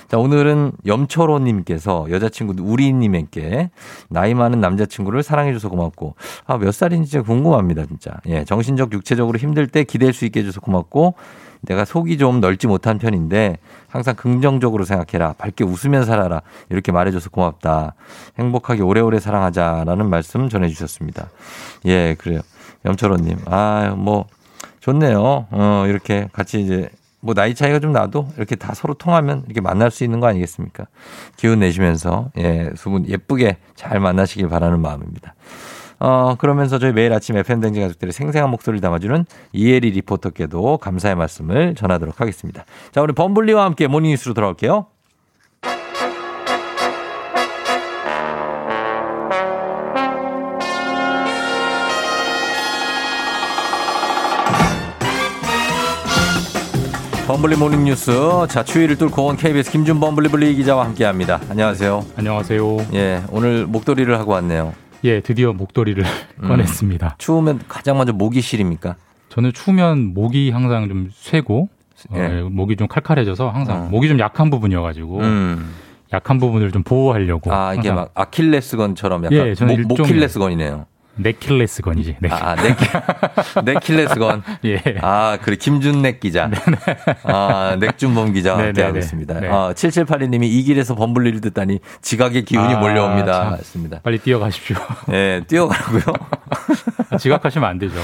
자, 0.08 0.18
오늘은 0.18 0.72
염철호님께서 0.86 2.06
여자친구 2.10 2.54
우리님에게 2.62 3.70
나이 4.08 4.34
많은 4.34 4.60
남자친구를 4.60 5.22
사랑해줘서 5.22 5.68
고맙고, 5.68 6.14
아, 6.46 6.58
몇 6.58 6.72
살인지 6.72 7.10
진짜 7.10 7.24
궁금합니다, 7.24 7.86
진짜. 7.86 8.12
예, 8.26 8.44
정신적, 8.44 8.92
육체적으로 8.92 9.38
힘들 9.38 9.66
때 9.66 9.82
기댈 9.82 10.12
수 10.12 10.24
있게 10.24 10.40
해줘서 10.40 10.60
고맙고, 10.60 11.14
내가 11.62 11.84
속이 11.84 12.18
좀 12.18 12.40
넓지 12.40 12.68
못한 12.68 12.98
편인데 12.98 13.58
항상 13.88 14.14
긍정적으로 14.14 14.84
생각해라. 14.84 15.32
밝게 15.32 15.64
웃으면 15.64 16.04
살아라. 16.04 16.42
이렇게 16.70 16.92
말해줘서 16.92 17.30
고맙다. 17.30 17.94
행복하게 18.38 18.82
오래오래 18.82 19.18
사랑하자라는 19.18 20.08
말씀 20.08 20.48
전해주셨습니다. 20.48 21.30
예, 21.86 22.14
그래요. 22.18 22.40
염철호님. 22.84 23.38
아, 23.46 23.94
뭐, 23.96 24.26
좋네요. 24.80 25.46
어, 25.50 25.84
이렇게 25.88 26.28
같이 26.32 26.60
이제 26.60 26.88
뭐 27.20 27.34
나이 27.34 27.54
차이가 27.54 27.78
좀 27.80 27.92
나도 27.92 28.28
이렇게 28.36 28.56
다 28.56 28.74
서로 28.74 28.94
통하면 28.94 29.42
이렇게 29.46 29.60
만날 29.60 29.90
수 29.90 30.04
있는 30.04 30.20
거 30.20 30.26
아니겠습니까? 30.28 30.86
기운 31.36 31.60
내시면서 31.60 32.30
예, 32.38 32.70
두 32.76 32.90
분 32.90 33.06
예쁘게 33.08 33.58
잘 33.74 33.98
만나시길 34.00 34.48
바라는 34.48 34.80
마음입니다. 34.80 35.34
어, 35.98 36.34
그러면서 36.38 36.78
저희 36.78 36.92
매일 36.92 37.12
아침 37.12 37.36
FM댕지 37.36 37.80
가족들의 37.80 38.12
생생한 38.12 38.50
목소리를 38.50 38.80
담아주는 38.82 39.24
이혜리 39.52 39.90
리포터께도 39.92 40.78
감사의 40.78 41.14
말씀을 41.16 41.74
전하도록 41.74 42.20
하겠습니다. 42.20 42.64
자, 42.92 43.00
우리 43.00 43.14
범블리와 43.14 43.64
함께 43.64 43.86
모닝뉴스로 43.86 44.34
돌아올게요. 44.34 44.86
범블리 57.26 57.56
morning 57.56 57.84
뉴스. 57.84 58.12
자, 58.48 58.62
추위를 58.62 58.96
뚫고 58.96 59.26
온 59.26 59.36
KBS 59.36 59.72
김준 59.72 59.98
범 59.98 60.14
블리블리 60.14 60.54
기자와 60.54 60.84
함께 60.84 61.04
합니다. 61.04 61.40
안녕하세요. 61.50 62.04
안녕하세요. 62.16 62.76
예, 62.94 63.22
오늘 63.30 63.66
목도리를 63.66 64.16
하고 64.16 64.32
왔네요. 64.32 64.74
예, 65.04 65.20
드디어 65.20 65.52
목도리를 65.52 66.04
음. 66.04 66.42
꺼냈습니다. 66.48 67.16
추우면 67.18 67.60
가장 67.66 67.96
먼저 67.98 68.12
목이 68.12 68.40
시립니까? 68.40 68.94
저는 69.30 69.52
추우면 69.52 70.14
목이 70.14 70.50
항상 70.50 70.88
좀 70.88 71.10
쉬고 71.12 71.68
어, 72.10 72.16
예. 72.16 72.42
목이 72.42 72.76
좀 72.76 72.86
칼칼해져서 72.86 73.48
항상 73.48 73.84
어. 73.86 73.88
목이 73.90 74.06
좀 74.08 74.20
약한 74.20 74.48
부분이어가지고 74.50 75.18
음. 75.18 75.72
약한 76.12 76.38
부분을 76.38 76.70
좀 76.70 76.84
보호하려고. 76.84 77.52
아, 77.52 77.72
이게 77.74 77.88
항상 77.88 77.96
막 77.96 78.10
아킬레스건처럼 78.14 79.24
약간 79.24 79.48
예, 79.48 79.54
저는 79.54 79.82
목, 79.82 79.96
일종의- 79.96 80.02
모킬레스건이네요. 80.02 80.86
네킬레스 81.16 81.82
건이지. 81.82 82.16
네. 82.20 82.28
아, 82.30 82.54
네네 82.56 82.76
네킬레스 83.64 84.18
건. 84.18 84.42
예. 84.64 84.82
아, 85.00 85.38
그래. 85.40 85.56
김준넥 85.56 86.20
기자. 86.20 86.50
아, 87.24 87.76
넥준범 87.80 88.32
기자와 88.34 88.58
네, 88.58 88.64
함께하고 88.66 88.92
네, 88.94 89.00
네. 89.00 89.04
있습니다. 89.04 89.40
네. 89.40 89.48
아, 89.48 89.72
7782님이 89.74 90.44
이 90.44 90.62
길에서 90.62 90.94
범블리를 90.94 91.40
듣다니 91.40 91.80
지각의 92.02 92.44
기운이 92.44 92.74
아, 92.74 92.78
몰려옵니다. 92.78 93.32
참. 93.32 93.50
맞습니다. 93.52 94.00
빨리 94.02 94.18
뛰어가십시오. 94.18 94.76
예, 95.12 95.42
뛰어가고요. 95.48 96.02
지각하시면 97.18 97.68
안 97.68 97.78
되죠. 97.78 97.94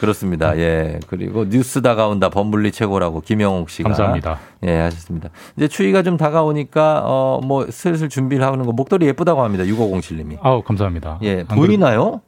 그렇습니다. 0.00 0.56
예. 0.58 0.98
그리고 1.08 1.48
뉴스 1.48 1.82
다가온다 1.82 2.28
범블리 2.30 2.72
최고라고 2.72 3.20
김영옥 3.20 3.68
씨가 3.70 3.90
감사합니다. 3.90 4.38
예, 4.64 4.78
하셨습니다. 4.78 5.28
이제 5.56 5.68
추위가 5.68 6.02
좀 6.02 6.16
다가오니까 6.16 7.02
어 7.04 7.40
뭐 7.42 7.66
슬슬 7.70 8.08
준비를 8.08 8.46
하는 8.46 8.64
거 8.64 8.72
목도리 8.72 9.06
예쁘다고 9.06 9.42
합니다. 9.42 9.64
6507님이. 9.64 10.38
아우 10.42 10.62
감사합니다. 10.62 11.18
예, 11.22 11.44
안 11.48 11.56
보이나요? 11.56 12.20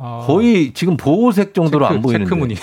아, 0.00 0.24
거의 0.26 0.72
지금 0.74 0.96
보호색 0.96 1.54
정도로 1.54 1.86
체크- 1.86 1.94
안 1.96 2.02
보이는데. 2.02 2.24
체크무늬. 2.26 2.54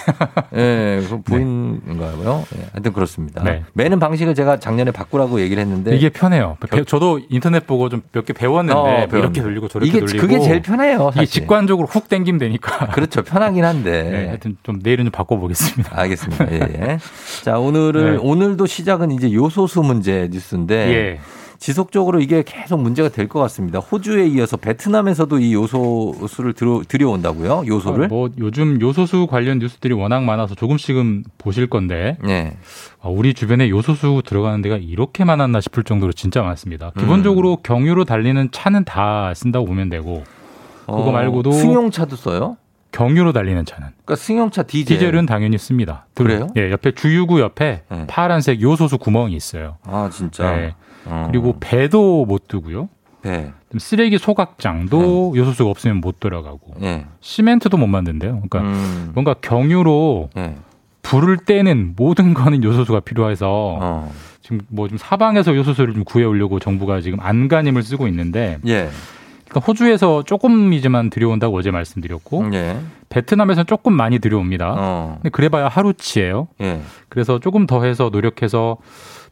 예, 0.56 1.02
그 1.10 1.22
보이는가요? 1.22 2.46
예, 2.58 2.66
하여튼 2.74 2.94
그렇습니다. 2.94 3.44
네. 3.44 3.64
매는 3.74 4.00
방식을 4.00 4.36
제가 4.36 4.60
작년에 4.60 4.92
바꾸라고 4.92 5.42
얘기를 5.42 5.62
했는데 5.62 5.96
이게 5.96 6.10
편해요. 6.10 6.58
배- 6.70 6.84
저도 6.86 7.20
인터넷 7.30 7.66
보고 7.68 7.90
좀 7.90 8.02
몇 8.14 8.26
개 8.26 8.34
배웠는데 8.34 8.80
어, 8.80 9.08
이렇게. 9.12 9.42
돌리고 9.42 9.68
저렇게 9.68 9.90
이게 9.90 10.00
돌리고 10.00 10.20
그게 10.20 10.40
제일 10.40 10.62
편해요. 10.62 11.10
이게 11.14 11.22
사실. 11.26 11.42
직관적으로 11.42 11.88
훅 11.88 12.08
당기면 12.10 12.40
되니까. 12.40 12.88
그렇죠. 12.88 13.22
편하긴 13.24 13.64
한데. 13.66 14.04
네, 14.10 14.28
하여튼 14.28 14.58
좀 14.64 14.80
내일은 14.82 15.06
좀 15.06 15.12
바꿔보겠습니다. 15.12 15.90
알겠습니다. 16.00 16.52
예, 16.54 16.60
예. 16.60 16.98
자, 17.44 17.60
오늘을 17.60 18.14
네. 18.16 18.20
오늘도 18.22 18.66
시작은 18.66 19.12
이제 19.12 19.32
요소수 19.32 19.82
문제 19.84 20.30
뉴스인데 20.32 20.76
예. 20.94 21.20
지속적으로 21.70 22.20
이게 22.20 22.44
계속 22.46 22.80
문제가 22.80 23.10
될 23.10 23.26
것 23.28 23.40
같습니다. 23.40 23.80
호주에 23.80 24.28
이어서 24.28 24.56
베트남에서도 24.56 25.40
이 25.40 25.56
요소수를 25.56 26.54
들여, 26.54 26.84
들여온다고요? 26.88 27.64
요소를? 27.66 28.06
아, 28.06 28.08
뭐 28.08 28.30
요즘 28.38 28.80
요소수 28.80 29.26
관련 29.26 29.58
뉴스들이 29.58 29.96
워낙 29.96 30.24
많아서 30.24 30.54
조금씩은 30.54 31.24
보실 31.40 31.68
건데 31.68 32.20
네. 32.24 32.56
아, 33.02 33.10
우리 33.10 33.34
주변에 33.34 33.68
요소수 33.72 34.22
들어가는 34.28 34.62
데가 34.62 34.78
이렇게 34.78 35.26
많았나 35.26 35.60
싶을 35.60 35.84
정도로 35.84 36.14
진짜 36.14 36.44
많습니다. 36.44 36.92
기본적으로 37.00 37.56
경유로 37.64 38.06
달리는 38.06 38.48
차는 38.52 38.84
다 38.86 39.34
쓴다고 39.34 39.66
보면 39.66 39.90
되고 39.90 40.24
그거 40.86 40.94
어, 41.02 41.12
말고도 41.12 41.52
승용차도 41.52 42.16
써요? 42.16 42.58
경유로 42.92 43.34
달리는 43.34 43.66
차는 43.66 43.88
그러니까 44.06 44.16
승용차 44.24 44.64
디젤. 44.64 44.98
디젤은 45.00 45.26
당연히 45.26 45.58
씁니다. 45.58 46.06
그래요? 46.14 46.48
예, 46.58 46.70
옆에 46.72 46.92
주유구 46.92 47.42
옆에 47.42 47.82
네. 47.90 48.06
파란색 48.08 48.62
요소수 48.62 49.00
구멍이 49.00 49.36
있어요. 49.36 49.78
아 49.84 50.12
진짜. 50.14 50.56
네. 50.56 50.76
어. 51.06 51.28
그리고 51.32 51.56
배도 51.60 52.26
못 52.26 52.48
두고요. 52.48 52.90
배. 53.22 53.52
쓰레기 53.78 54.18
소각장도 54.18 55.34
요소수가 55.36 55.70
없으면 55.70 55.98
못 55.98 56.20
들어가고 56.20 56.76
네. 56.80 57.06
시멘트도 57.22 57.76
못 57.78 57.88
만든대요. 57.88 58.34
그러니까 58.48 58.62
음. 58.62 59.12
뭔가 59.14 59.34
경유로 59.34 60.30
네. 60.36 60.56
불을 61.02 61.38
떼는 61.46 61.94
모든 61.98 62.34
거는 62.34 62.64
요소수가 62.64 63.02
필요해서 63.02 63.48
어. 63.82 64.12
지금 64.42 64.60
뭐 64.70 64.88
좀 64.88 64.98
사방에서 64.98 65.56
요소수를 65.56 65.94
좀 65.96 66.04
구해오려고 66.04 66.60
정부가 66.60 67.02
지금 67.02 67.20
안간힘을 67.20 67.82
쓰고 67.84 68.08
있는데 68.08 68.60
예. 68.68 68.90
그러니까 69.48 69.60
호주에서 69.68 70.24
조금이지만 70.24 71.10
들여온다고 71.10 71.58
어제 71.58 71.72
말씀드렸고 71.72 72.50
예. 72.54 72.78
베트남에서 73.10 73.64
조금 73.64 73.94
많이 73.94 74.20
들여옵니다. 74.20 74.76
어. 74.78 75.14
근데 75.18 75.30
그래봐야 75.30 75.68
하루치예요. 75.68 76.48
예. 76.62 76.82
그래서 77.10 77.40
조금 77.40 77.66
더 77.66 77.84
해서 77.84 78.10
노력해서 78.12 78.78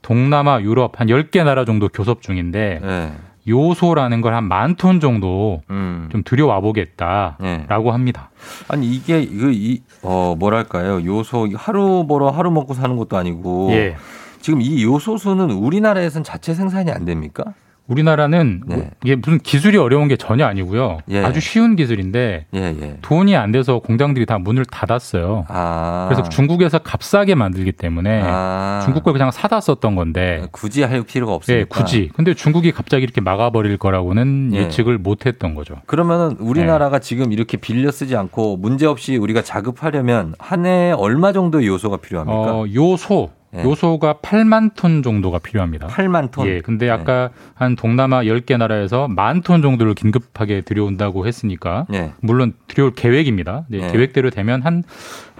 동남아, 0.04 0.62
유럽 0.62 1.00
한 1.02 1.08
10개 1.08 1.44
나라 1.44 1.66
정도 1.66 1.90
교섭 1.90 2.22
중인데 2.22 2.80
예. 2.84 3.12
요소라는 3.48 4.22
걸 4.22 4.34
한 4.34 4.48
만 4.48 4.76
톤 4.76 5.00
정도 5.00 5.62
음. 5.70 6.08
좀 6.12 6.22
들여와 6.24 6.60
보겠다라고 6.62 7.88
예. 7.88 7.92
합니다. 7.92 8.30
아니 8.68 8.88
이게 8.88 9.22
이 9.30 9.82
어 10.04 10.36
뭐랄까요 10.38 11.04
요소 11.06 11.50
하루 11.56 12.06
벌어 12.08 12.30
하루 12.30 12.52
먹고 12.52 12.74
사는 12.74 12.96
것도 12.96 13.18
아니고 13.18 13.70
예. 13.72 13.96
지금 14.42 14.62
이 14.62 14.84
요소수는 14.84 15.52
우리나라에선 15.52 16.24
자체 16.24 16.54
생산이 16.54 16.92
안 16.92 17.06
됩니까? 17.06 17.46
우리나라는 17.88 18.64
네. 18.66 18.76
뭐 18.76 18.90
이게 19.04 19.16
무슨 19.16 19.40
기술이 19.40 19.78
어려운 19.78 20.08
게 20.08 20.16
전혀 20.16 20.46
아니고요. 20.46 21.00
예. 21.10 21.24
아주 21.24 21.40
쉬운 21.42 21.76
기술인데 21.76 22.46
예 22.54 22.60
예. 22.60 22.98
돈이 23.02 23.36
안 23.36 23.52
돼서 23.52 23.80
공장들이 23.80 24.26
다 24.26 24.38
문을 24.38 24.66
닫았어요. 24.66 25.46
아 25.50 26.08
그래서 26.10 26.30
중국에서 26.30 26.80
값싸게 26.80 27.36
만들기 27.36 27.74
때문에 27.74 28.22
아. 28.24 28.82
중국 28.86 29.04
걸 29.04 29.14
그냥 29.14 29.32
사다 29.32 29.60
썼던 29.60 29.96
건데 29.96 30.48
굳이 30.52 30.84
할 30.84 31.04
필요가 31.04 31.34
없으니까. 31.34 31.60
예, 31.60 31.66
굳이. 31.66 32.10
근데 32.16 32.34
중국이 32.34 32.72
갑자기 32.72 33.04
이렇게 33.04 33.20
막아버릴 33.20 33.78
거라고는 33.78 34.52
예. 34.54 34.58
예측을 34.60 34.98
못했던 34.98 35.54
거죠. 35.54 35.76
그러면은 35.86 36.38
우리나라가 36.40 37.00
지금 37.00 37.34
이렇게 37.34 37.58
빌려 37.58 37.92
쓰지 37.92 38.16
않고 38.16 38.58
문제 38.58 38.86
없이 38.86 39.18
우리가 39.18 39.42
자급하려면 39.42 40.36
한 40.40 40.66
해에 40.66 40.92
얼마 40.92 41.34
정도의 41.34 41.68
요소가 41.68 41.98
필요합니까? 41.98 42.40
어, 42.40 42.66
요소 42.74 43.30
예. 43.56 43.64
요소가 43.64 44.16
8만 44.22 44.76
톤 44.76 45.04
정도가 45.04 45.40
필요합니다. 45.40 45.88
8만 45.88 46.32
톤. 46.32 46.48
예, 46.48 46.62
근데 46.62 46.90
아까 46.90 47.30
한 47.56 47.76
동남아 47.76 48.24
10개 48.24 48.58
나라에서 48.58 49.08
만 49.08 49.42
톤 49.42 49.62
정도를 49.62 49.94
긴급하게 49.94 50.62
들여온다고 50.62 51.28
했으니까 51.28 51.86
예. 51.94 52.12
물론 52.22 52.54
들여올 52.68 52.94
계획입니다. 52.96 53.66
네, 53.70 53.80
예. 53.84 53.92
계획대로 53.92 54.30
되면 54.30 54.62
한 54.62 54.84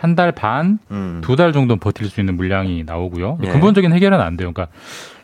한 0.02 0.16
달 0.18 0.34
반, 0.34 0.80
음. 0.92 1.22
두달 1.24 1.54
정도는 1.54 1.80
버틸 1.80 2.08
수 2.10 2.20
있는 2.20 2.36
물량이 2.36 2.84
나오고요. 2.86 3.38
예. 3.44 3.48
근본적인 3.48 3.94
해결은 3.94 4.20
안 4.20 4.36
돼요. 4.36 4.52
그러니까 4.52 4.76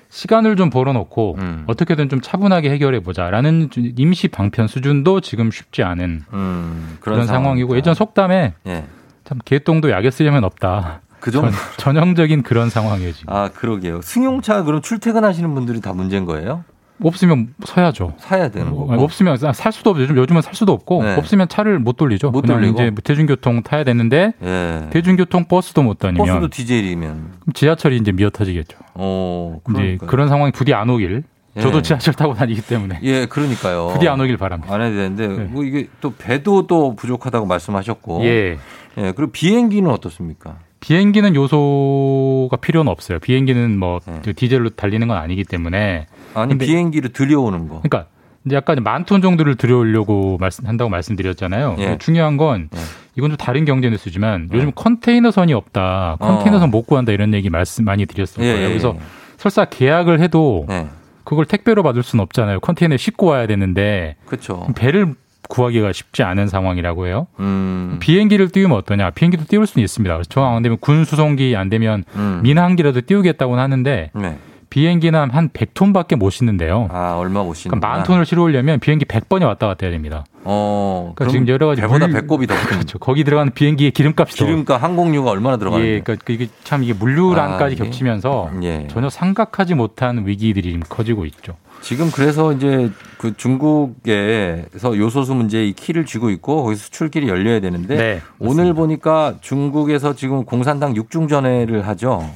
시간을 0.10 0.56
좀 0.56 0.70
벌어놓고 0.70 1.36
음. 1.38 1.64
어떻게든 1.68 2.08
좀 2.10 2.22
차분하게 2.22 2.70
해결해 2.72 3.02
보자라는 3.02 3.70
임시 3.98 4.30
방편 4.30 4.68
수준도 4.68 5.20
지금 5.22 5.52
쉽지 5.52 5.84
않은 5.84 6.22
음, 6.34 6.98
그런, 7.02 7.26
상황이고 7.28 7.44
상황이니까. 7.44 7.76
예전 7.78 7.94
속담에 7.94 8.54
예. 8.68 8.86
참 9.26 9.38
개똥도 9.44 9.92
약에 9.92 10.10
쓰려면 10.10 10.46
없다. 10.46 11.02
그 11.20 11.32
정도. 11.32 11.52
전, 11.52 11.60
전형적인 11.78 12.44
그런 12.44 12.70
상황이에요 12.70 13.14
지금. 13.14 13.34
아, 13.34 13.50
그러게요. 13.50 14.02
승용차 14.02 14.64
그럼 14.64 14.82
출퇴근하시는 14.82 15.54
분들이 15.54 15.82
다 15.82 15.94
문제인 15.94 16.26
거예요? 16.26 16.64
없으면 17.02 17.54
서야죠. 17.64 18.16
사야 18.18 18.50
되는 18.50 18.72
거고. 18.72 18.92
아니, 18.92 19.02
없으면 19.02 19.38
살 19.54 19.72
수도 19.72 19.92
없죠. 19.92 20.04
요즘 20.04 20.18
요즘은 20.18 20.42
살 20.42 20.54
수도 20.54 20.74
없고 20.74 21.04
네. 21.04 21.16
없으면 21.16 21.48
차를 21.48 21.80
못 21.80 21.96
돌리죠. 21.96 22.32
못 22.32 22.42
그냥 22.42 22.60
돌리고? 22.60 22.74
이제 22.82 22.92
대중교통 23.04 23.64
타야 23.64 23.86
되는데 23.86 24.34
예. 24.44 24.88
대중교통 24.90 25.46
버스도 25.46 25.82
못 25.82 25.98
다니면 26.00 26.26
버스도 26.26 26.50
디젤이면. 26.50 27.12
그럼 27.40 27.54
지하철이 27.54 27.96
이제 27.96 28.12
미어터지겠죠. 28.12 28.78
어, 28.96 29.60
이제. 29.72 29.98
그런 30.08 30.28
상황이 30.28 30.52
부디 30.52 30.74
안 30.74 30.90
오길. 30.90 31.24
저도 31.60 31.78
예. 31.78 31.82
지하철 31.82 32.14
타고 32.14 32.34
다니기 32.34 32.62
때문에 32.62 33.00
예, 33.04 33.26
그러니까요. 33.26 33.88
부디 33.94 34.08
안 34.08 34.20
오길 34.20 34.36
바랍니다. 34.38 34.74
안 34.74 34.82
해야 34.82 34.90
되는데 34.90 35.28
네. 35.28 35.44
뭐 35.46 35.64
이게 35.64 35.88
또 36.02 36.14
배도 36.14 36.68
또 36.68 36.96
부족하다고 36.98 37.46
말씀하셨고. 37.46 38.26
예. 38.26 38.58
예, 38.98 39.14
그리고 39.16 39.32
비행기는 39.32 39.90
어떻습니까? 39.90 40.58
비행기는 40.80 41.36
요소가 41.36 42.58
필요는 42.58 42.92
없어요. 42.92 43.20
비행기는 43.20 43.78
뭐 43.78 44.00
네. 44.06 44.20
그 44.24 44.34
디젤로 44.34 44.70
달리는 44.72 45.08
건 45.08 45.18
아니기 45.18 45.44
때문에 45.44 46.08
아니 46.34 46.58
비행기를 46.58 47.12
들여오는 47.12 47.68
거. 47.68 47.82
그러니까 47.82 48.08
이제 48.46 48.56
약간 48.56 48.82
만 48.84 49.04
톤 49.04 49.22
정도를 49.22 49.56
들여오려고 49.56 50.38
말씀, 50.40 50.66
한다고 50.66 50.90
말씀드렸잖아요. 50.90 51.76
예. 51.80 51.98
중요한 52.00 52.38
건 52.38 52.70
예. 52.74 52.80
이건 53.18 53.32
좀 53.32 53.38
다른 53.38 53.66
경제 53.66 53.90
뉴스지만 53.90 54.50
요즘 54.54 54.72
컨테이너선이 54.74 55.54
없다. 55.54 56.18
컨테이너선 56.22 56.72
못 56.72 56.84
구한다 56.84 57.12
이런 57.12 57.34
얘기 57.34 57.50
말씀 57.50 57.84
많이 57.84 58.06
드렸을 58.06 58.44
예, 58.44 58.54
거예요. 58.54 58.66
예, 58.66 58.70
그래서 58.70 58.94
예. 58.96 59.02
설사 59.38 59.66
계약을 59.66 60.22
해도 60.22 60.66
네. 60.70 60.88
그걸 61.26 61.46
택배로 61.46 61.84
받을 61.84 62.02
수는 62.04 62.24
없잖아요. 62.24 62.62
컨테이너에 62.62 62.98
싣고 62.98 63.28
와야 63.28 63.46
되는데 63.48 64.16
그렇죠. 64.26 64.66
배를 64.76 65.16
구하기가 65.50 65.92
쉽지 65.92 66.24
않은 66.24 66.48
상황이라고 66.48 67.08
해요. 67.08 67.28
음. 67.40 67.98
비행기를 68.00 68.50
띄우면 68.50 68.78
어떠냐? 68.78 69.10
비행기도 69.10 69.44
띄울 69.46 69.68
수는 69.68 69.84
있습니다. 69.84 70.22
정황 70.30 70.56
안 70.56 70.64
되면 70.64 70.78
군 70.80 71.04
수송기 71.04 71.56
안 71.58 71.70
되면 71.70 72.06
음. 72.16 72.40
민항기라도 72.44 73.02
띄우겠다고는 73.02 73.62
하는데 73.62 74.12
네. 74.14 74.38
비행기는 74.70 75.32
한 75.32 75.50
100톤밖에 75.50 76.16
못 76.16 76.30
싣는데요. 76.30 76.90
아, 76.92 77.16
얼마 77.18 77.44
못 77.44 77.56
싣는 77.56 77.80
그러니까 77.80 77.88
만 77.98 78.04
톤을 78.06 78.26
실어오려면 78.26 78.80
비행기 78.80 79.06
100번이 79.06 79.44
왔다 79.46 79.68
갔다 79.68 79.86
해야 79.86 79.92
됩니다. 79.92 80.26
어. 80.44 81.12
그러니까 81.16 81.32
지금 81.32 81.48
여러 81.48 81.68
가지 81.68 81.82
배보다 81.82 82.08
물- 82.08 82.22
배꼽이 82.22 82.48
더 82.48 82.54
큰. 82.56 82.78
그렇죠. 82.78 83.00
거기 83.00 83.24
들어가는 83.24 83.52
비행기의 83.54 83.92
기름값이 83.92 84.38
더 84.38 84.46
기름값 84.46 84.82
항공료가 84.82 85.32
얼마나 85.32 85.58
들어가는데. 85.58 85.92
예, 85.92 86.00
그러니까 86.02 86.34
이게 86.34 86.48
참 86.64 86.84
이게 86.84 86.94
물류난까지 86.94 87.64
아, 87.76 87.78
예. 87.80 87.84
겹치면서 87.84 88.52
예. 88.64 88.88
전혀 88.90 89.10
생각하지 89.10 89.74
못한 89.76 90.26
위기들이 90.28 90.72
지금 90.72 90.84
커지고 90.88 91.26
있죠. 91.26 91.56
지금 91.82 92.12
그래서 92.12 92.52
이제 92.54 92.92
그 93.18 93.36
중국에서 93.38 94.98
요소수 94.98 95.34
문제에 95.34 95.66
이 95.68 95.74
키를 95.74 96.06
쥐고 96.06 96.30
있고 96.32 96.64
거기서 96.64 96.84
수출길이 96.84 97.28
열려야 97.30 97.60
되는데 97.62 97.96
네, 97.96 98.22
오늘 98.38 98.74
보니까 98.74 99.36
중국에서 99.42 100.14
지금 100.16 100.44
공산당 100.46 100.96
육중전회를 100.96 101.88
하죠. 101.88 102.30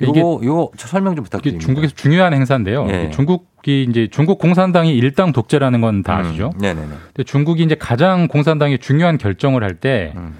이게- 0.00 0.20
이거 0.20 0.40
이거 0.42 0.70
설명 0.76 1.14
좀 1.16 1.24
부탁드립니다. 1.24 1.64
중국에서 1.64 1.94
중요한 1.94 2.32
행사인데요. 2.34 2.86
예. 2.90 3.02
이게 3.04 3.10
중국이 3.10 3.86
이제 3.88 4.08
중국 4.10 4.38
공산당이 4.38 4.94
일당 4.96 5.32
독재라는 5.32 5.80
건 5.80 6.02
다 6.02 6.18
아시죠? 6.18 6.52
음, 6.54 6.58
네네네. 6.60 6.88
근데 7.14 7.24
중국이 7.24 7.62
이제 7.64 7.74
가장 7.74 8.28
공산당이 8.28 8.78
중요한 8.78 9.18
결정을 9.18 9.64
할때 9.64 10.12
음. 10.16 10.34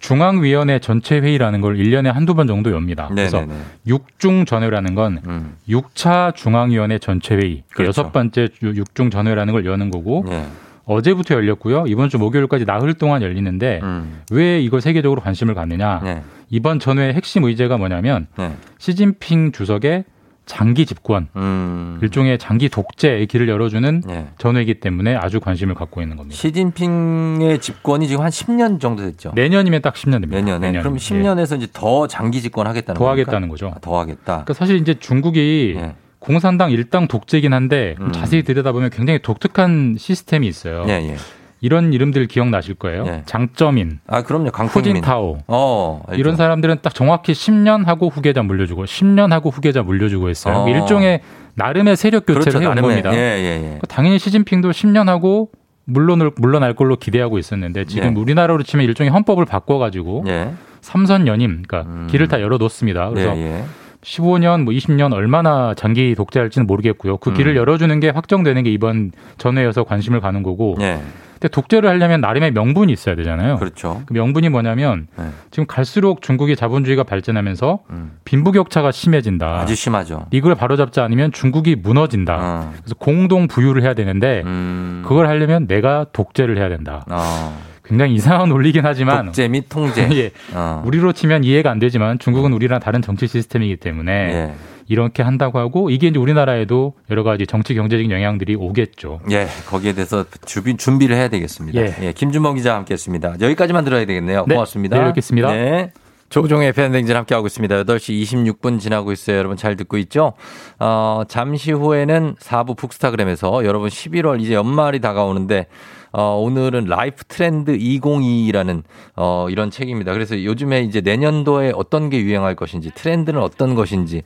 중앙위원회 0.00 0.80
전체 0.80 1.18
회의라는 1.18 1.60
걸 1.62 1.76
1년에 1.78 2.12
한두 2.12 2.34
번 2.34 2.46
정도 2.46 2.70
엽니다. 2.72 3.08
그래서 3.08 3.40
네네네. 3.40 3.60
육중 3.86 4.44
전회라는 4.44 4.94
건 4.94 5.20
음. 5.26 5.54
6차 5.68 6.34
중앙위원회 6.34 6.98
전체 6.98 7.36
회의. 7.36 7.62
그 7.70 7.76
그렇죠. 7.78 7.88
여섯 8.02 8.12
번째 8.12 8.48
육중 8.62 9.10
전회라는 9.10 9.52
걸 9.54 9.64
여는 9.64 9.90
거고 9.90 10.24
예. 10.28 10.44
어제부터 10.88 11.34
열렸고요. 11.34 11.84
이번 11.86 12.08
주 12.08 12.18
목요일까지 12.18 12.64
나흘 12.64 12.94
동안 12.94 13.22
열리는데 13.22 13.80
음. 13.82 14.22
왜 14.32 14.60
이걸 14.60 14.80
세계적으로 14.80 15.20
관심을 15.20 15.54
갖느냐? 15.54 16.00
네. 16.02 16.22
이번 16.48 16.78
전회의 16.80 17.12
핵심 17.12 17.44
의제가 17.44 17.76
뭐냐면 17.76 18.26
네. 18.38 18.54
시진핑 18.78 19.52
주석의 19.52 20.04
장기 20.46 20.86
집권, 20.86 21.28
음. 21.36 21.98
일종의 22.00 22.38
장기 22.38 22.70
독재의 22.70 23.26
길을 23.26 23.50
열어주는 23.50 24.02
네. 24.06 24.28
전회이기 24.38 24.80
때문에 24.80 25.14
아주 25.14 25.40
관심을 25.40 25.74
갖고 25.74 26.00
있는 26.00 26.16
겁니다. 26.16 26.38
시진핑의 26.38 27.58
집권이 27.60 28.08
지금 28.08 28.24
한 28.24 28.30
10년 28.30 28.80
정도 28.80 29.02
됐죠. 29.02 29.32
내년이면 29.34 29.82
딱 29.82 29.92
10년 29.92 30.22
됩니다. 30.22 30.40
내년에. 30.40 30.78
그럼 30.78 30.94
예. 30.94 30.98
10년에서 30.98 31.58
이제 31.58 31.66
더 31.74 32.06
장기 32.06 32.40
집권하겠다는 32.40 32.98
더 32.98 33.04
겁니까? 33.04 33.10
하겠다는 33.10 33.48
거죠. 33.50 33.72
아, 33.76 33.78
더 33.82 33.98
하겠다. 34.00 34.24
그러니까 34.24 34.54
사실 34.54 34.76
이제 34.76 34.94
중국이 34.94 35.74
예. 35.76 35.94
공산당 36.18 36.70
일당 36.70 37.08
독재긴 37.08 37.52
한데 37.52 37.94
좀 37.96 38.06
음. 38.06 38.12
자세히 38.12 38.42
들여다보면 38.42 38.90
굉장히 38.90 39.20
독특한 39.20 39.96
시스템이 39.98 40.46
있어요. 40.46 40.84
예, 40.88 40.92
예. 40.94 41.16
이런 41.60 41.92
이름들 41.92 42.26
기억나실 42.26 42.74
거예요. 42.74 43.04
예. 43.08 43.22
장점인, 43.26 43.98
아, 44.06 44.22
그럼요. 44.22 44.50
강풍민. 44.50 44.96
후진타오. 44.96 45.38
어, 45.48 46.02
알죠. 46.08 46.20
이런 46.20 46.36
사람들은 46.36 46.78
딱 46.82 46.94
정확히 46.94 47.32
10년 47.32 47.84
하고 47.84 48.08
후계자 48.08 48.42
물려주고 48.42 48.84
10년 48.84 49.30
하고 49.30 49.50
후계자 49.50 49.82
물려주고 49.82 50.28
했어요. 50.28 50.58
어. 50.58 50.68
일종의 50.68 51.20
나름의 51.54 51.96
세력 51.96 52.26
교체를 52.26 52.42
그렇죠. 52.42 52.60
해온 52.60 52.74
나름의. 52.76 53.02
겁니다. 53.02 53.12
예, 53.12 53.38
예, 53.38 53.72
예. 53.74 53.78
당연히 53.88 54.18
시진핑도 54.20 54.70
10년 54.70 55.06
하고 55.06 55.50
물론을 55.84 56.32
물러날 56.36 56.74
걸로 56.74 56.96
기대하고 56.96 57.38
있었는데 57.38 57.86
지금 57.86 58.16
예. 58.16 58.20
우리나라로 58.20 58.62
치면 58.62 58.84
일종의 58.86 59.10
헌법을 59.10 59.44
바꿔 59.46 59.78
가지고 59.78 60.24
예. 60.28 60.50
삼선 60.80 61.26
연임, 61.26 61.62
그러니까 61.66 61.90
음. 61.90 62.06
길을 62.08 62.28
다 62.28 62.40
열어 62.40 62.56
놓습니다. 62.58 63.08
그래서 63.10 63.36
예, 63.36 63.42
예. 63.42 63.64
15년, 64.02 64.62
뭐 64.64 64.72
20년 64.72 65.12
얼마나 65.12 65.74
장기 65.74 66.14
독재할지는 66.14 66.66
모르겠고요. 66.66 67.18
그 67.18 67.32
길을 67.32 67.52
음. 67.52 67.56
열어주는 67.56 68.00
게 68.00 68.10
확정되는 68.10 68.62
게 68.62 68.70
이번 68.70 69.12
전회여서 69.38 69.84
관심을 69.84 70.20
가는 70.20 70.42
거고. 70.42 70.76
예. 70.80 71.00
근데 71.38 71.48
독재를 71.48 71.88
하려면 71.88 72.20
나름의 72.20 72.50
명분이 72.50 72.92
있어야 72.92 73.14
되잖아요. 73.14 73.58
그렇죠. 73.58 74.02
그 74.06 74.12
명분이 74.12 74.48
뭐냐면 74.48 75.06
네. 75.16 75.26
지금 75.52 75.66
갈수록 75.66 76.20
중국의 76.20 76.56
자본주의가 76.56 77.04
발전하면서 77.04 77.78
음. 77.90 78.12
빈부격차가 78.24 78.90
심해진다. 78.90 79.60
아주 79.60 79.76
심하죠. 79.76 80.26
이걸 80.32 80.56
바로잡지 80.56 80.98
않으면 80.98 81.30
중국이 81.30 81.76
무너진다. 81.76 82.38
어. 82.40 82.72
그래서 82.78 82.96
공동 82.98 83.46
부유를 83.46 83.82
해야 83.82 83.94
되는데 83.94 84.42
음. 84.46 85.04
그걸 85.06 85.28
하려면 85.28 85.68
내가 85.68 86.06
독재를 86.12 86.58
해야 86.58 86.68
된다. 86.68 87.04
어. 87.08 87.56
굉장히 87.88 88.14
이상한 88.14 88.48
논리긴 88.50 88.84
하지만 88.84 89.26
독재 89.26 89.48
및 89.48 89.64
통제. 89.68 90.08
예. 90.12 90.30
어. 90.54 90.82
우리로 90.84 91.12
치면 91.12 91.44
이해가 91.44 91.70
안 91.70 91.78
되지만 91.78 92.18
중국은 92.18 92.52
우리랑 92.52 92.80
다른 92.80 93.00
정치 93.00 93.26
시스템이기 93.26 93.76
때문에 93.76 94.12
예. 94.12 94.54
이렇게 94.88 95.22
한다고 95.22 95.58
하고 95.58 95.90
이게 95.90 96.08
이제 96.08 96.18
우리나라에도 96.18 96.94
여러 97.10 97.22
가지 97.22 97.46
정치 97.46 97.74
경제적 97.74 98.10
영향들이 98.10 98.54
오겠죠. 98.56 99.20
예, 99.30 99.46
거기에 99.66 99.92
대해서 99.92 100.24
준비, 100.44 100.76
준비를 100.76 101.16
해야 101.16 101.28
되겠습니다. 101.28 101.80
예. 101.80 101.94
예. 102.02 102.12
김준범 102.12 102.56
기자 102.56 102.74
함께 102.74 102.94
했습니다. 102.94 103.34
여기까지만 103.40 103.84
들어야 103.84 104.04
되겠네요. 104.04 104.44
네, 104.46 104.54
고맙습니다. 104.54 104.96
내일 104.96 105.08
뵙겠습니다. 105.08 105.52
네. 105.52 105.92
조종의 106.30 106.74
팬댕진 106.74 107.16
함께하고 107.16 107.46
있습니다. 107.46 107.84
8시 107.84 108.22
26분 108.22 108.80
지나고 108.80 109.12
있어요. 109.12 109.38
여러분 109.38 109.56
잘 109.56 109.76
듣고 109.76 109.96
있죠? 109.98 110.34
어, 110.78 111.22
잠시 111.26 111.72
후에는 111.72 112.34
4부 112.38 112.76
북스타그램에서 112.76 113.64
여러분 113.64 113.88
11월 113.88 114.40
이제 114.40 114.52
연말이 114.52 115.00
다가오는데 115.00 115.68
어, 116.12 116.40
오늘은 116.40 116.86
라이프 116.86 117.24
트렌드 117.24 117.76
2022라는 117.76 118.82
어, 119.16 119.46
이런 119.50 119.70
책입니다. 119.70 120.12
그래서 120.12 120.42
요즘에 120.42 120.82
이제 120.82 121.00
내년도에 121.00 121.72
어떤 121.74 122.10
게 122.10 122.20
유행할 122.20 122.54
것인지 122.54 122.90
트렌드는 122.94 123.40
어떤 123.40 123.74
것인지 123.74 124.22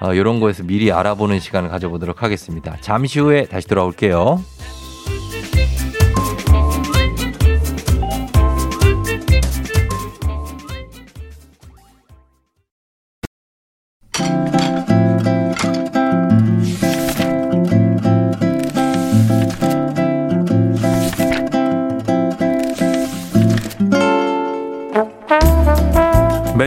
어, 0.00 0.14
이런 0.14 0.40
거에서 0.40 0.62
미리 0.62 0.92
알아보는 0.92 1.40
시간을 1.40 1.68
가져보도록 1.70 2.22
하겠습니다. 2.22 2.76
잠시 2.80 3.20
후에 3.20 3.46
다시 3.46 3.66
돌아올게요. 3.68 4.40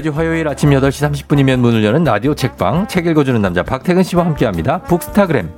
매주 0.01 0.09
화요일 0.17 0.47
아침 0.47 0.71
8시 0.71 1.27
30분이면 1.27 1.59
문을 1.59 1.83
여는 1.83 2.03
라디오 2.03 2.33
책방 2.33 2.87
책 2.87 3.05
읽어주는 3.05 3.39
남자 3.39 3.61
박태근 3.61 4.01
씨와 4.01 4.25
함께합니다. 4.25 4.81
북스타그램 4.81 5.51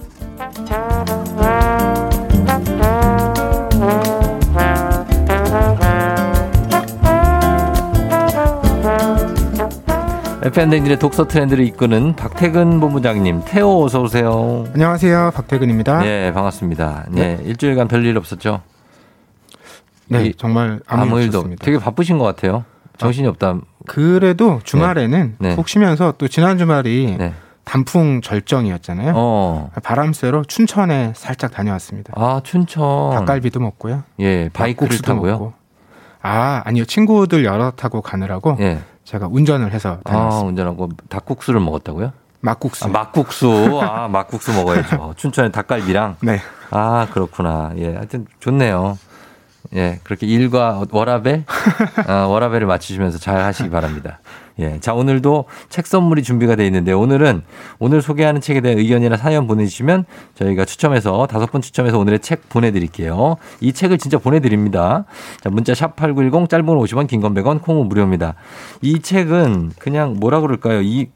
FN댕진의 10.42 11.00
독서 11.00 11.26
트렌드를 11.26 11.64
이끄는 11.68 12.18
박태근 12.18 12.82
본부장님, 12.82 13.44
태호 13.46 13.86
어서 13.86 14.02
오세요. 14.02 14.66
안녕하세요. 14.74 15.32
박태근입니다. 15.34 16.00
네, 16.02 16.34
반갑습니다. 16.34 17.06
네, 17.12 17.40
일주일간 17.46 17.88
별일 17.88 18.18
없었죠? 18.18 18.62
네, 20.10 20.26
이- 20.26 20.34
정말 20.34 20.82
아무, 20.86 21.04
아무 21.04 21.18
일 21.20 21.26
일도 21.28 21.38
없었습니다. 21.38 21.64
되게 21.64 21.78
바쁘신 21.80 22.18
것 22.18 22.26
같아요. 22.26 22.66
정신이 22.98 23.28
없다. 23.30 23.60
그래도 23.86 24.60
주말에는 24.64 25.36
네. 25.40 25.50
네. 25.50 25.56
푹 25.56 25.68
쉬면서 25.70 26.14
또 26.18 26.28
지난 26.28 26.58
주말이 26.58 27.16
네. 27.18 27.34
단풍 27.64 28.22
절정이었잖아요. 28.22 29.14
어. 29.16 29.70
바람 29.84 30.14
쐬러 30.14 30.44
춘천에 30.44 31.14
살짝 31.16 31.52
다녀왔습니다. 31.52 32.14
아, 32.16 32.42
춘천. 32.44 33.12
닭갈비도 33.12 33.60
먹고요. 33.60 34.04
예, 34.20 34.50
바이크를 34.52 34.98
타고요. 35.00 35.32
먹고. 35.34 35.54
아, 36.22 36.62
아니요. 36.66 36.86
친구들 36.86 37.46
여러 37.46 37.72
타고 37.72 38.02
가느라고 38.02 38.58
예. 38.60 38.80
제가 39.04 39.28
운전을 39.30 39.72
해서 39.72 40.00
아, 40.04 40.10
다녔습니다. 40.10 40.48
운전하고 40.48 40.90
닭국수를 41.10 41.60
먹었다고요? 41.60 42.12
막국수. 42.42 42.86
아, 42.86 42.88
막국수. 42.90 43.80
아, 43.82 44.08
막국수 44.10 44.54
먹어야죠. 44.54 45.14
춘천에 45.16 45.50
닭갈비랑. 45.50 46.18
네. 46.22 46.40
아, 46.72 47.08
그렇구나. 47.12 47.72
예, 47.78 47.94
하여튼 47.96 48.26
좋네요. 48.40 48.98
예, 49.76 50.00
그렇게 50.04 50.28
일과 50.28 50.84
워라밸, 50.92 51.46
어, 52.08 52.28
워라밸을 52.30 52.68
맞추시면서 52.68 53.18
잘 53.18 53.38
하시기 53.42 53.70
바랍니다. 53.70 54.20
예, 54.60 54.80
자, 54.80 54.94
오늘도 54.94 55.46
책 55.70 55.88
선물이 55.88 56.22
준비가 56.22 56.56
되어 56.56 56.68
있는데 56.68 56.92
오늘은 56.92 57.42
오늘 57.80 58.04
소개하는 58.04 58.40
책에 58.40 58.62
대한 58.62 58.78
의견이나 58.78 59.18
사연 59.18 59.48
보내주시면 59.48 60.06
저희가 60.36 60.66
추첨해서 60.66 61.26
다섯 61.26 61.52
분 61.52 61.62
추첨해서 61.62 61.98
오늘의 61.98 62.20
책 62.20 62.50
보내드릴게요. 62.50 63.38
이 63.62 63.74
책을 63.74 63.98
진짜 63.98 64.20
보내드립니다. 64.20 65.06
자, 65.42 65.50
문자 65.50 65.74
샵8910 65.74 66.50
짧은 66.50 66.68
건 66.68 66.78
50원, 66.78 67.08
긴 67.08 67.22
건 67.22 67.34
100원, 67.34 67.64
콩은 67.64 67.88
무료입니다. 67.88 68.36
이 68.84 69.00
책은 69.02 69.72
그냥 69.80 70.18
뭐라 70.20 70.40
그럴까요? 70.42 70.82
이, 70.84 71.08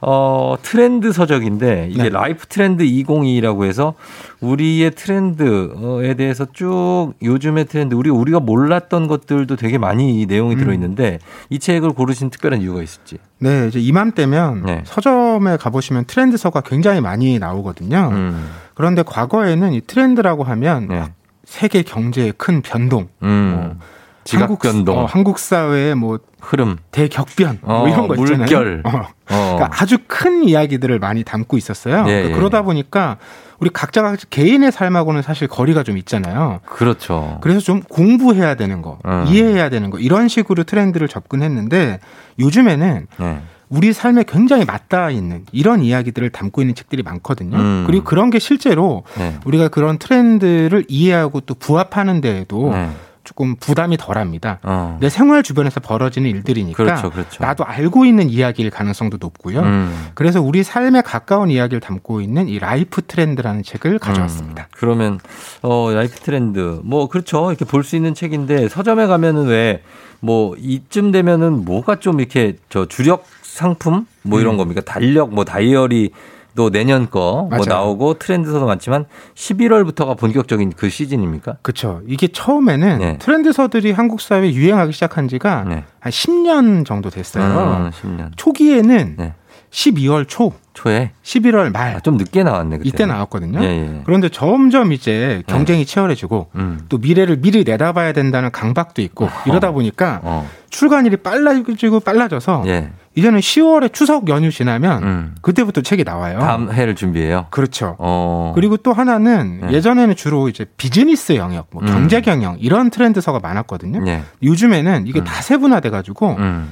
어, 0.00 0.56
트렌드 0.62 1.12
서적인데 1.12 1.88
이게 1.90 2.04
네. 2.04 2.08
life 2.08 2.46
트렌드 2.48 2.82
2022라고 2.82 3.66
해서 3.66 3.94
우리의 4.40 4.92
트렌드에 4.92 6.14
대해서 6.14 6.46
쭉 6.52 7.12
요즘의 7.22 7.66
트렌드, 7.66 7.94
우리 7.94 8.10
우리가 8.10 8.40
몰랐던 8.40 9.06
것들도 9.06 9.56
되게 9.56 9.78
많이 9.78 10.20
이 10.20 10.26
내용이 10.26 10.56
들어 10.56 10.72
있는데 10.72 11.18
이 11.50 11.58
책을 11.58 11.90
고르신 11.90 12.30
특별한 12.30 12.62
이유가 12.62 12.82
있을지. 12.82 13.18
네, 13.38 13.68
이제 13.68 13.78
이맘때면 13.80 14.62
네. 14.64 14.82
서점에 14.86 15.56
가보시면 15.58 16.06
트렌드서가 16.06 16.62
굉장히 16.62 17.00
많이 17.00 17.38
나오거든요. 17.38 18.10
음, 18.12 18.50
그런데 18.74 19.02
과거에는 19.02 19.72
이 19.74 19.80
트렌드라고 19.82 20.44
하면 20.44 20.88
네. 20.88 21.00
막 21.00 21.12
세계 21.44 21.82
경제의 21.82 22.32
큰 22.36 22.62
변동, 22.62 23.08
음. 23.22 23.78
지각 24.24 24.42
한국, 24.42 24.58
변동, 24.60 24.98
어, 24.98 25.04
한국 25.06 25.38
사회의 25.38 25.94
뭐 25.94 26.18
흐름, 26.40 26.76
대격변 26.92 27.58
뭐 27.62 27.82
어, 27.82 27.88
이런 27.88 28.06
거 28.06 28.14
있잖아요. 28.14 28.38
물결. 28.38 28.82
어. 28.84 28.90
어. 28.90 29.54
그러니까 29.56 29.70
아주 29.72 29.98
큰 30.06 30.44
이야기들을 30.44 30.98
많이 30.98 31.24
담고 31.24 31.56
있었어요. 31.56 32.04
예, 32.06 32.12
그러니까 32.12 32.30
예. 32.30 32.34
그러다 32.34 32.62
보니까 32.62 33.16
우리 33.60 33.68
각자가 33.70 34.16
개인의 34.30 34.72
삶하고는 34.72 35.22
사실 35.22 35.46
거리가 35.46 35.82
좀 35.82 35.98
있잖아요. 35.98 36.60
그렇죠. 36.64 37.38
그래서 37.42 37.60
좀 37.60 37.82
공부해야 37.82 38.54
되는 38.54 38.80
거, 38.80 38.98
음. 39.04 39.24
이해해야 39.28 39.68
되는 39.68 39.90
거 39.90 39.98
이런 39.98 40.28
식으로 40.28 40.64
트렌드를 40.64 41.08
접근했는데 41.08 42.00
요즘에는 42.38 43.06
네. 43.18 43.40
우리 43.68 43.92
삶에 43.92 44.24
굉장히 44.26 44.64
맞닿아 44.64 45.10
있는 45.10 45.44
이런 45.52 45.82
이야기들을 45.82 46.30
담고 46.30 46.62
있는 46.62 46.74
책들이 46.74 47.02
많거든요. 47.02 47.56
음. 47.56 47.84
그리고 47.86 48.04
그런 48.04 48.30
게 48.30 48.38
실제로 48.38 49.04
네. 49.16 49.38
우리가 49.44 49.68
그런 49.68 49.98
트렌드를 49.98 50.84
이해하고 50.88 51.40
또 51.40 51.54
부합하는 51.54 52.20
데에도 52.20 52.72
네. 52.72 52.90
조금 53.24 53.56
부담이 53.56 53.96
덜합니다. 53.96 54.58
어. 54.62 54.98
내 55.00 55.08
생활 55.08 55.42
주변에서 55.42 55.80
벌어지는 55.80 56.30
일들이니까 56.30 56.76
그렇죠, 56.76 57.10
그렇죠. 57.10 57.42
나도 57.42 57.64
알고 57.64 58.04
있는 58.04 58.28
이야기일 58.30 58.70
가능성도 58.70 59.18
높고요. 59.20 59.60
음. 59.60 60.08
그래서 60.14 60.40
우리 60.40 60.62
삶에 60.62 61.02
가까운 61.02 61.50
이야기를 61.50 61.80
담고 61.80 62.20
있는 62.20 62.48
이 62.48 62.58
life 62.58 63.02
트렌드라는 63.02 63.62
책을 63.62 63.98
가져왔습니다. 63.98 64.62
음, 64.62 64.72
그러면 64.72 65.20
어 65.62 65.90
life 65.92 66.18
트렌드 66.20 66.80
뭐 66.84 67.08
그렇죠 67.08 67.50
이렇게 67.50 67.64
볼 67.64 67.84
수 67.84 67.96
있는 67.96 68.14
책인데 68.14 68.68
서점에 68.68 69.06
가면은 69.06 69.46
왜 69.46 69.82
뭐 70.20 70.54
이쯤 70.58 71.12
되면은 71.12 71.64
뭐가 71.64 71.96
좀 71.96 72.20
이렇게 72.20 72.56
저 72.68 72.86
주력 72.86 73.24
상품 73.42 74.06
뭐 74.22 74.40
이런 74.40 74.54
음. 74.54 74.58
겁니까 74.58 74.82
달력 74.82 75.32
뭐 75.34 75.44
다이어리 75.44 76.10
또 76.54 76.70
내년 76.70 77.08
거 77.10 77.48
뭐. 77.50 77.64
나오고 77.66 78.14
트렌드서도 78.14 78.66
많지만 78.66 79.06
11월부터가 79.34 80.16
본격적인 80.18 80.72
그 80.76 80.88
시즌입니까? 80.90 81.56
그렇죠. 81.62 82.00
이게 82.06 82.28
처음에는 82.28 82.98
네. 82.98 83.18
트렌드서들이 83.18 83.92
한국 83.92 84.20
사회에 84.20 84.52
유행하기 84.52 84.92
시작한 84.92 85.28
지가 85.28 85.64
네. 85.64 85.84
한 86.00 86.12
10년 86.12 86.84
정도 86.86 87.10
됐어요. 87.10 87.44
음, 87.44 87.90
10년 87.90 88.30
초기에는 88.36 89.14
네. 89.18 89.34
12월 89.70 90.26
초, 90.26 90.52
초에 90.74 91.12
11월 91.22 91.72
말 91.72 91.94
아, 91.94 92.00
좀 92.00 92.16
늦게 92.16 92.42
나왔네 92.42 92.78
그때. 92.78 92.88
이때 92.88 93.06
나왔거든요. 93.06 93.62
예, 93.62 93.66
예. 93.66 94.02
그런데 94.04 94.28
점점 94.28 94.92
이제 94.92 95.42
경쟁이 95.46 95.86
치열해지고 95.86 96.48
음. 96.56 96.80
또 96.88 96.98
미래를 96.98 97.36
미리 97.40 97.62
내다봐야 97.62 98.12
된다는 98.12 98.50
강박도 98.50 99.00
있고 99.02 99.28
이러다 99.46 99.70
보니까 99.70 100.20
어. 100.24 100.48
출간일이 100.70 101.18
빨라지고 101.18 102.00
빨라져서 102.00 102.64
예. 102.66 102.90
이제는 103.20 103.40
10월에 103.40 103.92
추석 103.92 104.28
연휴 104.28 104.50
지나면 104.50 105.02
음. 105.02 105.34
그때부터 105.42 105.82
책이 105.82 106.04
나와요. 106.04 106.38
다음 106.38 106.72
해를 106.72 106.94
준비해요. 106.94 107.46
그렇죠. 107.50 107.96
어. 107.98 108.52
그리고 108.54 108.78
또 108.78 108.94
하나는 108.94 109.60
네. 109.60 109.74
예전에는 109.74 110.16
주로 110.16 110.48
이제 110.48 110.64
비즈니스 110.78 111.36
영역, 111.36 111.68
뭐 111.70 111.82
음. 111.82 111.86
경제 111.86 112.22
경영 112.22 112.56
이런 112.58 112.88
트렌드서가 112.88 113.38
많았거든요. 113.40 114.06
예. 114.06 114.22
요즘에는 114.42 115.06
이게 115.06 115.22
다 115.22 115.42
세분화돼 115.42 115.90
가지고 115.90 116.36
음. 116.38 116.70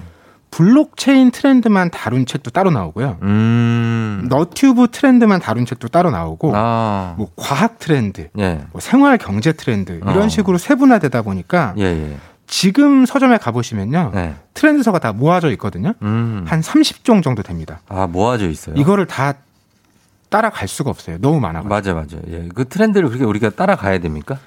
블록체인 0.50 1.30
트렌드만 1.30 1.90
다룬 1.90 2.24
책도 2.24 2.50
따로 2.50 2.70
나오고요. 2.70 3.18
음. 3.20 4.26
너튜브 4.30 4.88
트렌드만 4.90 5.40
다룬 5.40 5.66
책도 5.66 5.88
따로 5.88 6.10
나오고 6.10 6.52
아. 6.54 7.14
뭐 7.18 7.28
과학 7.36 7.78
트렌드, 7.78 8.28
예. 8.38 8.60
뭐 8.72 8.80
생활 8.80 9.18
경제 9.18 9.52
트렌드 9.52 9.92
이런 9.92 10.22
어. 10.22 10.28
식으로 10.28 10.56
세분화되다 10.56 11.20
보니까 11.20 11.74
예, 11.76 11.84
예. 11.84 12.16
지금 12.48 13.06
서점에 13.06 13.38
가보시면요. 13.38 14.12
트렌드서가 14.54 14.98
다 14.98 15.12
모아져 15.12 15.50
있거든요. 15.52 15.90
네. 15.90 15.94
음. 16.02 16.44
한 16.48 16.60
30종 16.60 17.22
정도 17.22 17.42
됩니다. 17.42 17.80
아, 17.88 18.06
모아져 18.08 18.48
있어요. 18.48 18.74
이거를 18.74 19.06
다 19.06 19.34
따라갈 20.30 20.66
수가 20.66 20.90
없어요. 20.90 21.18
너무 21.20 21.40
많아. 21.40 21.62
맞아, 21.62 21.94
맞아. 21.94 22.16
예. 22.28 22.48
그 22.54 22.66
트렌드를 22.66 23.08
그렇게 23.08 23.24
우리가 23.24 23.50
따라가야 23.50 23.98
됩니까? 24.00 24.38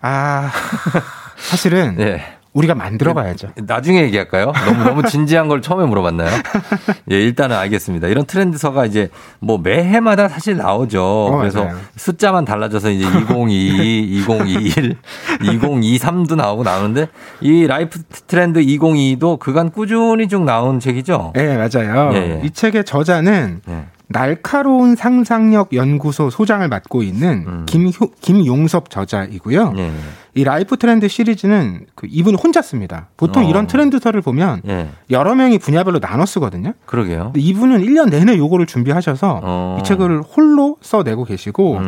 아, 0.00 0.50
사실은 1.36 1.96
예. 1.98 2.37
우리가 2.58 2.74
만들어 2.74 3.14
가야죠. 3.14 3.48
나중에 3.56 4.02
얘기할까요? 4.02 4.52
너무 4.52 4.84
너무 4.84 5.02
진지한 5.04 5.46
걸 5.48 5.62
처음에 5.62 5.86
물어봤나요? 5.86 6.28
예, 7.12 7.20
일단은 7.20 7.56
알겠습니다. 7.56 8.08
이런 8.08 8.26
트렌드서가 8.26 8.84
이제 8.84 9.10
뭐 9.38 9.58
매해마다 9.58 10.28
사실 10.28 10.56
나오죠. 10.56 11.36
그래서 11.38 11.64
맞아요. 11.64 11.78
숫자만 11.96 12.44
달라져서 12.44 12.90
이제 12.90 13.06
2022, 13.06 14.18
2021, 14.18 14.96
2023도 15.40 16.34
나오고 16.34 16.64
나오는데 16.64 17.08
이 17.40 17.66
life 17.66 18.00
트렌드 18.26 18.60
2022도 18.60 19.38
그간 19.38 19.70
꾸준히 19.70 20.26
쭉 20.26 20.42
나온 20.44 20.80
책이죠. 20.80 21.32
네, 21.36 21.56
맞아요. 21.56 22.10
예, 22.14 22.16
예. 22.16 22.40
이 22.44 22.50
책의 22.50 22.84
저자는 22.84 23.60
날카로운 24.08 24.96
상상력 24.96 25.74
연구소 25.74 26.30
소장을 26.30 26.66
맡고 26.66 27.02
있는 27.02 27.44
음. 27.46 27.66
김효, 27.66 28.12
김용섭 28.20 28.90
저자이고요. 28.90 29.74
예. 29.76 29.92
이 30.38 30.44
life 30.44 30.76
트렌드 30.76 31.08
시리즈는 31.08 31.86
그 31.96 32.06
이분이 32.08 32.36
혼자 32.40 32.62
씁니다. 32.62 33.08
보통 33.16 33.44
어. 33.44 33.50
이런 33.50 33.66
트렌드서를 33.66 34.22
보면 34.22 34.62
예. 34.68 34.88
여러 35.10 35.34
명이 35.34 35.58
분야별로 35.58 35.98
나눠 35.98 36.26
쓰거든요. 36.26 36.74
그러게요. 36.86 37.32
근데 37.32 37.40
이분은 37.40 37.80
1년 37.80 38.08
내내 38.08 38.36
요거를 38.36 38.66
준비하셔서 38.66 39.40
어. 39.42 39.74
음. 39.76 39.80
이 39.80 39.84
책을 39.84 40.22
홀로 40.22 40.76
써내고 40.80 41.24
계시고 41.24 41.80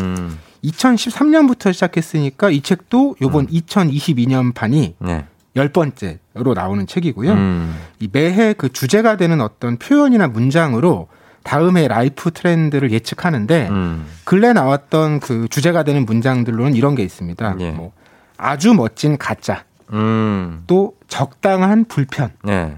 2013년부터 0.64 1.72
시작했으니까 1.72 2.50
이 2.50 2.60
책도 2.60 3.16
요번 3.22 3.46
2022년 3.46 4.52
판이 4.52 4.96
네. 4.98 5.26
열 5.54 5.68
번째로 5.68 6.54
나오는 6.54 6.84
책이고요. 6.88 7.32
음. 7.32 7.76
이 8.00 8.08
매해 8.10 8.52
그 8.52 8.72
주제가 8.72 9.16
되는 9.16 9.40
어떤 9.40 9.76
표현이나 9.76 10.26
문장으로 10.26 11.06
다음해 11.44 11.86
life 11.86 12.32
트렌드를 12.32 12.90
예측하는데 12.90 13.68
음. 13.70 14.06
근래 14.24 14.52
나왔던 14.52 15.20
그 15.20 15.46
주제가 15.48 15.84
되는 15.84 16.04
문장들로는 16.04 16.74
이런 16.74 16.96
게 16.96 17.04
있습니다. 17.04 17.56
예. 17.60 17.70
뭐 17.70 17.92
아주 18.40 18.74
멋진 18.74 19.18
가짜, 19.18 19.64
음. 19.92 20.62
또 20.66 20.94
적당한 21.08 21.84
불편, 21.84 22.30
네. 22.42 22.76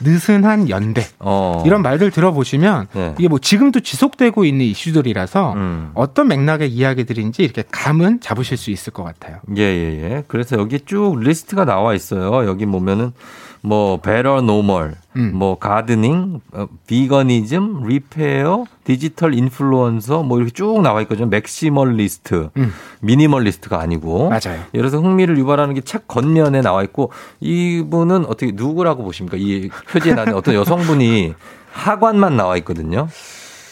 느슨한 0.00 0.68
연대 0.70 1.06
어. 1.20 1.62
이런 1.64 1.82
말들 1.82 2.10
들어보시면 2.10 2.88
네. 2.92 3.14
이게 3.16 3.28
뭐 3.28 3.38
지금도 3.38 3.80
지속되고 3.80 4.44
있는 4.44 4.66
이슈들이라서 4.66 5.52
음. 5.54 5.90
어떤 5.94 6.28
맥락의 6.28 6.70
이야기들인지 6.70 7.44
이렇게 7.44 7.62
감은 7.70 8.20
잡으실 8.20 8.56
수 8.56 8.70
있을 8.72 8.92
것 8.92 9.04
같아요. 9.04 9.38
예, 9.56 9.62
예, 9.62 10.02
예. 10.02 10.24
그래서 10.26 10.58
여기 10.58 10.80
쭉 10.80 11.16
리스트가 11.20 11.64
나와 11.64 11.94
있어요. 11.94 12.46
여기 12.46 12.66
보면은 12.66 13.12
뭐 13.66 13.96
better 13.96 14.42
normal, 14.42 14.94
음. 15.16 15.30
뭐 15.34 15.58
gardening, 15.58 16.40
어, 16.52 16.66
veganism, 16.86 17.84
repair, 17.86 18.66
디지털 18.84 19.32
인플루언서 19.32 20.22
뭐 20.22 20.36
이렇게 20.36 20.52
쭉 20.52 20.82
나와 20.82 21.00
있거든요. 21.02 21.26
maximalist, 21.28 22.50
minimalist가 23.00 23.80
아니고. 23.80 24.26
음. 24.26 24.28
맞아요. 24.28 24.60
그래서 24.70 24.98
흥미를 25.00 25.38
유발하는 25.38 25.74
게 25.74 25.80
책 25.80 26.06
겉면에 26.08 26.60
나와 26.60 26.82
있고 26.82 27.10
이분은 27.40 28.26
어떻게 28.26 28.52
누구라고 28.54 29.02
보십니까? 29.02 29.38
이 29.38 29.70
표지에 29.90 30.12
나는 30.12 30.34
어떤 30.34 30.54
여성분이 30.54 31.32
하관만 31.72 32.36
나와 32.36 32.58
있거든요. 32.58 33.08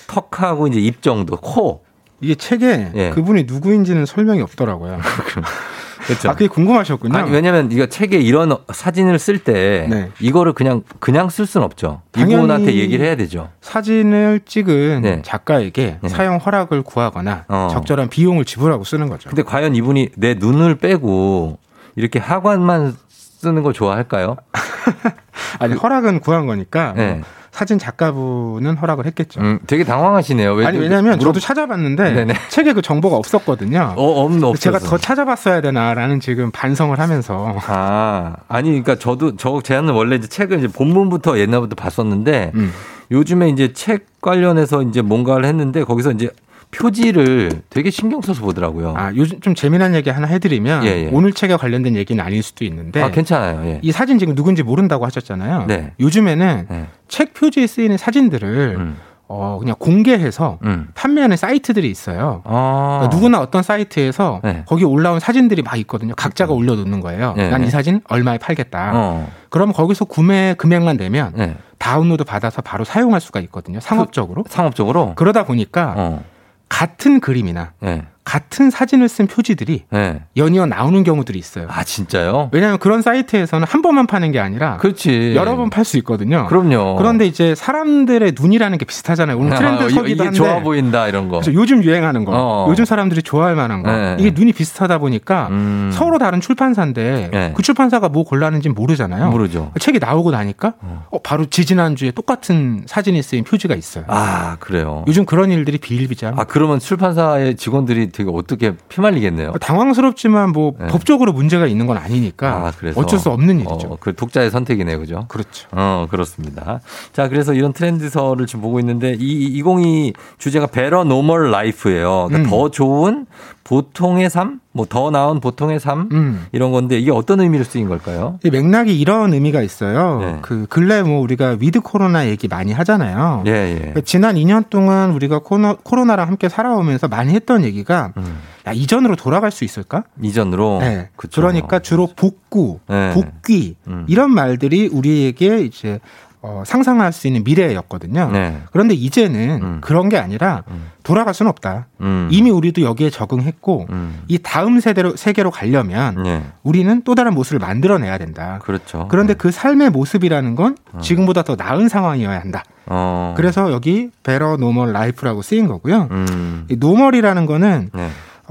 턱하고 0.07 0.69
이제 0.69 0.81
입 0.81 1.03
정도, 1.03 1.37
코. 1.37 1.83
이게 2.23 2.35
책에 2.35 2.93
예. 2.95 3.11
그분이 3.11 3.45
누구인지는 3.45 4.07
설명이 4.07 4.41
없더라고요. 4.43 5.01
그렇죠. 6.07 6.31
아, 6.31 6.33
그게 6.33 6.49
궁금하셨군요. 6.49 7.17
아니, 7.17 7.31
왜냐면 7.31 7.71
이거 7.71 7.87
책에 7.87 8.19
이런 8.19 8.57
사진을 8.73 9.19
쓸때 9.19 9.87
네. 9.89 10.11
이거를 10.21 10.53
그냥 10.53 10.83
그냥 10.99 11.29
쓸 11.29 11.47
수는 11.47 11.65
없죠. 11.65 12.03
이분한테 12.17 12.75
얘기를 12.75 13.05
해야 13.05 13.17
되죠. 13.17 13.51
사진을 13.61 14.41
찍은 14.45 15.03
네. 15.03 15.23
작가에게 15.25 15.99
사용 16.09 16.37
허락을 16.39 16.83
구하거나 16.83 17.45
어. 17.49 17.69
적절한 17.71 18.09
비용을 18.09 18.45
지불하고 18.45 18.85
쓰는 18.85 19.09
거죠. 19.09 19.29
근데 19.29 19.43
과연 19.43 19.75
이분이 19.75 20.11
내 20.17 20.35
눈을 20.35 20.77
빼고 20.77 21.59
이렇게 21.97 22.19
하관만 22.19 22.97
쓰는 23.09 23.63
걸 23.63 23.73
좋아할까요? 23.73 24.37
아니 25.59 25.75
허락은 25.75 26.21
구한 26.21 26.47
거니까 26.47 26.93
네. 26.97 27.21
뭐 27.53 27.59
사진 27.59 27.79
작가분은 27.79 28.77
허락을 28.79 29.05
했겠죠. 29.07 29.41
음, 29.41 29.59
되게 29.67 29.85
당황하시네요. 29.85 30.55
왜 30.55 30.67
아니 30.67 30.79
그- 30.79 30.85
왜냐하면 30.85 31.19
물어- 31.19 31.23
저도 31.25 31.41
찾아봤는데 31.41 32.13
네네. 32.13 32.35
책에 32.49 32.73
그 32.73 32.81
정보가 32.83 33.17
없었거든요. 33.17 33.93
어, 33.97 34.25
없는 34.25 34.43
없어서. 34.45 34.61
제가 34.61 34.79
더 34.79 34.97
찾아봤어야 34.99 35.61
되나라는 35.61 36.21
지금 36.21 36.51
반성을 36.51 36.99
하면서 36.99 37.55
아, 37.67 38.35
아니, 38.49 38.69
그러니까 38.71 38.97
저도, 38.97 39.37
저, 39.37 39.61
제는 39.63 39.91
원래 39.91 40.17
이제 40.17 40.29
책을 40.29 40.59
이제 40.59 40.69
본문부터 40.69 41.39
옛날부터 41.39 41.77
봤었는데, 41.77 42.53
음. 42.55 42.73
요즘에 43.11 43.51
이제 43.51 43.73
책 43.75 44.07
관련해서 44.23 44.83
이제 44.83 45.03
뭔가를 45.03 45.45
했는데, 45.45 45.85
거기서 45.85 46.13
이제 46.13 46.31
표지를 46.73 47.63
되게 47.71 47.91
신경 47.91 48.21
써서 48.21 48.43
보더라고요. 48.43 48.95
아 48.97 49.13
요즘 49.15 49.41
좀 49.41 49.55
재미난 49.55 49.95
얘기 49.95 50.11
하나 50.11 50.27
해드리면 50.27 50.85
예, 50.85 51.05
예. 51.05 51.11
오늘 51.13 51.33
책에 51.33 51.55
관련된 51.57 51.95
얘기는 51.97 52.23
아닐 52.25 52.43
수도 52.43 52.65
있는데 52.65 53.01
아, 53.03 53.11
괜찮아요. 53.11 53.63
예. 53.67 53.79
이 53.83 53.93
사진 53.93 54.19
지금 54.19 54.35
누군지 54.35 54.63
모른다고 54.63 55.07
하셨잖아요. 55.07 55.67
네. 55.69 55.93
요즘에는 56.01 56.67
네. 56.69 56.87
책 57.09 57.35
표지에 57.35 57.67
쓰이는 57.67 57.97
사진들을 57.97 58.77
음. 58.79 58.97
어, 59.29 59.59
그냥 59.59 59.77
공개해서 59.79 60.59
음. 60.65 60.89
판매하는 60.95 61.37
사이트들이 61.37 61.91
있어요. 61.91 62.43
아. 62.45 62.99
그러니까 63.01 63.17
누구나 63.17 63.41
어떤 63.41 63.63
사이트에서 63.63 64.41
네. 64.45 64.63
거기 64.67 64.85
올라온 64.85 65.21
사진들이 65.21 65.63
막 65.63 65.79
있거든요. 65.79 66.15
각자가 66.15 66.53
올려놓는 66.53 67.01
거예요. 67.01 67.33
네, 67.37 67.49
난이 67.49 67.65
네. 67.67 67.71
사진 67.71 68.01
얼마에 68.09 68.39
팔겠다. 68.39 68.93
어. 68.95 69.29
그럼 69.49 69.73
거기서 69.73 70.07
구매 70.07 70.55
금액만 70.59 70.97
내면 70.99 71.33
네. 71.35 71.57
다운로드 71.79 72.25
받아서 72.25 72.61
바로 72.63 72.85
사용할 72.85 73.21
수가 73.21 73.41
있거든요. 73.41 73.81
상업적으로. 73.81 74.45
상업적으로? 74.49 75.15
그러다 75.17 75.45
보니까 75.45 75.95
어. 75.97 76.25
같은 76.73 77.21
그림이나 77.21 77.75
네. 77.81 78.03
같은 78.25 78.71
사진을 78.71 79.09
쓴 79.09 79.27
표지들이 79.27 79.85
네. 79.91 80.21
연이어 80.37 80.67
나오는 80.67 81.03
경우들이 81.03 81.39
있어요. 81.39 81.67
아, 81.69 81.83
진짜요? 81.83 82.51
왜냐하면 82.53 82.79
그런 82.79 83.03
사이트에서는 83.03 83.67
한 83.67 83.83
번만 83.83 84.07
파는 84.07 84.31
게 84.31 84.39
아니라 84.39 84.77
그렇지. 84.77 85.35
여러 85.35 85.57
번 85.57 85.71
팔 85.71 85.85
수 85.85 85.97
있거든요. 85.99 86.47
그럼요. 86.47 86.97
그런데 86.97 87.27
이제 87.27 87.55
사람들의 87.55 88.35
눈이라는 88.41 88.79
게 88.79 88.85
비슷하잖아요. 88.85 89.37
오늘 89.39 89.53
아, 89.55 89.57
트렌드서기도 89.59 90.09
이게 90.09 90.23
한데 90.23 90.37
좋아 90.37 90.61
보인다, 90.61 91.09
이런 91.09 91.29
거. 91.29 91.41
그래서 91.41 91.53
요즘 91.55 91.83
유행하는 91.83 92.25
거, 92.25 92.33
어. 92.35 92.67
요즘 92.71 92.85
사람들이 92.85 93.23
좋아할 93.23 93.57
만한 93.57 93.83
거, 93.83 93.91
네. 93.91 94.17
이게 94.21 94.31
눈이 94.31 94.53
비슷하다 94.53 94.99
보니까 94.99 95.49
음. 95.51 95.91
서로 95.93 96.19
다른 96.19 96.41
출판사인데 96.41 97.31
네. 97.33 97.53
그 97.57 97.63
출판사가 97.63 98.09
뭐 98.09 98.25
골랐는지 98.25 98.69
모르잖아요. 98.69 99.31
모르죠. 99.31 99.73
책이 99.81 99.99
나오고 99.99 100.31
나니까 100.31 100.75
어, 101.11 101.19
바로 101.23 101.47
지지난 101.47 101.97
주에 101.97 102.11
똑같은 102.13 102.85
사진이 102.87 103.21
쓰인 103.23 103.45
표지가 103.45 103.75
있어요. 103.75 104.05
아, 104.09 104.57
그래요. 104.61 105.05
요즘 105.09 105.25
그런 105.27 105.51
일들이 105.51 105.79
비일비재합니다. 105.79 106.41
아, 106.43 106.45
그러면 106.47 106.79
출판사의 106.79 107.57
직원들이 107.57 108.12
되게 108.13 108.31
어떻게 108.33 108.75
피말리겠네요. 108.89 109.53
당황스럽지만 109.61 110.53
뭐 110.53 110.75
네. 110.79 110.87
법적으로 110.89 111.33
문제가 111.33 111.67
있는 111.67 111.87
건 111.87 111.97
아니니까 111.97 112.49
아, 112.49 112.73
그래서 112.77 113.01
어쩔 113.01 113.19
수 113.19 113.31
없는 113.31 113.61
일이죠. 113.61 113.89
어, 113.89 113.97
그 113.99 114.15
독자의 114.15 114.51
선택이네요, 114.51 114.99
그죠? 114.99 115.27
그렇죠. 115.29 115.69
어, 115.73 116.07
그렇습니다. 116.11 116.81
자, 117.13 117.29
그래서 117.29 117.55
이런 117.55 117.73
트렌드서를 117.73 118.47
지금 118.47 118.61
보고 118.63 118.79
있는데 118.81 119.17
이 119.19 119.59
2022 119.59 120.13
주제가 120.39 120.67
better 120.67 121.05
normal 121.05 121.51
life예요. 121.51 122.29
그러니까 122.29 122.49
음. 122.49 122.51
더 122.51 122.71
좋은 122.71 123.27
보통의 123.73 124.29
삶, 124.29 124.61
뭐 124.73 124.85
더 124.87 125.11
나은 125.11 125.41
보통의 125.41 125.81
삶 125.81 126.11
음. 126.13 126.47
이런 126.53 126.73
건데 126.73 126.99
이게 126.99 127.11
어떤 127.11 127.41
의미로 127.41 127.65
쓰인 127.65 127.89
걸까요? 127.89 128.39
이 128.45 128.51
맥락이 128.51 129.01
이런 129.01 129.33
의미가 129.33 129.63
있어요. 129.63 130.21
네. 130.21 130.39
그 130.43 130.67
근래 130.69 131.03
뭐 131.03 131.23
우리가 131.23 131.57
with 131.59 131.81
코로나 131.81 132.27
얘기 132.27 132.49
많이 132.49 132.73
하잖아요. 132.75 133.45
예, 133.47 133.51
예. 133.51 133.77
그러니까 133.77 134.03
지난 134.03 134.35
2년 134.35 134.69
동안 134.69 135.13
우리가 135.13 135.39
코너, 135.39 135.77
코로나랑 135.83 136.29
함께 136.29 136.51
살아오면서 136.51 137.09
많이 137.09 137.33
했던 137.33 137.65
얘기가 137.65 138.13
음. 138.19 138.41
야, 138.67 138.73
이전으로 138.73 139.17
돌아갈 139.17 139.51
수 139.51 139.65
있을까? 139.65 140.05
이전으로 140.21 140.81
네. 140.81 141.09
그쵸. 141.17 141.41
그러니까 141.41 141.79
주로 141.79 142.09
복구, 142.15 142.79
네. 142.91 143.15
복귀 143.15 143.77
음. 143.89 144.05
이런 144.07 144.33
말들이 144.33 144.87
우리에게 144.93 145.61
이제 145.61 145.99
어, 146.43 146.65
상상할 146.67 147.13
수 147.13 147.29
있는 147.29 147.45
미래였거든요. 147.45 148.31
네. 148.33 148.63
그런데 148.73 148.95
이제는 148.95 149.61
음. 149.63 149.79
그런 149.81 150.09
게 150.09 150.19
아니라 150.19 150.65
돌아갈 151.05 151.35
수는 151.35 151.49
없다. 151.51 151.87
음. 152.01 152.29
이미 152.33 152.51
우리도 152.51 152.83
여기에 152.83 153.11
적응했고 153.11 153.87
음. 153.91 154.23
이 154.27 154.39
다음 154.39 154.81
세대로 154.81 155.15
세계로 155.15 155.53
가려면 155.53 156.27
예. 156.27 156.43
우리는 156.65 157.03
또 157.05 157.15
다른 157.15 157.35
모습을 157.35 157.61
만들어내야 157.61 158.19
된다. 158.19 158.59
그렇죠. 158.65 159.07
그런데 159.09 159.35
그 159.35 159.53
삶의 159.53 159.91
모습이라는 159.91 160.57
건 160.57 160.77
지금보다 161.01 161.43
더 161.45 161.55
나은 161.55 161.89
상황이어야 161.89 162.41
한다. 162.41 162.65
어. 162.87 163.35
그래서 163.37 163.73
여기 163.73 164.11
better 164.25 164.57
normal 164.57 164.93
life라고 164.93 165.43
쓰인 165.43 165.69
거고요. 165.69 166.09
음. 166.11 166.67
이 166.69 166.77
normal이라는 166.77 167.47
거는 167.47 167.91
네. 167.93 168.02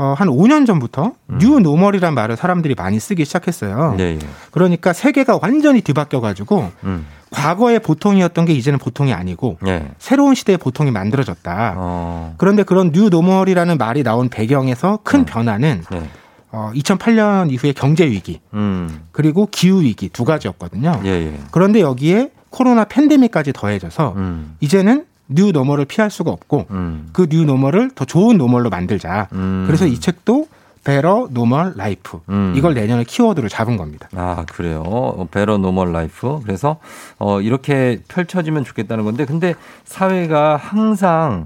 어, 0.01 0.15
한 0.17 0.29
5년 0.29 0.65
전부터 0.65 1.13
new 1.39 1.59
normal이란 1.59 2.15
말을 2.15 2.35
사람들이 2.35 2.73
많이 2.73 2.99
쓰기 2.99 3.23
시작했어요. 3.23 3.97
예, 3.99 4.03
예. 4.15 4.19
그러니까 4.49 4.93
세계가 4.93 5.37
완전히 5.39 5.81
뒤바뀌어 5.81 6.21
가지고 6.21 6.71
음. 6.83 7.05
과거의 7.29 7.79
보통이었던 7.79 8.45
게 8.45 8.53
이제는 8.53 8.79
보통이 8.79 9.13
아니고 9.13 9.59
예. 9.67 9.91
새로운 9.99 10.33
시대의 10.33 10.57
보통이 10.57 10.89
만들어졌다. 10.89 11.75
어. 11.77 12.33
그런데 12.39 12.63
그런 12.63 12.91
new 12.91 13.09
normal이라는 13.09 13.77
말이 13.77 14.01
나온 14.01 14.29
배경에서 14.29 15.01
큰 15.03 15.23
변화는 15.23 15.83
네. 15.91 16.09
어, 16.51 16.71
2008년 16.73 17.51
이후에 17.51 17.71
경제 17.71 18.03
위기 18.09 18.41
음. 18.55 19.03
그리고 19.11 19.47
기후 19.51 19.81
위기 19.81 20.09
두 20.09 20.25
가지였거든요. 20.25 20.99
예, 21.05 21.09
예. 21.09 21.39
그런데 21.51 21.79
여기에 21.79 22.31
코로나 22.49 22.85
팬데믹까지 22.85 23.53
더해져서 23.53 24.13
음. 24.17 24.55
이제는 24.61 25.05
new 25.31 25.51
normal을 25.51 25.85
피할 25.85 26.09
수가 26.09 26.31
없고 26.31 26.67
그 27.13 27.29
new 27.29 27.45
normal을 27.45 27.91
더 27.95 28.05
좋은 28.05 28.37
normal로 28.37 28.69
만들자. 28.69 29.27
음. 29.33 29.63
그래서 29.65 29.85
이 29.85 29.99
책도 29.99 30.47
better 30.83 31.27
normal 31.29 31.73
life 31.75 32.19
음. 32.29 32.53
이걸 32.55 32.73
내년에 32.73 33.03
키워드로 33.03 33.49
잡은 33.49 33.77
겁니다. 33.77 34.09
아, 34.15 34.45
그래요. 34.51 34.81
어, 34.85 35.27
better 35.29 35.57
normal 35.57 35.91
life. 35.93 36.39
그래서 36.43 36.77
어 37.19 37.39
이렇게 37.39 37.99
펼쳐지면 38.07 38.63
좋겠다는 38.63 39.03
건데 39.03 39.25
근데 39.25 39.53
사회가 39.85 40.57
항상 40.57 41.45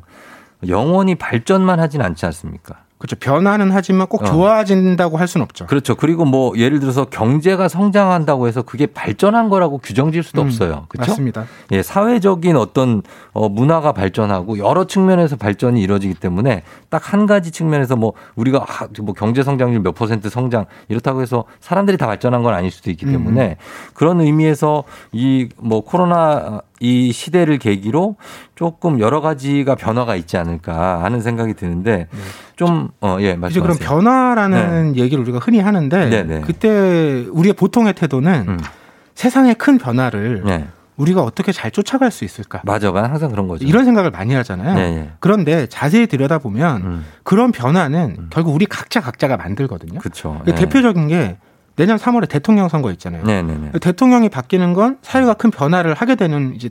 영원히 0.68 1.16
발전만 1.16 1.80
하진 1.80 2.02
않지 2.02 2.26
않습니까? 2.26 2.85
그렇죠. 3.06 3.16
변화는 3.18 3.72
하지만 3.72 4.08
꼭 4.08 4.24
어. 4.24 4.26
좋아진다고 4.26 5.18
할 5.18 5.28
수는 5.28 5.43
없죠. 5.43 5.66
그렇죠. 5.68 5.95
그리고 5.95 6.26
뭐 6.26 6.58
예를 6.58 6.80
들어서 6.80 7.06
경제가 7.06 7.68
성장한다고 7.68 8.47
해서 8.47 8.62
그게 8.62 8.86
발전한 8.88 9.49
거라고 9.49 9.78
규정질 9.78 10.24
수도 10.24 10.41
음, 10.41 10.47
없어요. 10.47 10.86
그렇죠? 10.89 11.12
맞습니다. 11.12 11.45
예, 11.72 11.82
사회적인 11.82 12.56
어떤 12.58 13.01
어, 13.34 13.47
문화가 13.49 13.91
발전하고 13.91 14.58
여러 14.58 14.86
측면에서 14.86 15.36
발전이 15.36 15.82
이루어지기 15.82 16.16
때문에 16.16 16.64
딱 16.89 17.06
한 17.06 17.28
가지 17.28 17.51
측면에서 17.51 17.95
뭐 17.95 18.14
우리가 18.36 18.66
아, 18.68 18.88
뭐 19.03 19.14
경제 19.14 19.43
성장률 19.43 19.82
몇 19.82 19.93
퍼센트 19.93 20.28
성장 20.30 20.66
이렇다고 20.89 21.22
해서 21.22 21.45
사람들이 21.60 21.97
다 21.97 22.08
발전한 22.08 22.41
건 22.41 22.53
아닐 22.56 22.72
수도 22.72 22.89
있기 22.89 23.06
때문에 23.06 23.58
그런 23.93 24.20
의미에서 24.22 24.84
이 25.14 25.47
뭐 25.58 25.82
코로나 25.82 26.62
이 26.80 27.11
시대를 27.11 27.57
계기로 27.57 28.17
조금 28.55 28.99
여러 28.99 29.21
가지가 29.21 29.76
변화가 29.76 30.15
있지 30.15 30.38
않을까 30.38 31.03
하는 31.03 31.21
생각이 31.21 31.53
드는데 31.53 32.07
좀어예 32.55 33.19
이제 33.19 33.36
말씀하세요. 33.36 33.63
그럼 33.63 33.78
변화라는 33.80 34.95
얘기를 34.97 35.23
우리가 35.23 35.39
흔히 35.39 35.59
하는데 35.59 36.09
네, 36.09 36.23
네. 36.23 36.41
그때 36.41 37.26
우리의 37.32 37.53
보통의 37.53 37.93
태도는 37.93 38.45
음. 38.47 38.59
세상의 39.13 39.55
큰 39.55 39.78
변화를 39.78 40.43
네. 40.45 40.67
우리가 40.97 41.21
어떻게 41.21 41.51
잘 41.51 41.71
쫓아갈 41.71 42.11
수 42.11 42.23
있을까? 42.23 42.61
맞아, 42.63 42.91
맞아. 42.91 43.09
항상 43.09 43.30
그런 43.30 43.47
거죠. 43.47 43.65
이런 43.65 43.84
생각을 43.86 44.11
많이 44.11 44.34
하잖아요. 44.34 44.76
네, 44.76 44.95
네. 44.95 45.11
그런데 45.19 45.67
자세히 45.67 46.07
들여다보면 46.07 46.82
음. 46.82 47.05
그런 47.23 47.51
변화는 47.51 48.28
결국 48.30 48.53
우리 48.55 48.65
각자 48.65 49.01
각자가 49.01 49.36
만들거든요. 49.38 49.99
그렇죠. 49.99 50.41
그 50.45 50.55
대표적인 50.55 51.07
게 51.09 51.38
내년 51.76 51.97
3월에 51.97 52.30
대통령 52.30 52.69
선거 52.69 52.91
있잖아요. 52.91 53.23
네, 53.23 53.41
네, 53.41 53.57
네. 53.57 53.80
대통령이 53.80 54.30
바뀌는 54.30 54.73
건 54.73 54.97
사회가 55.01 55.34
큰 55.34 55.51
변화를 55.51 55.93
하게 55.93 56.15
되는 56.15 56.53
이제 56.55 56.69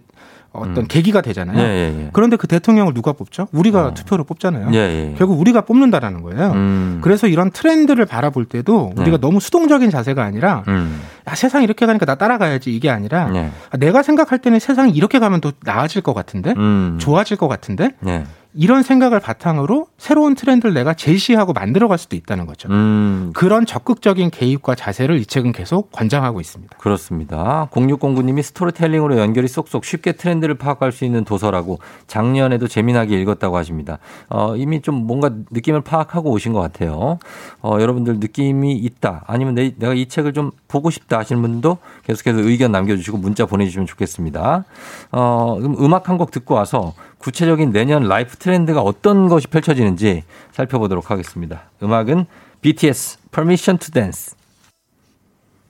어떤 0.54 0.86
계기가 0.86 1.20
되잖아요. 1.20 1.58
예, 1.58 1.62
예, 1.62 2.04
예. 2.04 2.10
그런데 2.12 2.36
그 2.36 2.46
대통령을 2.46 2.94
누가 2.94 3.12
뽑죠? 3.12 3.48
우리가 3.52 3.92
투표로 3.94 4.22
뽑잖아요. 4.22 4.70
예, 4.72 4.78
예. 4.78 5.14
결국 5.18 5.40
우리가 5.40 5.62
뽑는다라는 5.62 6.22
거예요. 6.22 6.52
음. 6.52 7.00
그래서 7.02 7.26
이런 7.26 7.50
트렌드를 7.50 8.06
바라볼 8.06 8.44
때도 8.44 8.92
네. 8.94 9.02
우리가 9.02 9.18
너무 9.18 9.40
수동적인 9.40 9.90
자세가 9.90 10.22
아니라 10.22 10.62
음. 10.68 11.00
야, 11.28 11.34
세상이 11.34 11.64
이렇게 11.64 11.86
가니까 11.86 12.06
나 12.06 12.14
따라가야지 12.14 12.74
이게 12.74 12.88
아니라 12.88 13.30
네. 13.30 13.50
아, 13.70 13.76
내가 13.76 14.04
생각할 14.04 14.38
때는 14.38 14.60
세상이 14.60 14.92
이렇게 14.92 15.18
가면 15.18 15.40
더 15.40 15.52
나아질 15.62 16.02
것 16.02 16.14
같은데 16.14 16.54
음. 16.56 16.98
좋아질 17.00 17.36
것 17.36 17.48
같은데 17.48 17.90
네. 17.98 18.24
이런 18.54 18.82
생각을 18.82 19.20
바탕으로 19.20 19.86
새로운 19.98 20.34
트렌드를 20.34 20.72
내가 20.74 20.94
제시하고 20.94 21.52
만들어갈 21.52 21.98
수도 21.98 22.16
있다는 22.16 22.46
거죠. 22.46 22.68
음. 22.70 23.32
그런 23.34 23.66
적극적인 23.66 24.30
개입과 24.30 24.74
자세를 24.74 25.18
이 25.18 25.26
책은 25.26 25.52
계속 25.52 25.92
권장하고 25.92 26.40
있습니다. 26.40 26.78
그렇습니다. 26.78 27.68
0609님이 27.72 28.42
스토리텔링으로 28.42 29.18
연결이 29.18 29.46
쏙쏙 29.48 29.84
쉽게 29.84 30.12
트렌드를 30.12 30.54
파악할 30.54 30.92
수 30.92 31.04
있는 31.04 31.24
도서라고 31.24 31.78
작년에도 32.06 32.66
재미나게 32.66 33.20
읽었다고 33.20 33.56
하십니다. 33.58 33.98
어, 34.30 34.56
이미 34.56 34.80
좀 34.80 35.06
뭔가 35.06 35.30
느낌을 35.50 35.82
파악하고 35.82 36.30
오신 36.30 36.52
것 36.54 36.60
같아요. 36.60 37.18
어, 37.60 37.76
여러분들 37.80 38.18
느낌이 38.18 38.72
있다. 38.72 39.24
아니면 39.26 39.54
내, 39.54 39.74
내가 39.76 39.92
이 39.94 40.06
책을 40.06 40.32
좀 40.32 40.50
보고 40.68 40.90
싶다 40.90 41.18
하시는 41.18 41.40
분도 41.42 41.78
계속해서 42.06 42.38
의견 42.40 42.72
남겨주시고 42.72 43.18
문자 43.18 43.44
보내주시면 43.46 43.86
좋겠습니다. 43.86 44.64
어, 45.12 45.58
음악 45.60 46.08
한 46.08 46.14
곡 46.14 46.30
듣고 46.30 46.54
와서 46.54 46.94
구체적인 47.24 47.72
내년 47.72 48.02
life 48.02 48.36
트렌드가 48.36 48.82
어떤 48.82 49.28
것이 49.28 49.46
펼쳐지는지 49.46 50.24
살펴보도록 50.52 51.10
하겠습니다. 51.10 51.62
음악은 51.82 52.26
BTS 52.60 53.18
Permission 53.30 53.78
to 53.78 53.90
Dance. 53.90 54.36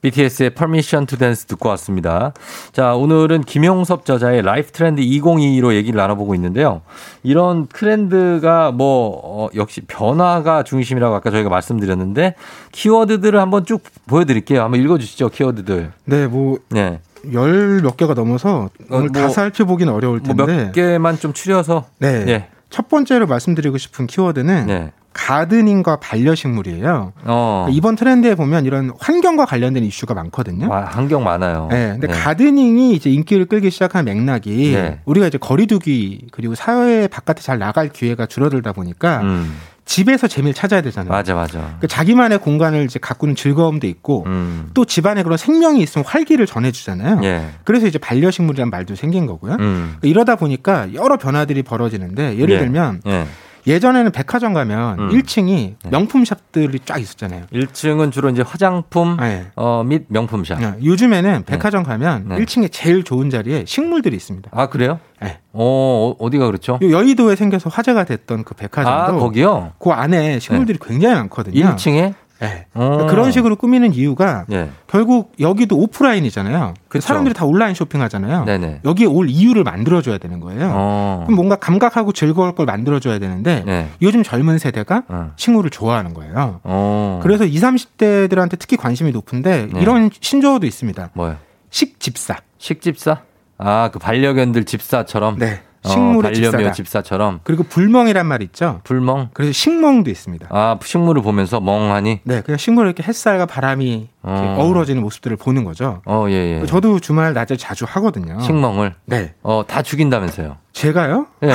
BTS의 0.01 0.49
Permission 0.53 1.05
to 1.07 1.17
Dance 1.17 1.47
듣고 1.47 1.69
왔습니다. 1.69 2.33
자, 2.73 2.93
오늘은 2.95 3.43
김용섭 3.43 4.05
저자의 4.05 4.41
life 4.41 4.71
트렌드 4.73 5.01
2022로 5.01 5.73
얘기를 5.73 5.97
나눠보고 5.97 6.35
있는데요. 6.35 6.81
이런 7.23 7.67
트렌드가 7.67 8.71
뭐, 8.71 9.21
어, 9.23 9.49
역시 9.55 9.79
변화가 9.87 10.63
중심이라고 10.63 11.15
아까 11.15 11.31
저희가 11.31 11.49
말씀드렸는데, 11.49 12.35
키워드들을 12.73 13.39
한번 13.39 13.65
쭉 13.65 13.81
보여드릴게요. 14.07 14.61
한번 14.61 14.81
읽어주시죠, 14.81 15.29
키워드들. 15.29 15.93
네, 16.03 16.27
뭐, 16.27 16.59
네. 16.69 16.99
열 17.33 17.81
몇 17.81 17.97
개가 17.97 18.13
넘어서 18.13 18.69
오늘 18.89 19.09
어, 19.09 19.11
다 19.11 19.19
뭐, 19.21 19.29
살펴보기는 19.29 19.91
어려울 19.93 20.21
텐데. 20.23 20.43
뭐 20.45 20.55
몇 20.55 20.71
개만 20.71 21.17
좀 21.19 21.33
추려서. 21.33 21.85
네. 21.99 22.25
예. 22.27 22.47
첫 22.69 22.89
번째로 22.89 23.27
말씀드리고 23.27 23.77
싶은 23.77 24.07
키워드는 24.07 24.65
네. 24.67 24.91
가드닝과 25.13 25.97
반려식물이에요. 25.97 27.13
어. 27.23 27.67
이번 27.71 27.95
트렌드에 27.95 28.35
보면 28.35 28.65
이런 28.65 28.91
환경과 28.99 29.45
관련된 29.45 29.83
이슈가 29.85 30.13
많거든요. 30.13 30.71
아, 30.73 30.81
환경 30.81 31.23
많아요. 31.23 31.69
네, 31.71 31.91
근데 31.93 32.07
네. 32.07 32.13
가드닝이 32.13 32.93
이제 32.93 33.09
인기를 33.09 33.45
끌기 33.45 33.69
시작한 33.71 34.03
맥락이 34.05 34.73
네. 34.73 34.99
우리가 35.05 35.27
이제 35.27 35.37
거리두기 35.37 36.27
그리고 36.31 36.53
사회 36.55 37.07
바깥에 37.07 37.41
잘 37.41 37.59
나갈 37.59 37.87
기회가 37.89 38.25
줄어들다 38.25 38.73
보니까 38.73 39.21
음. 39.21 39.55
집에서 39.85 40.27
재미를 40.27 40.53
찾아야 40.53 40.81
되잖아요. 40.81 41.11
맞아, 41.11 41.35
맞아. 41.35 41.59
그러니까 41.59 41.87
자기만의 41.87 42.39
공간을 42.39 42.85
이제 42.85 42.99
가꾸는 42.99 43.35
즐거움도 43.35 43.85
있고 43.87 44.23
음. 44.25 44.71
또 44.73 44.83
집안에 44.83 45.21
그런 45.23 45.37
생명이 45.37 45.81
있으면 45.81 46.05
활기를 46.05 46.47
전해주잖아요. 46.47 47.21
예. 47.23 47.49
그래서 47.63 47.85
이제 47.85 47.99
반려식물이라는 47.99 48.71
말도 48.71 48.95
생긴 48.95 49.27
거고요. 49.27 49.57
음. 49.59 49.97
이러다 50.01 50.35
보니까 50.35 50.91
여러 50.93 51.17
변화들이 51.17 51.61
벌어지는데 51.61 52.37
예를 52.37 52.55
예. 52.55 52.59
들면 52.59 53.01
예. 53.05 53.27
예전에는 53.67 54.11
백화점 54.11 54.53
가면 54.53 54.99
음. 54.99 55.09
1층이 55.09 55.75
명품샵들이 55.89 56.79
쫙 56.85 56.99
있었잖아요. 56.99 57.45
1층은 57.51 58.11
주로 58.11 58.29
이제 58.29 58.41
화장품 58.41 59.17
네. 59.19 59.47
어, 59.55 59.83
및 59.83 60.05
명품샵. 60.07 60.61
어, 60.61 60.75
요즘에는 60.83 61.43
백화점 61.45 61.83
가면 61.83 62.29
네. 62.29 62.37
1층에 62.37 62.69
제일 62.71 63.03
좋은 63.03 63.29
자리에 63.29 63.65
식물들이 63.67 64.15
있습니다. 64.15 64.51
아, 64.53 64.67
그래요? 64.67 64.99
네. 65.21 65.39
어, 65.53 66.15
어디가 66.19 66.45
그렇죠? 66.45 66.79
요 66.81 66.91
여의도에 66.91 67.35
생겨서 67.35 67.69
화제가 67.69 68.03
됐던 68.03 68.43
그 68.43 68.53
백화점도 68.53 68.91
아, 68.91 69.11
거기요? 69.19 69.73
그 69.79 69.89
안에 69.91 70.39
식물들이 70.39 70.77
굉장히 70.81 71.15
많거든요. 71.15 71.75
1층에? 71.75 72.13
네. 72.39 72.65
어. 72.73 73.07
그런 73.09 73.31
식으로 73.31 73.55
꾸미는 73.55 73.93
이유가 73.93 74.45
예. 74.51 74.69
결국 74.87 75.33
여기도 75.39 75.77
오프라인이잖아요. 75.77 76.73
그쵸. 76.89 77.07
사람들이 77.07 77.33
다 77.33 77.45
온라인 77.45 77.73
쇼핑하잖아요. 77.73 78.45
네네. 78.45 78.81
여기에 78.83 79.07
올 79.07 79.29
이유를 79.29 79.63
만들어줘야 79.63 80.17
되는 80.17 80.39
거예요. 80.39 80.71
어. 80.73 81.23
그럼 81.25 81.35
뭔가 81.35 81.55
감각하고 81.55 82.11
즐거울 82.11 82.53
걸 82.53 82.65
만들어줘야 82.65 83.19
되는데 83.19 83.63
네. 83.65 83.89
요즘 84.01 84.23
젊은 84.23 84.57
세대가 84.57 85.03
어. 85.07 85.31
식물을 85.37 85.69
좋아하는 85.69 86.13
거예요. 86.13 86.59
어. 86.63 87.19
그래서 87.23 87.45
20, 87.45 87.63
30대들한테 87.63 88.59
특히 88.59 88.77
관심이 88.77 89.11
높은데 89.11 89.67
네. 89.71 89.81
이런 89.81 90.09
신조어도 90.19 90.65
있습니다. 90.65 91.11
뭐요? 91.13 91.37
식집사. 91.69 92.37
식집사? 92.57 93.21
아, 93.57 93.89
그 93.91 93.99
반려견들 93.99 94.65
집사처럼? 94.65 95.37
네. 95.39 95.61
어, 95.85 95.89
식물의 95.89 96.33
반려묘 96.33 96.51
집사다. 96.57 96.71
집사처럼? 96.71 97.39
그리고 97.43 97.63
불멍이란 97.63 98.25
말 98.25 98.41
있죠. 98.43 98.81
불멍? 98.83 99.29
그래서 99.33 99.53
식멍도 99.53 100.09
있습니다. 100.09 100.47
아, 100.49 100.77
식물을 100.83 101.21
보면서 101.21 101.59
멍하니? 101.59 102.21
네, 102.23 102.41
그냥 102.41 102.57
식물을 102.57 102.89
이렇게 102.89 103.03
햇살과 103.03 103.45
바람이 103.45 104.09
어. 104.23 104.55
어우러지는 104.59 105.01
모습들을 105.01 105.37
보는 105.37 105.63
거죠. 105.63 106.01
어, 106.05 106.25
예, 106.29 106.61
예. 106.61 106.65
저도 106.65 106.99
주말 106.99 107.33
낮에 107.33 107.55
자주 107.57 107.85
하거든요. 107.87 108.39
식멍을? 108.39 108.95
네. 109.05 109.33
어, 109.43 109.63
다 109.67 109.81
죽인다면서요? 109.81 110.57
제가요? 110.73 111.27
예. 111.43 111.53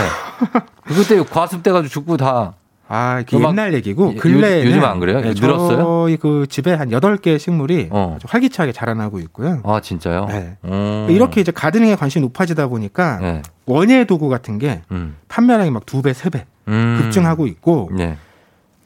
그때 0.84 1.22
과습돼가지고 1.22 1.88
죽고 1.90 2.16
다. 2.16 2.54
아, 2.92 3.22
그 3.28 3.36
음악- 3.36 3.50
옛날 3.50 3.72
얘기고 3.74 4.14
요- 4.14 4.18
근래에는 4.18 4.66
요즘 4.66 4.84
안 4.84 4.98
그래요? 4.98 5.20
네, 5.20 5.32
늘었어요? 5.32 5.76
저희 5.78 6.16
그 6.16 6.46
집에 6.50 6.74
한 6.74 6.90
8개의 6.90 7.38
식물이 7.38 7.88
어. 7.92 8.18
활기차게 8.26 8.72
자라나고 8.72 9.20
있고요. 9.20 9.60
아, 9.64 9.80
진짜요? 9.80 10.26
네. 10.28 10.56
음. 10.64 11.06
이렇게 11.08 11.40
이제 11.40 11.52
가드닝에 11.52 11.94
관심이 11.94 12.20
높아지다 12.26 12.66
보니까 12.66 13.18
네. 13.20 13.42
원예 13.66 14.04
도구 14.06 14.28
같은 14.28 14.58
게 14.58 14.82
음. 14.90 15.16
판매량이 15.28 15.70
막 15.70 15.86
두 15.86 16.02
배, 16.02 16.12
세배 16.12 16.44
음. 16.66 16.98
급증하고 17.00 17.46
있고 17.46 17.90
네. 17.92 18.16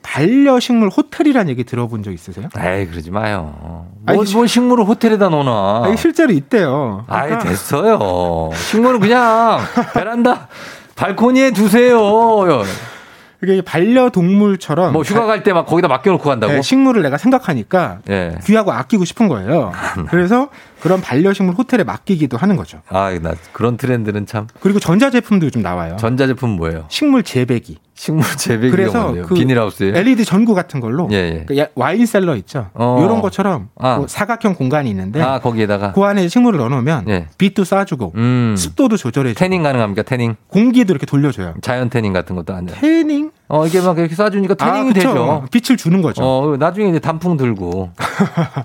반려식물 0.03 0.91
호텔이라는 0.91 1.49
얘기 1.51 1.65
들어본 1.65 2.03
적 2.03 2.13
있으세요? 2.13 2.49
에이, 2.59 2.87
그러지 2.89 3.11
마요. 3.11 3.57
뭐, 3.63 3.89
아니, 4.05 4.33
뭐 4.35 4.47
식물을 4.47 4.85
호텔에다 4.85 5.31
놓나. 5.31 5.51
아, 5.51 5.89
이게 5.89 5.97
실제로 5.97 6.31
있대요. 6.33 7.05
아이, 7.09 7.29
그러니까 7.31 7.49
됐어요. 7.49 8.51
식물은 8.55 9.01
그냥 9.01 9.61
베란다, 9.95 10.49
발코니에 10.95 11.53
두세요. 11.53 11.99
이게 13.53 13.62
반려동물처럼 13.62 14.92
뭐 14.92 15.03
휴가 15.03 15.26
갈 15.26 15.42
때 15.42 15.53
막 15.53 15.66
거기다 15.66 15.88
맡겨놓고 15.88 16.24
간다고? 16.24 16.53
네, 16.53 16.62
식물을 16.62 17.03
내가 17.03 17.18
생각하니까 17.18 17.99
예. 18.09 18.38
귀하고 18.45 18.72
아끼고 18.72 19.05
싶은 19.05 19.28
거예요. 19.28 19.72
그래서 20.09 20.49
그런 20.85 21.01
반려식물 21.01 21.55
호텔에 21.55 21.82
맡기기도 21.82 22.37
하는 22.37 22.57
거죠. 22.57 22.82
아, 22.91 23.18
나 23.22 23.32
그런 23.55 23.78
트렌드는 23.78 24.26
참. 24.26 24.47
그리고 24.61 24.78
전자제품도 24.78 25.49
좀 25.49 25.62
나와요. 25.62 25.97
전자제품 25.99 26.51
뭐예요? 26.51 26.85
식물 26.91 27.22
재배기. 27.22 27.78
식물 27.95 28.24
재배기가 28.37 28.76
그래서 28.76 29.01
뭔데요? 29.05 29.24
그 29.24 29.35
비닐하우스예요? 29.35 29.97
LED 29.97 30.24
전구 30.26 30.53
같은 30.53 30.80
걸로 30.80 31.09
예, 31.12 31.16
예. 31.16 31.45
그 31.47 31.57
야- 31.57 31.68
와인 31.76 32.05
셀러 32.05 32.37
있죠. 32.37 32.66
어. 32.74 33.01
이런 33.03 33.22
것처럼 33.22 33.68
아. 33.78 33.97
뭐 33.97 34.09
사각형 34.09 34.57
공간이 34.57 34.91
있는데 34.91 35.22
아, 35.22 35.39
거기에다가 35.39 35.93
그 35.93 36.03
안에 36.03 36.26
식물을 36.28 36.59
넣어놓으면 36.59 37.09
예. 37.09 37.28
빛도 37.39 37.62
쏴주고 37.62 38.14
음. 38.16 38.55
습도도 38.59 38.97
조절해주고 38.99 39.39
태닝 39.39 39.62
가능합니까? 39.62 40.03
태닝? 40.03 40.35
공기도 40.49 40.93
이렇게 40.93 41.07
돌려줘요. 41.07 41.55
자연 41.62 41.89
태닝 41.89 42.12
같은 42.12 42.35
것도 42.37 42.53
안 42.53 42.66
돼요. 42.66 42.76
태닝? 42.78 43.30
어, 43.47 43.64
이게 43.66 43.80
막 43.80 43.97
이렇게 43.97 44.16
쏴주니까 44.16 44.59
태닝이 44.59 44.91
아. 44.91 44.93
되죠. 44.93 45.45
빛을 45.53 45.76
주는 45.76 46.03
거죠. 46.03 46.24
어, 46.24 46.57
나중에 46.59 46.89
이제 46.89 46.99
단풍 46.99 47.37
들고. 47.37 47.91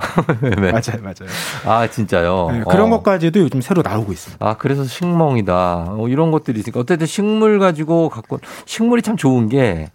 네. 0.42 0.72
맞아요, 0.72 1.02
맞아요. 1.04 1.30
아, 1.66 1.88
진짜 1.88 2.09
요? 2.18 2.50
네, 2.52 2.64
그런 2.70 2.92
어. 2.92 2.98
것까지도 2.98 3.40
요즘 3.40 3.62
새로 3.62 3.82
나오고 3.82 4.12
있습니다. 4.12 4.46
아, 4.46 4.56
그래서 4.58 4.84
식멍이다. 4.84 5.96
어, 5.98 6.08
이런 6.08 6.32
것들이 6.32 6.60
있으니까. 6.60 6.80
어쨌든 6.80 7.08
식물 7.08 7.60
가지고 7.60 8.10
갖고, 8.10 8.40
식물이 8.66 9.02
참 9.02 9.18
좋은 9.18 9.50
게, 9.50 9.90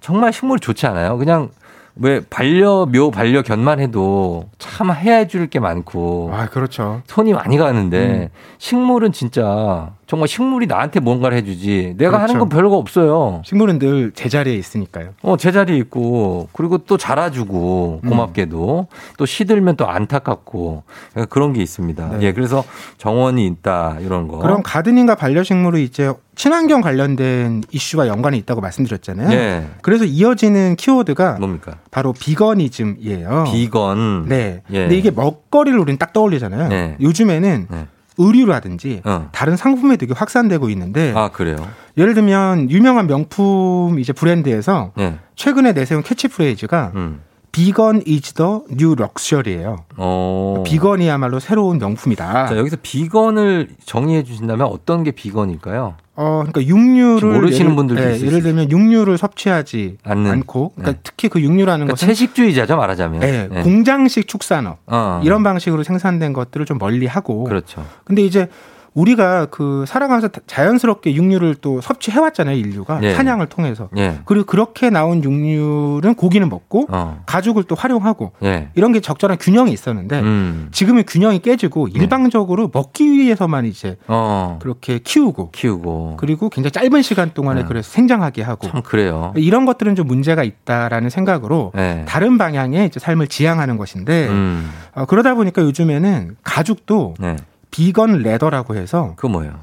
정말 0.00 0.32
식물이 0.32 0.60
좋지 0.60 0.86
않아요? 0.86 1.16
그냥, 1.18 1.50
왜, 1.96 2.20
반려묘, 2.30 3.10
반려견만 3.10 3.80
해도 3.80 4.48
참 4.58 4.90
해야 4.92 5.26
줄 5.26 5.48
게 5.50 5.58
많고. 5.58 6.30
아, 6.32 6.46
그렇죠. 6.46 7.02
손이 7.06 7.32
많이 7.32 7.56
가는데, 7.58 7.98
음. 8.06 8.28
식물은 8.58 9.12
진짜, 9.12 9.90
정말 10.06 10.28
식물이 10.28 10.66
나한테 10.66 11.00
뭔가를 11.00 11.36
해주지. 11.38 11.94
내가 11.96 12.12
그렇죠. 12.12 12.22
하는 12.22 12.38
건 12.38 12.48
별거 12.48 12.76
없어요. 12.76 13.42
식물은 13.44 13.78
늘 13.78 14.12
제자리에 14.12 14.54
있으니까요. 14.54 15.10
어, 15.22 15.36
제자리에 15.36 15.76
있고, 15.78 16.48
그리고 16.52 16.78
또 16.78 16.96
자라주고, 16.96 18.00
음. 18.04 18.08
고맙게도, 18.08 18.86
또 19.18 19.26
시들면 19.26 19.76
또 19.76 19.88
안타깝고, 19.88 20.84
그런 21.28 21.52
게 21.52 21.62
있습니다. 21.62 22.08
네. 22.18 22.26
예, 22.26 22.32
그래서 22.32 22.64
정원이 22.98 23.46
있다, 23.46 23.96
이런 24.00 24.28
거. 24.28 24.38
그럼 24.38 24.62
가드닝과 24.62 25.16
반려식물이 25.16 25.82
이제 25.84 26.12
친환경 26.40 26.80
관련된 26.80 27.64
이슈와 27.70 28.08
연관이 28.08 28.38
있다고 28.38 28.62
말씀드렸잖아요. 28.62 29.30
예. 29.30 29.66
그래서 29.82 30.06
이어지는 30.06 30.76
키워드가 30.76 31.32
뭡니까? 31.38 31.74
바로 31.90 32.14
비거니즘이에요. 32.14 33.44
비건. 33.52 34.24
네. 34.26 34.62
예. 34.70 34.80
근데 34.80 34.96
이게 34.96 35.10
먹거리를 35.10 35.78
우리는 35.78 35.98
딱 35.98 36.14
떠올리잖아요. 36.14 36.68
네. 36.68 36.96
요즘에는 36.98 37.66
네. 37.70 37.86
의류라든지 38.16 39.02
어. 39.04 39.28
다른 39.32 39.58
상품에 39.58 39.98
되게 39.98 40.14
확산되고 40.14 40.70
있는데 40.70 41.12
아, 41.14 41.28
그래요? 41.28 41.56
예를 41.98 42.14
들면 42.14 42.70
유명한 42.70 43.06
명품 43.06 43.98
이제 43.98 44.14
브랜드에서 44.14 44.92
예. 44.98 45.18
최근에 45.34 45.74
내세운 45.74 46.02
캐치프레이즈가 46.02 46.92
음. 46.94 47.20
비건 47.52 48.02
the 48.04 48.60
new 48.70 48.94
luxury예요. 48.98 49.76
어. 49.96 50.62
비건이야말로 50.66 51.40
새로운 51.40 51.78
명품이다. 51.78 52.46
자, 52.46 52.56
여기서 52.56 52.76
비건을 52.80 53.68
정의해 53.84 54.22
주신다면 54.22 54.66
어떤 54.68 55.02
게 55.02 55.10
비건일까요? 55.10 55.94
어, 56.16 56.44
그러니까 56.46 56.62
육류를 56.62 57.32
모르시는 57.32 57.72
예를- 57.72 57.76
분들도 57.76 58.02
예, 58.02 58.06
예를 58.20 58.30
수 58.38 58.42
들면 58.42 58.70
육류를 58.70 59.16
섭취하지 59.16 59.96
않는. 60.04 60.30
않고, 60.30 60.72
그러니까 60.76 60.92
네. 60.92 60.98
특히 61.02 61.28
그 61.28 61.40
육류라는 61.40 61.86
그러니까 61.86 61.92
것은 61.94 62.08
채식주의자죠, 62.08 62.76
말하자면. 62.76 63.22
예, 63.22 63.48
예. 63.52 63.62
공장식 63.62 64.28
축산업 64.28 64.78
어. 64.86 65.20
이런 65.24 65.42
방식으로 65.42 65.82
생산된 65.82 66.32
것들을 66.34 66.66
좀 66.66 66.78
멀리하고. 66.78 67.44
그렇죠. 67.44 67.84
근데 68.04 68.22
이제 68.22 68.48
우리가 68.94 69.46
그 69.46 69.84
살아가면서 69.86 70.28
다- 70.28 70.40
자연스럽게 70.46 71.14
육류를 71.14 71.56
또 71.60 71.80
섭취해 71.80 72.18
왔잖아요, 72.18 72.56
인류가 72.56 73.00
예. 73.02 73.14
사냥을 73.14 73.46
통해서. 73.46 73.88
예. 73.96 74.18
그리고 74.24 74.44
그렇게 74.46 74.90
나온 74.90 75.22
육류는 75.22 76.14
고기는 76.14 76.48
먹고 76.48 76.86
어. 76.90 77.22
가죽을 77.26 77.64
또 77.64 77.74
활용하고 77.74 78.32
예. 78.42 78.68
이런 78.74 78.92
게 78.92 79.00
적절한 79.00 79.38
균형이 79.38 79.72
있었는데 79.72 80.20
음. 80.20 80.68
지금은 80.72 81.04
균형이 81.06 81.38
깨지고 81.40 81.86
네. 81.86 82.00
일방적으로 82.00 82.70
먹기 82.72 83.10
위해서만 83.12 83.64
이제 83.66 83.96
어. 84.08 84.58
그렇게 84.60 84.98
키우고 84.98 85.50
키우고. 85.52 86.16
그리고 86.18 86.48
굉장히 86.48 86.72
짧은 86.72 87.02
시간 87.02 87.32
동안에 87.32 87.62
네. 87.62 87.68
그래서 87.68 87.90
생장하게 87.90 88.42
하고 88.42 88.66
참 88.68 88.82
그래요. 88.82 89.32
이런 89.36 89.66
것들은 89.66 89.94
좀 89.94 90.06
문제가 90.08 90.42
있다라는 90.42 91.10
생각으로 91.10 91.72
예. 91.76 92.04
다른 92.08 92.38
방향의 92.38 92.86
이제 92.86 92.98
삶을 92.98 93.28
지향하는 93.28 93.76
것인데 93.76 94.28
음. 94.28 94.70
어, 94.94 95.04
그러다 95.04 95.34
보니까 95.34 95.62
요즘에는 95.62 96.36
가죽도 96.42 97.14
네. 97.20 97.36
비건 97.70 98.18
레더라고 98.22 98.74
해서 98.76 99.14
그거 99.16 99.28
뭐예요? 99.28 99.60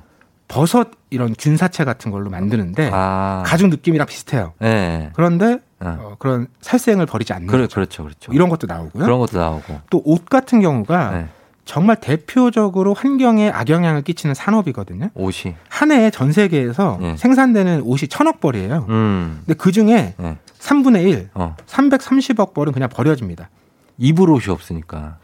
버섯 0.47 0.89
이런 1.09 1.35
균사체 1.37 1.83
같은 1.83 2.09
걸로 2.11 2.29
만드는데 2.29 2.89
아. 2.93 3.43
가죽 3.45 3.67
느낌이랑 3.69 4.07
비슷해요. 4.07 4.53
예. 4.63 5.09
그런데 5.13 5.59
어. 5.79 5.97
어, 5.99 6.15
그런 6.19 6.47
살생을 6.61 7.05
버리지 7.05 7.33
않는 7.33 7.47
그래. 7.47 7.67
그렇죠, 7.71 8.03
그렇죠. 8.03 8.31
이런 8.31 8.49
것도 8.49 8.65
나오고요. 8.67 9.03
그런 9.03 9.19
것도 9.19 9.37
나오고. 9.37 9.81
또 9.89 10.01
옷 10.05 10.25
같은 10.25 10.61
경우가 10.61 11.11
네. 11.11 11.27
정말 11.65 11.97
대표적으로 11.97 12.93
환경에 12.93 13.49
악영향을 13.49 14.01
끼치는 14.03 14.33
산업이거든요. 14.35 15.09
옷이. 15.15 15.55
한 15.67 15.91
해에 15.91 16.09
전 16.09 16.31
세계에서 16.31 16.97
네. 17.01 17.17
생산되는 17.17 17.81
옷이 17.81 18.07
천억 18.07 18.39
벌이에요. 18.39 18.85
음. 18.87 19.41
근데 19.45 19.53
그 19.55 19.73
중에 19.73 20.13
네. 20.17 20.37
3분의 20.59 21.03
1, 21.09 21.29
어. 21.33 21.55
330억 21.67 22.53
벌은 22.53 22.71
그냥 22.71 22.87
버려집니다. 22.89 23.49
입을 23.97 24.29
옷이 24.29 24.45
없으니까. 24.53 25.17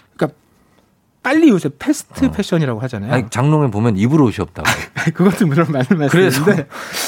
빨리 1.24 1.50
요새 1.50 1.70
패스트 1.80 2.30
패션이라고 2.32 2.82
하잖아요. 2.82 3.12
어. 3.12 3.16
아니, 3.16 3.30
장롱에 3.30 3.72
보면 3.72 3.96
입을 3.98 4.22
옷이 4.22 4.36
없다고. 4.40 4.70
그것도 5.16 5.48
물론 5.48 5.68
맞는 5.72 5.98
말씀인데 5.98 6.68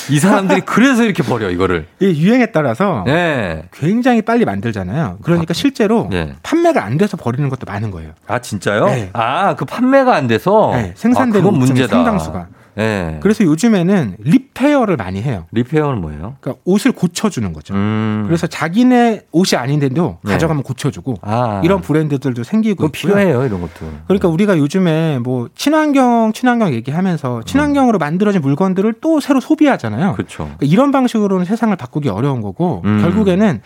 이 0.09 0.19
사람들이 0.19 0.61
그래서 0.61 1.03
이렇게 1.03 1.21
버려, 1.21 1.49
이거를. 1.49 1.87
이 1.99 2.05
유행에 2.23 2.47
따라서 2.47 3.03
예. 3.07 3.63
굉장히 3.73 4.21
빨리 4.21 4.45
만들잖아요. 4.45 5.19
그러니까 5.21 5.53
실제로 5.53 6.09
예. 6.13 6.35
판매가 6.43 6.83
안 6.83 6.97
돼서 6.97 7.17
버리는 7.17 7.47
것도 7.49 7.65
많은 7.67 7.91
거예요. 7.91 8.13
아, 8.27 8.39
진짜요? 8.39 8.85
네. 8.85 9.09
아, 9.13 9.55
그 9.55 9.65
판매가 9.65 10.15
안 10.15 10.27
돼서? 10.27 10.71
네, 10.73 10.93
생산되는 10.95 11.47
아, 11.47 11.51
문제다. 11.51 11.87
상당수가. 11.95 12.47
예. 12.77 13.17
그래서 13.21 13.43
요즘에는 13.43 14.17
repair를 14.19 14.97
많이 14.97 15.21
해요. 15.21 15.45
repair는 15.51 16.01
뭐예요? 16.01 16.35
그러니까 16.41 16.61
옷을 16.65 16.91
고쳐주는 16.91 17.51
거죠. 17.53 17.73
음. 17.73 18.23
그래서 18.25 18.47
자기네 18.47 19.21
옷이 19.31 19.57
아닌데도 19.57 20.17
네. 20.23 20.31
가져가면 20.31 20.63
고쳐주고 20.63 21.15
아. 21.21 21.61
이런 21.63 21.81
브랜드들도 21.81 22.43
생기고. 22.43 22.89
필요해요, 22.89 23.45
이런 23.45 23.61
것도. 23.61 23.85
그러니까 24.07 24.27
우리가 24.27 24.57
요즘에 24.57 25.19
뭐 25.19 25.49
친환경 25.55 26.31
친환경 26.33 26.73
얘기하면서 26.73 27.43
친환경으로 27.43 27.97
만들어진 27.97 28.41
물건들을 28.41 28.95
또 29.01 29.19
새로 29.19 29.39
소비하잖아요. 29.39 30.13
그렇죠. 30.13 30.43
그러니까 30.43 30.65
이런 30.65 30.91
방식으로는 30.91 31.45
세상을 31.45 31.75
바꾸기 31.75 32.09
어려운 32.09 32.41
거고 32.41 32.81
음. 32.85 33.01
결국에는 33.01 33.61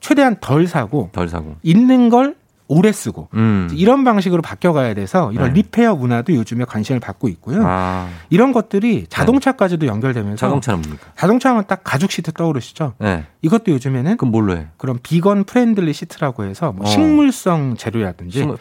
최대한 0.00 0.36
덜 0.40 0.66
사고 0.66 1.10
덜 1.12 1.28
사고. 1.28 1.56
있는 1.62 2.08
걸 2.08 2.34
오래 2.72 2.90
쓰고 2.90 3.28
음. 3.34 3.68
이런 3.74 4.02
방식으로 4.02 4.40
바뀌어가야 4.40 4.94
돼서 4.94 5.30
이런 5.32 5.48
네. 5.48 5.60
repair 5.60 5.94
문화도 5.96 6.32
요즘에 6.34 6.64
관심을 6.64 7.00
받고 7.00 7.28
있고요. 7.28 7.62
아. 7.66 8.08
이런 8.30 8.52
것들이 8.52 9.06
자동차까지도 9.10 9.86
연결되면서 9.86 10.36
자동차는 10.46 10.80
뭡니까? 10.80 11.06
자동차하면 11.16 11.64
딱 11.66 11.82
가죽 11.84 12.10
시트 12.10 12.32
떠오르시죠? 12.32 12.94
네. 12.98 13.26
이것도 13.42 13.72
요즘에는 13.72 14.16
그럼 14.16 14.32
뭘로 14.32 14.56
해? 14.56 14.68
그런 14.78 14.98
비건 15.02 15.44
friendly 15.44 15.92
시트라고 15.92 16.44
해서 16.44 16.72
뭐 16.72 16.86
어. 16.86 16.88
식물성 16.88 17.76
재료라든지 17.76 18.38
식물- 18.38 18.56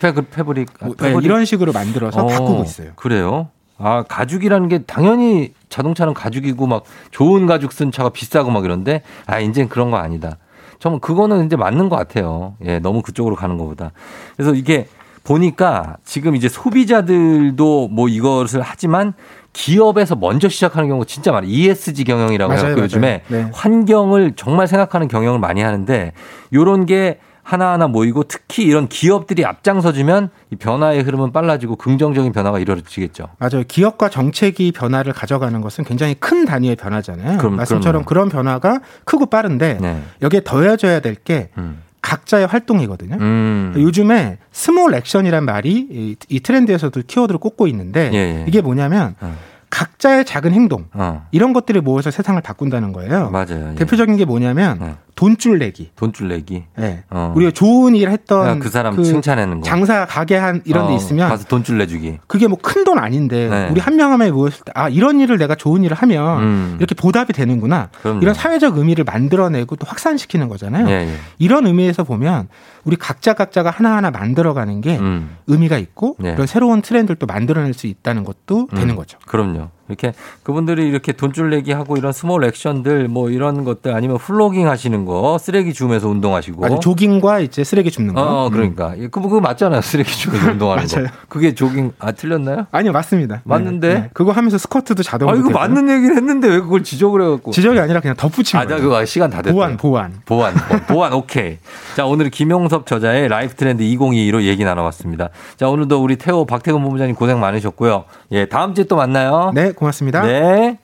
아, 0.81 0.85
뭐, 0.85 0.95
네? 0.99 1.15
이런 1.23 1.45
식으로 1.45 1.71
만들어서 1.71 2.23
어, 2.23 2.27
바꾸고 2.27 2.63
있어요. 2.63 2.91
그래요? 2.97 3.47
아, 3.77 4.03
가죽이라는 4.07 4.67
게 4.67 4.79
당연히 4.83 5.53
자동차는 5.69 6.13
가죽이고 6.13 6.67
막 6.67 6.83
좋은 7.09 7.47
가죽 7.47 7.71
쓴 7.71 7.91
차가 7.91 8.09
비싸고 8.09 8.51
막 8.51 8.63
이런데 8.65 9.01
아, 9.25 9.39
이젠 9.39 9.69
그런 9.69 9.89
거 9.89 9.97
아니다. 9.97 10.37
정말 10.81 10.99
그거는 10.99 11.45
이제 11.45 11.55
맞는 11.55 11.89
것 11.89 11.95
같아요. 11.95 12.55
예, 12.65 12.79
너무 12.79 13.03
그쪽으로 13.03 13.35
가는 13.35 13.55
것보다. 13.57 13.91
그래서 14.35 14.55
이게 14.55 14.87
보니까 15.23 15.97
지금 16.03 16.35
이제 16.35 16.49
소비자들도 16.49 17.89
뭐 17.89 18.09
이것을 18.09 18.61
하지만 18.63 19.13
기업에서 19.53 20.15
먼저 20.15 20.49
시작하는 20.49 20.89
경우가 20.89 21.05
진짜 21.05 21.31
많아요. 21.31 21.51
ESG 21.51 22.03
경영이라고 22.03 22.53
해서 22.53 22.63
맞아요. 22.63 22.79
요즘에 22.79 23.21
네. 23.27 23.47
환경을 23.53 24.33
정말 24.35 24.65
생각하는 24.65 25.07
경영을 25.07 25.39
많이 25.39 25.61
하는데 25.61 26.13
요런 26.51 26.87
게 26.87 27.19
하나하나 27.43 27.87
모이고 27.87 28.23
특히 28.23 28.63
이런 28.63 28.87
기업들이 28.87 29.45
앞장서주면 29.45 30.29
이 30.51 30.55
변화의 30.55 31.01
흐름은 31.03 31.31
빨라지고 31.31 31.75
긍정적인 31.75 32.31
변화가 32.31 32.59
이루어지겠죠. 32.59 33.27
맞아요. 33.39 33.63
기업과 33.67 34.09
정책이 34.09 34.71
변화를 34.71 35.13
가져가는 35.13 35.59
것은 35.61 35.83
굉장히 35.83 36.13
큰 36.15 36.45
단위의 36.45 36.75
변화잖아요. 36.75 37.37
그럼- 37.39 37.55
말씀처럼 37.55 38.03
그럼요. 38.03 38.05
그런 38.05 38.29
변화가 38.29 38.81
크고 39.05 39.25
빠른데 39.27 39.79
네. 39.81 40.01
여기에 40.21 40.41
더해져야 40.43 40.99
될게 40.99 41.49
음. 41.57 41.81
각자의 42.01 42.47
활동이거든요. 42.47 43.17
음. 43.19 43.73
요즘에 43.75 44.37
small 44.51 44.93
action이란 44.95 45.45
말이 45.45 45.87
이, 45.91 46.15
이 46.29 46.39
트렌드에서도 46.39 46.99
키워드를 47.05 47.39
꼽고 47.39 47.67
있는데 47.67 48.09
예, 48.13 48.17
예. 48.17 48.45
이게 48.47 48.61
뭐냐면 48.61 49.15
어. 49.21 49.35
각자의 49.69 50.25
작은 50.25 50.51
행동 50.51 50.85
어. 50.93 51.25
이런 51.31 51.53
것들을 51.53 51.79
모여서 51.81 52.11
세상을 52.11 52.41
바꾼다는 52.41 52.91
거예요. 52.91 53.29
맞아요. 53.29 53.69
예. 53.71 53.75
대표적인 53.75 54.17
게 54.17 54.25
뭐냐면 54.25 54.79
네. 54.79 54.95
돈쭐 55.21 55.59
내기. 55.59 55.91
돈쭐 55.95 56.29
내기. 56.29 56.63
예. 56.79 57.03
어. 57.11 57.31
우리가 57.35 57.51
좋은 57.51 57.95
일 57.95 58.09
했던 58.09 58.47
아, 58.47 58.55
그 58.57 58.69
사람 58.69 59.01
칭찬하는 59.03 59.61
거. 59.61 59.63
장사 59.63 60.07
가게 60.07 60.35
한 60.35 60.63
이런 60.65 60.87
데 60.87 60.93
어, 60.93 60.95
있으면 60.95 61.29
가서 61.29 61.45
돈쭐 61.45 61.77
내주기. 61.77 62.17
그게 62.25 62.47
뭐 62.47 62.57
큰 62.63 62.83
돈 62.83 62.97
아닌데 62.97 63.47
네. 63.47 63.69
우리 63.69 63.79
한 63.79 63.95
명 63.95 64.11
한 64.11 64.17
명이 64.17 64.31
모였을 64.31 64.63
때 64.65 64.71
아 64.73 64.89
이런 64.89 65.19
일을 65.19 65.37
내가 65.37 65.53
좋은 65.53 65.83
일을 65.83 65.95
하면 65.95 66.41
음. 66.41 66.75
이렇게 66.79 66.95
보답이 66.95 67.33
되는구나 67.33 67.89
그럼요. 68.01 68.21
이런 68.21 68.33
사회적 68.33 68.79
의미를 68.79 69.03
만들어내고 69.03 69.75
또 69.75 69.85
확산시키는 69.85 70.47
거잖아요. 70.49 70.87
예, 70.89 70.91
예. 71.07 71.15
이런 71.37 71.67
의미에서 71.67 72.03
보면 72.03 72.47
우리 72.83 72.95
각자 72.95 73.33
각자가 73.33 73.69
하나하나 73.69 74.09
만들어가는 74.09 74.81
게 74.81 74.97
음. 74.97 75.37
의미가 75.45 75.77
있고 75.77 76.15
네. 76.17 76.31
이런 76.31 76.47
새로운 76.47 76.81
트렌드를 76.81 77.17
또 77.17 77.27
만들어낼 77.27 77.75
수 77.75 77.85
있다는 77.85 78.23
것도 78.23 78.67
음. 78.73 78.75
되는 78.75 78.95
거죠. 78.95 79.19
그럼요. 79.27 79.69
이렇게 79.91 80.13
그분들이 80.43 80.87
이렇게 80.87 81.11
돈쭐 81.11 81.49
내기 81.51 81.71
하고 81.73 81.97
이런 81.97 82.11
small 82.13 82.43
action들 82.45 83.07
뭐 83.07 83.29
이런 83.29 83.63
것들 83.63 83.93
아니면 83.93 84.17
플로깅 84.17 84.67
하시는 84.67 85.05
거 85.05 85.37
쓰레기 85.37 85.73
주우면서 85.73 86.07
운동하시고 86.09 86.65
아니, 86.65 86.79
조깅과 86.79 87.39
이제 87.41 87.63
쓰레기 87.63 87.91
줍는 87.91 88.13
거. 88.13 88.21
어, 88.21 88.47
음. 88.47 88.51
그러니까. 88.51 88.93
예, 88.97 89.03
그거, 89.07 89.21
그거 89.27 89.41
맞잖아요. 89.41 89.81
쓰레기 89.81 90.11
주우면서 90.11 90.51
운동하는 90.51 90.85
거. 90.87 90.95
맞아요. 90.95 91.07
그게 91.29 91.53
조깅, 91.53 91.91
아, 91.99 92.11
틀렸나요? 92.11 92.67
아니요, 92.71 92.91
맞습니다. 92.91 93.41
맞는데? 93.43 93.87
네, 93.87 93.93
네. 94.01 94.09
그거 94.13 94.31
하면서 94.31 94.57
스쿼트도 94.57 95.03
자동으로. 95.03 95.35
아, 95.35 95.39
이거 95.39 95.49
되고요. 95.49 95.59
맞는 95.61 95.89
얘기를 95.97 96.15
했는데 96.15 96.47
왜 96.47 96.59
그걸 96.59 96.83
지적을 96.83 97.21
해 97.21 97.29
갖고. 97.29 97.51
지적이 97.51 97.79
아니라 97.79 97.99
그냥 97.99 98.15
덧붙인 98.15 98.57
아, 98.59 98.63
나 98.63 98.69
거예요. 98.69 98.81
그거 98.83 99.05
시간 99.05 99.29
다 99.29 99.41
됐다. 99.41 99.53
보완, 99.53 99.77
보완. 99.77 100.13
보완, 100.25 100.53
보완, 100.53 100.85
보완, 100.87 101.13
오케이. 101.13 101.57
자, 101.95 102.05
오늘 102.05 102.29
김용섭 102.29 102.85
저자의 102.85 103.27
라이프 103.27 103.55
트렌드 103.55 103.83
2022로 103.83 104.43
얘기 104.43 104.63
나눠봤습니다. 104.63 105.29
자, 105.57 105.67
오늘도 105.69 106.01
우리 106.01 106.15
태호, 106.15 106.45
박태근 106.45 106.81
본부장님 106.81 107.15
고생 107.15 107.39
많으셨고요. 107.39 108.05
예, 108.31 108.45
다음 108.45 108.73
주에 108.73 108.85
또 108.85 108.95
만나요. 108.95 109.51
네, 109.53 109.71
고맙습니다. 109.81 110.21
네. 110.21 110.77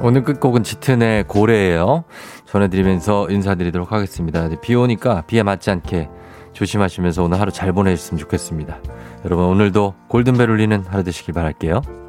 오늘 0.00 0.22
끝곡은 0.22 0.62
짙은의 0.62 1.24
고래예요. 1.26 2.04
전해드리면서 2.46 3.28
인사드리도록 3.30 3.90
하겠습니다. 3.90 4.48
비 4.60 4.76
오니까 4.76 5.22
비에 5.26 5.42
맞지 5.42 5.70
않게 5.70 6.08
조심하시면서 6.52 7.24
오늘 7.24 7.40
하루 7.40 7.50
잘 7.50 7.72
보내셨으면 7.72 8.18
좋겠습니다. 8.20 8.78
여러분 9.24 9.46
오늘도 9.46 9.94
골든벨 10.08 10.50
울리는 10.50 10.84
하루 10.88 11.02
되시길 11.02 11.34
바랄게요. 11.34 12.03